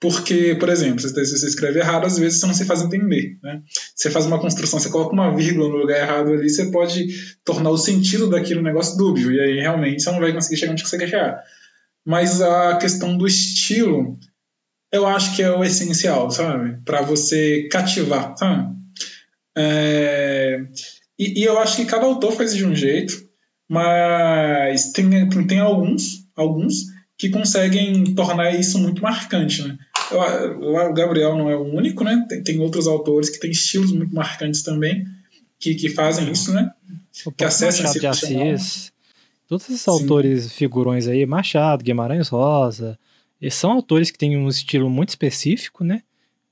porque, 0.00 0.56
por 0.58 0.70
exemplo, 0.70 1.00
se 1.00 1.12
você 1.12 1.46
escreve 1.46 1.78
errado, 1.78 2.06
às 2.06 2.18
vezes 2.18 2.40
você 2.40 2.46
não 2.46 2.54
se 2.54 2.64
faz 2.64 2.80
entender. 2.80 3.38
Né? 3.42 3.60
Você 3.94 4.10
faz 4.10 4.24
uma 4.24 4.40
construção, 4.40 4.80
você 4.80 4.88
coloca 4.88 5.12
uma 5.12 5.36
vírgula 5.36 5.68
no 5.68 5.76
lugar 5.76 5.98
errado 6.00 6.32
ali, 6.32 6.48
você 6.48 6.70
pode 6.70 7.06
tornar 7.44 7.70
o 7.70 7.76
sentido 7.76 8.28
daquele 8.28 8.62
negócio 8.62 8.96
dúbio, 8.96 9.30
e 9.30 9.38
aí 9.38 9.60
realmente 9.60 10.02
você 10.02 10.10
não 10.10 10.18
vai 10.18 10.32
conseguir 10.32 10.56
chegar 10.56 10.72
onde 10.72 10.82
você 10.82 10.96
quer 10.96 11.08
chegar. 11.08 11.42
Mas 12.04 12.40
a 12.40 12.78
questão 12.78 13.16
do 13.18 13.26
estilo, 13.26 14.18
eu 14.92 15.06
acho 15.06 15.36
que 15.36 15.42
é 15.42 15.50
o 15.50 15.64
essencial, 15.64 16.30
sabe? 16.30 16.78
Para 16.84 17.02
você 17.02 17.68
cativar, 17.70 18.34
sabe? 18.36 18.74
É... 19.56 20.60
E, 21.18 21.40
e, 21.40 21.44
eu 21.44 21.58
acho 21.58 21.76
que 21.76 21.84
cada 21.84 22.06
autor 22.06 22.32
faz 22.32 22.54
de 22.54 22.64
um 22.64 22.74
jeito, 22.74 23.12
mas 23.68 24.90
tem, 24.92 25.28
tem, 25.28 25.46
tem 25.46 25.58
alguns, 25.60 26.26
alguns 26.34 26.86
que 27.18 27.28
conseguem 27.28 28.14
tornar 28.14 28.54
isso 28.54 28.78
muito 28.78 29.02
marcante, 29.02 29.62
né? 29.62 29.78
o 30.60 30.92
Gabriel 30.92 31.36
não 31.36 31.48
é 31.48 31.56
o 31.56 31.62
único, 31.62 32.02
né? 32.02 32.24
Tem, 32.28 32.42
tem, 32.42 32.60
outros 32.60 32.86
autores 32.86 33.30
que 33.30 33.38
têm 33.38 33.50
estilos 33.50 33.92
muito 33.92 34.14
marcantes 34.14 34.62
também, 34.62 35.06
que, 35.58 35.74
que 35.74 35.88
fazem 35.88 36.30
isso, 36.32 36.52
né? 36.52 36.72
O 37.24 37.30
que 37.30 37.44
acessam 37.44 37.84
Machado 37.84 38.00
de 38.00 38.06
Assis, 38.06 38.92
todos 39.46 39.66
esses 39.66 39.82
Sim. 39.82 39.90
autores 39.90 40.52
figurões 40.52 41.06
aí, 41.06 41.24
Machado, 41.26 41.84
Guimarães 41.84 42.28
Rosa, 42.28 42.98
eles 43.40 43.54
são 43.54 43.72
autores 43.72 44.10
que 44.10 44.18
têm 44.18 44.36
um 44.36 44.48
estilo 44.48 44.90
muito 44.90 45.10
específico, 45.10 45.82
né? 45.82 46.02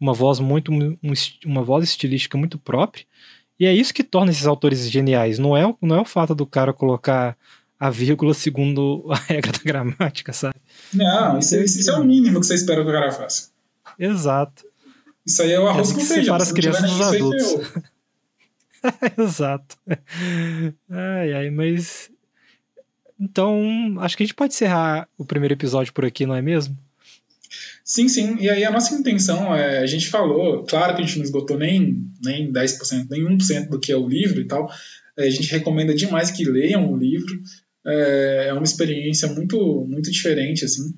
Uma 0.01 0.15
voz 0.15 0.39
muito, 0.39 0.73
um, 0.73 0.97
uma 1.45 1.63
voz 1.63 1.85
estilística 1.85 2.39
muito 2.39 2.59
própria. 2.59 3.05
E 3.59 3.67
é 3.67 3.75
isso 3.75 3.93
que 3.93 4.05
torna 4.05 4.31
esses 4.31 4.47
autores 4.47 4.89
geniais. 4.89 5.39
Não 5.39 5.57
é, 5.57 5.75
não 5.83 5.97
é 5.97 6.01
o 6.01 6.05
fato 6.05 6.35
do 6.35 6.47
cara 6.47 6.73
colocar 6.73 7.37
a 7.79 7.91
vírgula 7.91 8.33
segundo 8.33 9.05
a 9.11 9.17
regra 9.17 9.53
da 9.53 9.59
gramática, 9.65 10.33
sabe? 10.33 10.57
Não, 10.93 11.39
isso, 11.39 11.55
é, 11.57 11.65
isso 11.65 11.91
é 11.91 11.95
o 11.97 12.05
mínimo 12.05 12.41
que 12.41 12.47
você 12.47 12.55
espera 12.55 12.83
que 12.83 12.89
o 12.89 12.93
cara 12.93 13.11
faça. 13.11 13.51
Exato. 13.99 14.65
Isso 15.27 15.43
aí 15.43 15.53
é 15.53 15.61
o 15.61 15.67
é 15.67 15.71
arroz 15.71 15.91
assim 15.91 16.01
com 16.01 16.07
feijão. 16.07 16.35
Para 16.35 16.43
as 16.43 16.53
crianças 16.53 16.91
dos 16.91 17.01
adultos. 17.01 17.55
Exato. 19.19 19.77
Ai, 20.89 21.33
ai, 21.33 21.51
mas. 21.51 22.11
Então, 23.19 23.97
acho 24.01 24.17
que 24.17 24.23
a 24.23 24.27
gente 24.27 24.35
pode 24.35 24.55
encerrar 24.55 25.09
o 25.17 25.25
primeiro 25.25 25.55
episódio 25.55 25.93
por 25.93 26.05
aqui, 26.05 26.25
não 26.25 26.35
é 26.35 26.43
mesmo? 26.43 26.77
Sim, 27.85 28.09
sim. 28.09 28.37
E 28.39 28.49
aí 28.49 28.65
a 28.65 28.71
nossa 28.71 28.95
intenção 28.95 29.55
é, 29.55 29.79
a 29.79 29.87
gente 29.87 30.09
falou, 30.09 30.65
claro 30.65 30.95
que 30.95 31.03
a 31.03 31.05
gente 31.07 31.17
não 31.17 31.25
esgotou 31.25 31.59
nem, 31.59 32.05
nem 32.23 32.53
10%, 32.53 33.07
nem 33.11 33.25
1% 33.25 33.69
do 33.69 33.81
que 33.81 33.91
é 33.91 33.97
o 33.97 34.07
livro 34.07 34.41
e 34.41 34.47
tal. 34.47 34.71
É, 35.17 35.27
a 35.27 35.31
gente 35.31 35.51
recomenda 35.51 35.95
demais 35.95 36.31
que 36.31 36.45
leiam 36.45 36.93
o 36.93 36.97
livro 36.97 37.43
é, 37.89 38.49
é 38.49 38.53
uma 38.53 38.65
experiência 38.65 39.29
muito, 39.29 39.87
muito 39.89 40.11
diferente, 40.11 40.65
assim. 40.65 40.95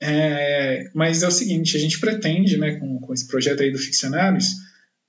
É, 0.00 0.90
mas 0.94 1.22
é 1.22 1.28
o 1.28 1.30
seguinte, 1.30 1.76
a 1.76 1.80
gente 1.80 1.98
pretende, 1.98 2.58
né, 2.58 2.76
com, 2.76 3.00
com 3.00 3.14
esse 3.14 3.26
projeto 3.26 3.62
aí 3.62 3.72
do 3.72 3.78
Ficcionários, 3.78 4.48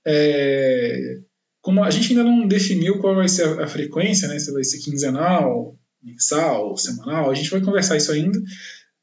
é, 0.08 1.20
como 1.62 1.84
a 1.84 1.90
gente 1.90 2.10
ainda 2.10 2.24
não 2.24 2.48
definiu 2.48 3.00
qual 3.00 3.16
vai 3.16 3.28
ser 3.28 3.44
a, 3.44 3.66
a, 3.66 3.68
frequência, 3.68 4.28
né, 4.28 4.40
se 4.40 4.52
vai 4.54 4.64
ser 4.64 4.80
quinzenal, 4.80 5.78
mensal, 6.06 6.78
semanal, 6.78 7.32
a 7.32 7.34
gente 7.34 7.50
vai 7.50 7.62
conversar 7.62 7.98
isso 7.98 8.12
ainda, 8.12 8.40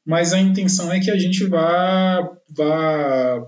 mas 0.05 0.33
a 0.33 0.39
intenção 0.39 0.91
é 0.91 0.99
que 0.99 1.11
a 1.11 1.17
gente 1.17 1.45
vá, 1.45 2.21
vá 2.55 3.45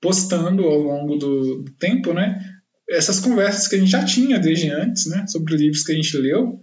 postando 0.00 0.64
ao 0.64 0.78
longo 0.78 1.16
do, 1.16 1.64
tempo, 1.78 2.12
né, 2.12 2.42
essas 2.88 3.20
conversas 3.20 3.68
que 3.68 3.76
a 3.76 3.78
gente 3.78 3.90
já 3.90 4.04
tinha 4.04 4.38
desde 4.38 4.70
antes, 4.70 5.06
né, 5.06 5.26
sobre 5.26 5.56
livros 5.56 5.84
que 5.84 5.92
a 5.92 5.94
gente 5.94 6.16
leu, 6.16 6.60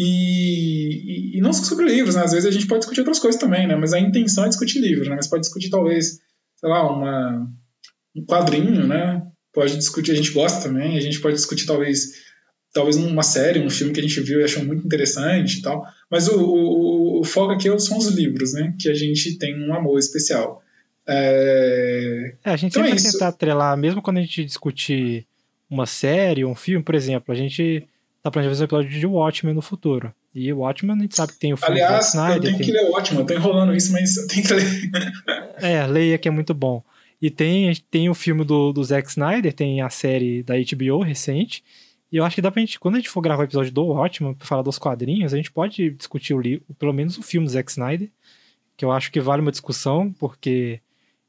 e, 0.00 1.34
e, 1.34 1.38
e, 1.38 1.40
não 1.40 1.52
só 1.52 1.64
sobre 1.64 1.86
livros, 1.86 2.14
né? 2.14 2.22
Às 2.22 2.30
vezes 2.30 2.46
a 2.46 2.52
gente 2.52 2.68
pode 2.68 2.82
discutir 2.82 3.00
outras 3.00 3.18
coisas 3.18 3.40
também, 3.40 3.66
né? 3.66 3.74
Mas 3.74 3.92
a 3.92 3.98
intenção 3.98 4.44
é 4.44 4.48
discutir 4.48 4.78
livros, 4.78 5.08
né? 5.08 5.16
Mas 5.16 5.26
pode 5.26 5.40
discutir 5.40 5.70
talvez, 5.70 6.20
sei 6.54 6.68
lá, 6.68 6.88
uma, 6.88 7.50
um 8.14 8.24
quadrinho, 8.24 8.86
né? 8.86 9.26
Pode 9.52 9.76
discutir, 9.76 10.12
a 10.12 10.14
gente 10.14 10.30
gosta 10.30 10.62
também, 10.62 10.96
a 10.96 11.00
gente 11.00 11.18
pode 11.18 11.34
discutir 11.34 11.66
talvez 11.66 12.12
talvez 12.72 12.96
uma 12.96 13.22
série, 13.22 13.60
um 13.60 13.70
filme 13.70 13.92
que 13.92 14.00
a 14.00 14.02
gente 14.02 14.20
viu 14.20 14.40
e 14.40 14.44
achou 14.44 14.64
muito 14.64 14.84
interessante 14.84 15.58
e 15.58 15.62
tal. 15.62 15.84
Mas 16.10 16.28
o, 16.28 16.40
o, 16.40 17.20
o 17.20 17.24
foco 17.24 17.52
aqui 17.52 17.68
são 17.80 17.98
os 17.98 18.08
livros, 18.08 18.52
né? 18.52 18.74
Que 18.78 18.88
a 18.88 18.94
gente 18.94 19.38
tem 19.38 19.54
um 19.68 19.74
amor 19.74 19.98
especial. 19.98 20.62
É, 21.06 22.34
é 22.44 22.50
a 22.50 22.56
gente 22.56 22.72
então 22.72 22.82
sempre 22.84 22.98
é 22.98 23.02
vai 23.02 23.12
tentar 23.12 23.28
atrelar, 23.28 23.76
mesmo 23.76 24.02
quando 24.02 24.18
a 24.18 24.20
gente 24.20 24.44
discutir 24.44 25.26
uma 25.70 25.86
série, 25.86 26.44
um 26.44 26.54
filme, 26.54 26.84
por 26.84 26.94
exemplo, 26.94 27.32
a 27.32 27.36
gente 27.36 27.86
tá 28.22 28.30
planejando 28.30 28.54
fazer 28.54 28.64
um 28.64 28.66
episódio 28.66 29.00
de 29.00 29.06
Watchmen 29.06 29.54
no 29.54 29.62
futuro. 29.62 30.12
E 30.34 30.52
o 30.52 30.58
Watchmen 30.58 30.96
a 30.96 31.00
gente 31.00 31.16
sabe 31.16 31.32
que 31.32 31.38
tem 31.38 31.52
o 31.52 31.56
filme 31.56 31.80
Aliás, 31.80 32.08
Snyder, 32.08 32.36
eu 32.36 32.42
tenho 32.42 32.56
tem... 32.58 32.66
que 32.66 32.72
ler 32.72 32.84
o 32.84 32.92
Watchmen, 32.92 33.20
eu 33.20 33.26
tô 33.26 33.34
enrolando 33.34 33.74
isso, 33.74 33.92
mas 33.92 34.16
eu 34.16 34.26
tenho 34.28 34.46
que 34.46 34.52
ler. 34.52 34.64
é, 35.62 35.86
leia 35.86 36.18
que 36.18 36.28
é 36.28 36.30
muito 36.30 36.52
bom. 36.52 36.82
E 37.20 37.30
tem, 37.30 37.74
tem 37.90 38.08
o 38.08 38.14
filme 38.14 38.44
do, 38.44 38.72
do 38.72 38.84
Zack 38.84 39.08
Snyder, 39.08 39.52
tem 39.52 39.80
a 39.80 39.90
série 39.90 40.42
da 40.42 40.54
HBO 40.54 41.02
recente. 41.02 41.64
E 42.10 42.16
eu 42.16 42.24
acho 42.24 42.36
que 42.36 42.42
dá 42.42 42.50
pra 42.50 42.60
gente, 42.60 42.80
quando 42.80 42.94
a 42.94 42.98
gente 42.98 43.10
for 43.10 43.20
gravar 43.20 43.42
o 43.42 43.44
episódio 43.44 43.72
do 43.72 43.84
Watchmen, 43.84 44.34
pra 44.34 44.46
falar 44.46 44.62
dos 44.62 44.78
quadrinhos, 44.78 45.34
a 45.34 45.36
gente 45.36 45.52
pode 45.52 45.90
discutir 45.90 46.34
o 46.34 46.40
livro, 46.40 46.64
pelo 46.78 46.92
menos 46.92 47.18
o 47.18 47.22
filme 47.22 47.46
do 47.46 47.52
Zack 47.52 47.70
Snyder, 47.70 48.08
que 48.76 48.84
eu 48.84 48.92
acho 48.92 49.10
que 49.12 49.20
vale 49.20 49.42
uma 49.42 49.50
discussão, 49.50 50.12
porque 50.18 50.80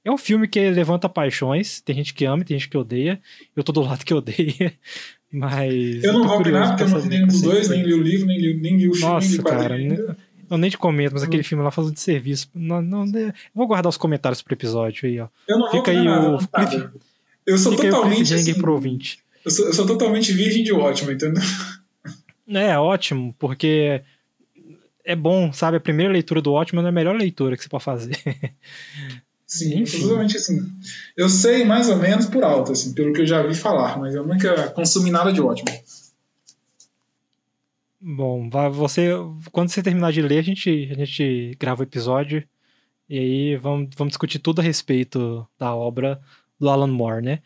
é 0.05 0.11
um 0.11 0.17
filme 0.17 0.47
que 0.47 0.69
levanta 0.69 1.09
paixões. 1.09 1.82
Tem 1.82 1.95
gente 1.95 2.13
que 2.13 2.25
ama, 2.25 2.43
tem 2.43 2.57
gente 2.57 2.69
que 2.69 2.77
odeia. 2.77 3.19
Eu 3.55 3.63
tô 3.63 3.71
do 3.71 3.82
lado 3.82 4.05
que 4.05 4.13
odeia. 4.13 4.73
Mas. 5.32 6.03
Eu 6.03 6.13
não 6.13 6.27
vou 6.27 6.39
opinar 6.39 6.69
porque 6.69 6.84
eu 6.84 6.89
não 6.89 6.99
vi 7.01 7.09
nenhum 7.09 7.27
dos 7.27 7.41
dois, 7.41 7.69
nem 7.69 7.84
li 7.84 7.93
o 7.93 8.01
livro, 8.01 8.25
nem 8.25 8.39
li, 8.39 8.59
nem 8.59 8.77
li 8.77 8.89
o 8.89 8.93
filme. 8.93 9.13
Nossa, 9.13 9.27
nem 9.27 9.38
li 9.38 9.43
cara. 9.43 9.75
Ainda. 9.75 10.17
Eu 10.49 10.57
nem 10.57 10.69
te 10.71 10.80
comento, 10.80 11.13
mas 11.13 11.21
aquele 11.21 11.43
filme 11.43 11.63
lá 11.63 11.69
faz 11.69 11.88
um 11.88 11.91
de 11.91 11.99
serviço. 11.99 12.49
Não, 12.55 12.82
não, 12.82 13.05
eu 13.05 13.32
vou 13.53 13.67
guardar 13.67 13.88
os 13.88 13.97
comentários 13.97 14.41
pro 14.41 14.55
episódio 14.55 15.07
aí, 15.07 15.19
ó. 15.19 15.27
Eu 15.47 15.59
não 15.59 15.69
Fica 15.69 15.91
aí 15.91 16.03
nada, 16.03 16.38
o 16.38 16.47
Cliff, 16.47 16.89
Eu 17.45 17.57
sou 17.59 17.73
Fica 17.73 17.91
totalmente. 17.91 18.34
Assim, 18.34 18.55
pro 18.55 18.73
ouvinte. 18.73 19.19
Eu 19.44 19.52
sou, 19.52 19.66
eu 19.66 19.74
sou 19.74 19.86
totalmente 19.86 20.34
virgem 20.34 20.64
de 20.64 20.74
ótimo, 20.74 21.12
entendeu? 21.12 21.44
É, 22.48 22.78
ótimo, 22.78 23.36
porque 23.38 24.02
é 25.04 25.16
bom, 25.16 25.52
sabe? 25.54 25.78
A 25.78 25.82
primeira 25.82 26.12
leitura 26.12 26.42
do 26.42 26.54
ótimo 26.54 26.82
é 26.82 26.88
a 26.88 26.92
melhor 26.92 27.16
leitura 27.16 27.56
que 27.56 27.64
você 27.64 27.70
pode 27.70 27.84
fazer. 27.84 28.18
Sim, 29.46 29.82
absolutamente 29.82 30.38
assim. 30.38 30.60
Eu 31.18 31.28
sei 31.28 31.66
mais 31.66 31.90
ou 31.90 31.98
menos 31.98 32.28
por 32.28 32.44
alto, 32.44 32.72
assim, 32.72 32.94
pelo 32.94 33.12
que 33.12 33.22
eu 33.22 33.26
já 33.26 33.42
vi 33.42 33.56
falar, 33.56 33.98
mas 33.98 34.14
eu 34.14 34.24
nunca 34.26 34.70
consumi 34.70 35.10
nada 35.10 35.34
de 35.34 35.42
ótimo. 35.42 35.70
Bom, 38.00 38.48
você, 38.72 39.10
quando 39.52 39.70
você 39.70 39.82
terminar 39.82 40.12
de 40.12 40.22
ler, 40.22 40.38
a 40.38 40.44
gente, 40.44 40.90
a 40.92 40.94
gente 40.94 41.58
grava 41.60 41.82
o 41.82 41.84
episódio 41.84 42.48
e 43.10 43.18
aí 43.18 43.56
vamos, 43.58 43.90
vamos 43.98 44.12
discutir 44.12 44.38
tudo 44.38 44.60
a 44.60 44.64
respeito 44.64 45.46
da 45.58 45.76
obra 45.76 46.22
do 46.60 46.70
Alan 46.70 46.88
Moore, 46.88 47.26
né? 47.26 47.40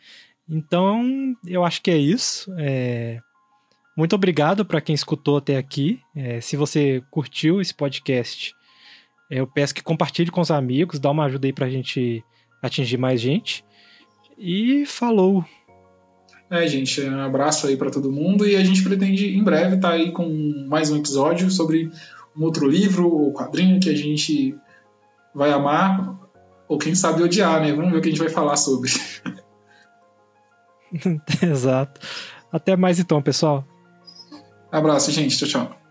Então, 0.48 1.34
eu 1.46 1.64
acho 1.64 1.82
que 1.82 1.90
é 1.90 1.96
isso. 1.96 2.52
É... 2.58 3.20
Muito 3.96 4.14
obrigado 4.14 4.64
para 4.64 4.80
quem 4.80 4.94
escutou 4.94 5.36
até 5.36 5.56
aqui. 5.56 6.00
É, 6.16 6.40
se 6.40 6.56
você 6.56 7.02
curtiu 7.10 7.60
esse 7.60 7.72
podcast, 7.72 8.52
eu 9.30 9.46
peço 9.46 9.74
que 9.74 9.82
compartilhe 9.82 10.30
com 10.30 10.40
os 10.40 10.50
amigos, 10.50 10.98
dá 10.98 11.10
uma 11.10 11.24
ajuda 11.24 11.46
aí 11.46 11.52
pra 11.52 11.70
gente 11.70 12.24
atingir 12.60 12.96
mais 12.96 13.20
gente. 13.20 13.64
E 14.36 14.84
falou! 14.84 15.44
É, 16.50 16.66
gente, 16.66 17.00
um 17.02 17.20
abraço 17.20 17.66
aí 17.66 17.76
para 17.76 17.90
todo 17.90 18.12
mundo 18.12 18.46
e 18.46 18.56
a 18.56 18.64
gente 18.64 18.82
pretende 18.82 19.36
em 19.36 19.42
breve 19.42 19.76
estar 19.76 19.88
tá 19.88 19.94
aí 19.94 20.12
com 20.12 20.66
mais 20.68 20.90
um 20.90 20.96
episódio 20.96 21.50
sobre 21.50 21.90
um 22.36 22.42
outro 22.42 22.68
livro 22.68 23.08
ou 23.08 23.32
quadrinho 23.32 23.80
que 23.80 23.88
a 23.88 23.96
gente 23.96 24.54
vai 25.34 25.52
amar 25.52 26.18
ou 26.68 26.78
quem 26.78 26.94
sabe 26.94 27.22
odiar, 27.22 27.60
né? 27.60 27.72
Vamos 27.72 27.92
ver 27.92 27.98
o 27.98 28.00
que 28.00 28.08
a 28.08 28.10
gente 28.10 28.20
vai 28.20 28.28
falar 28.28 28.56
sobre. 28.56 28.90
Exato. 31.42 32.00
Até 32.52 32.76
mais 32.76 32.98
então, 32.98 33.20
pessoal. 33.20 33.64
Abraço, 34.70 35.10
gente. 35.10 35.36
Tchau, 35.36 35.48
tchau. 35.48 35.83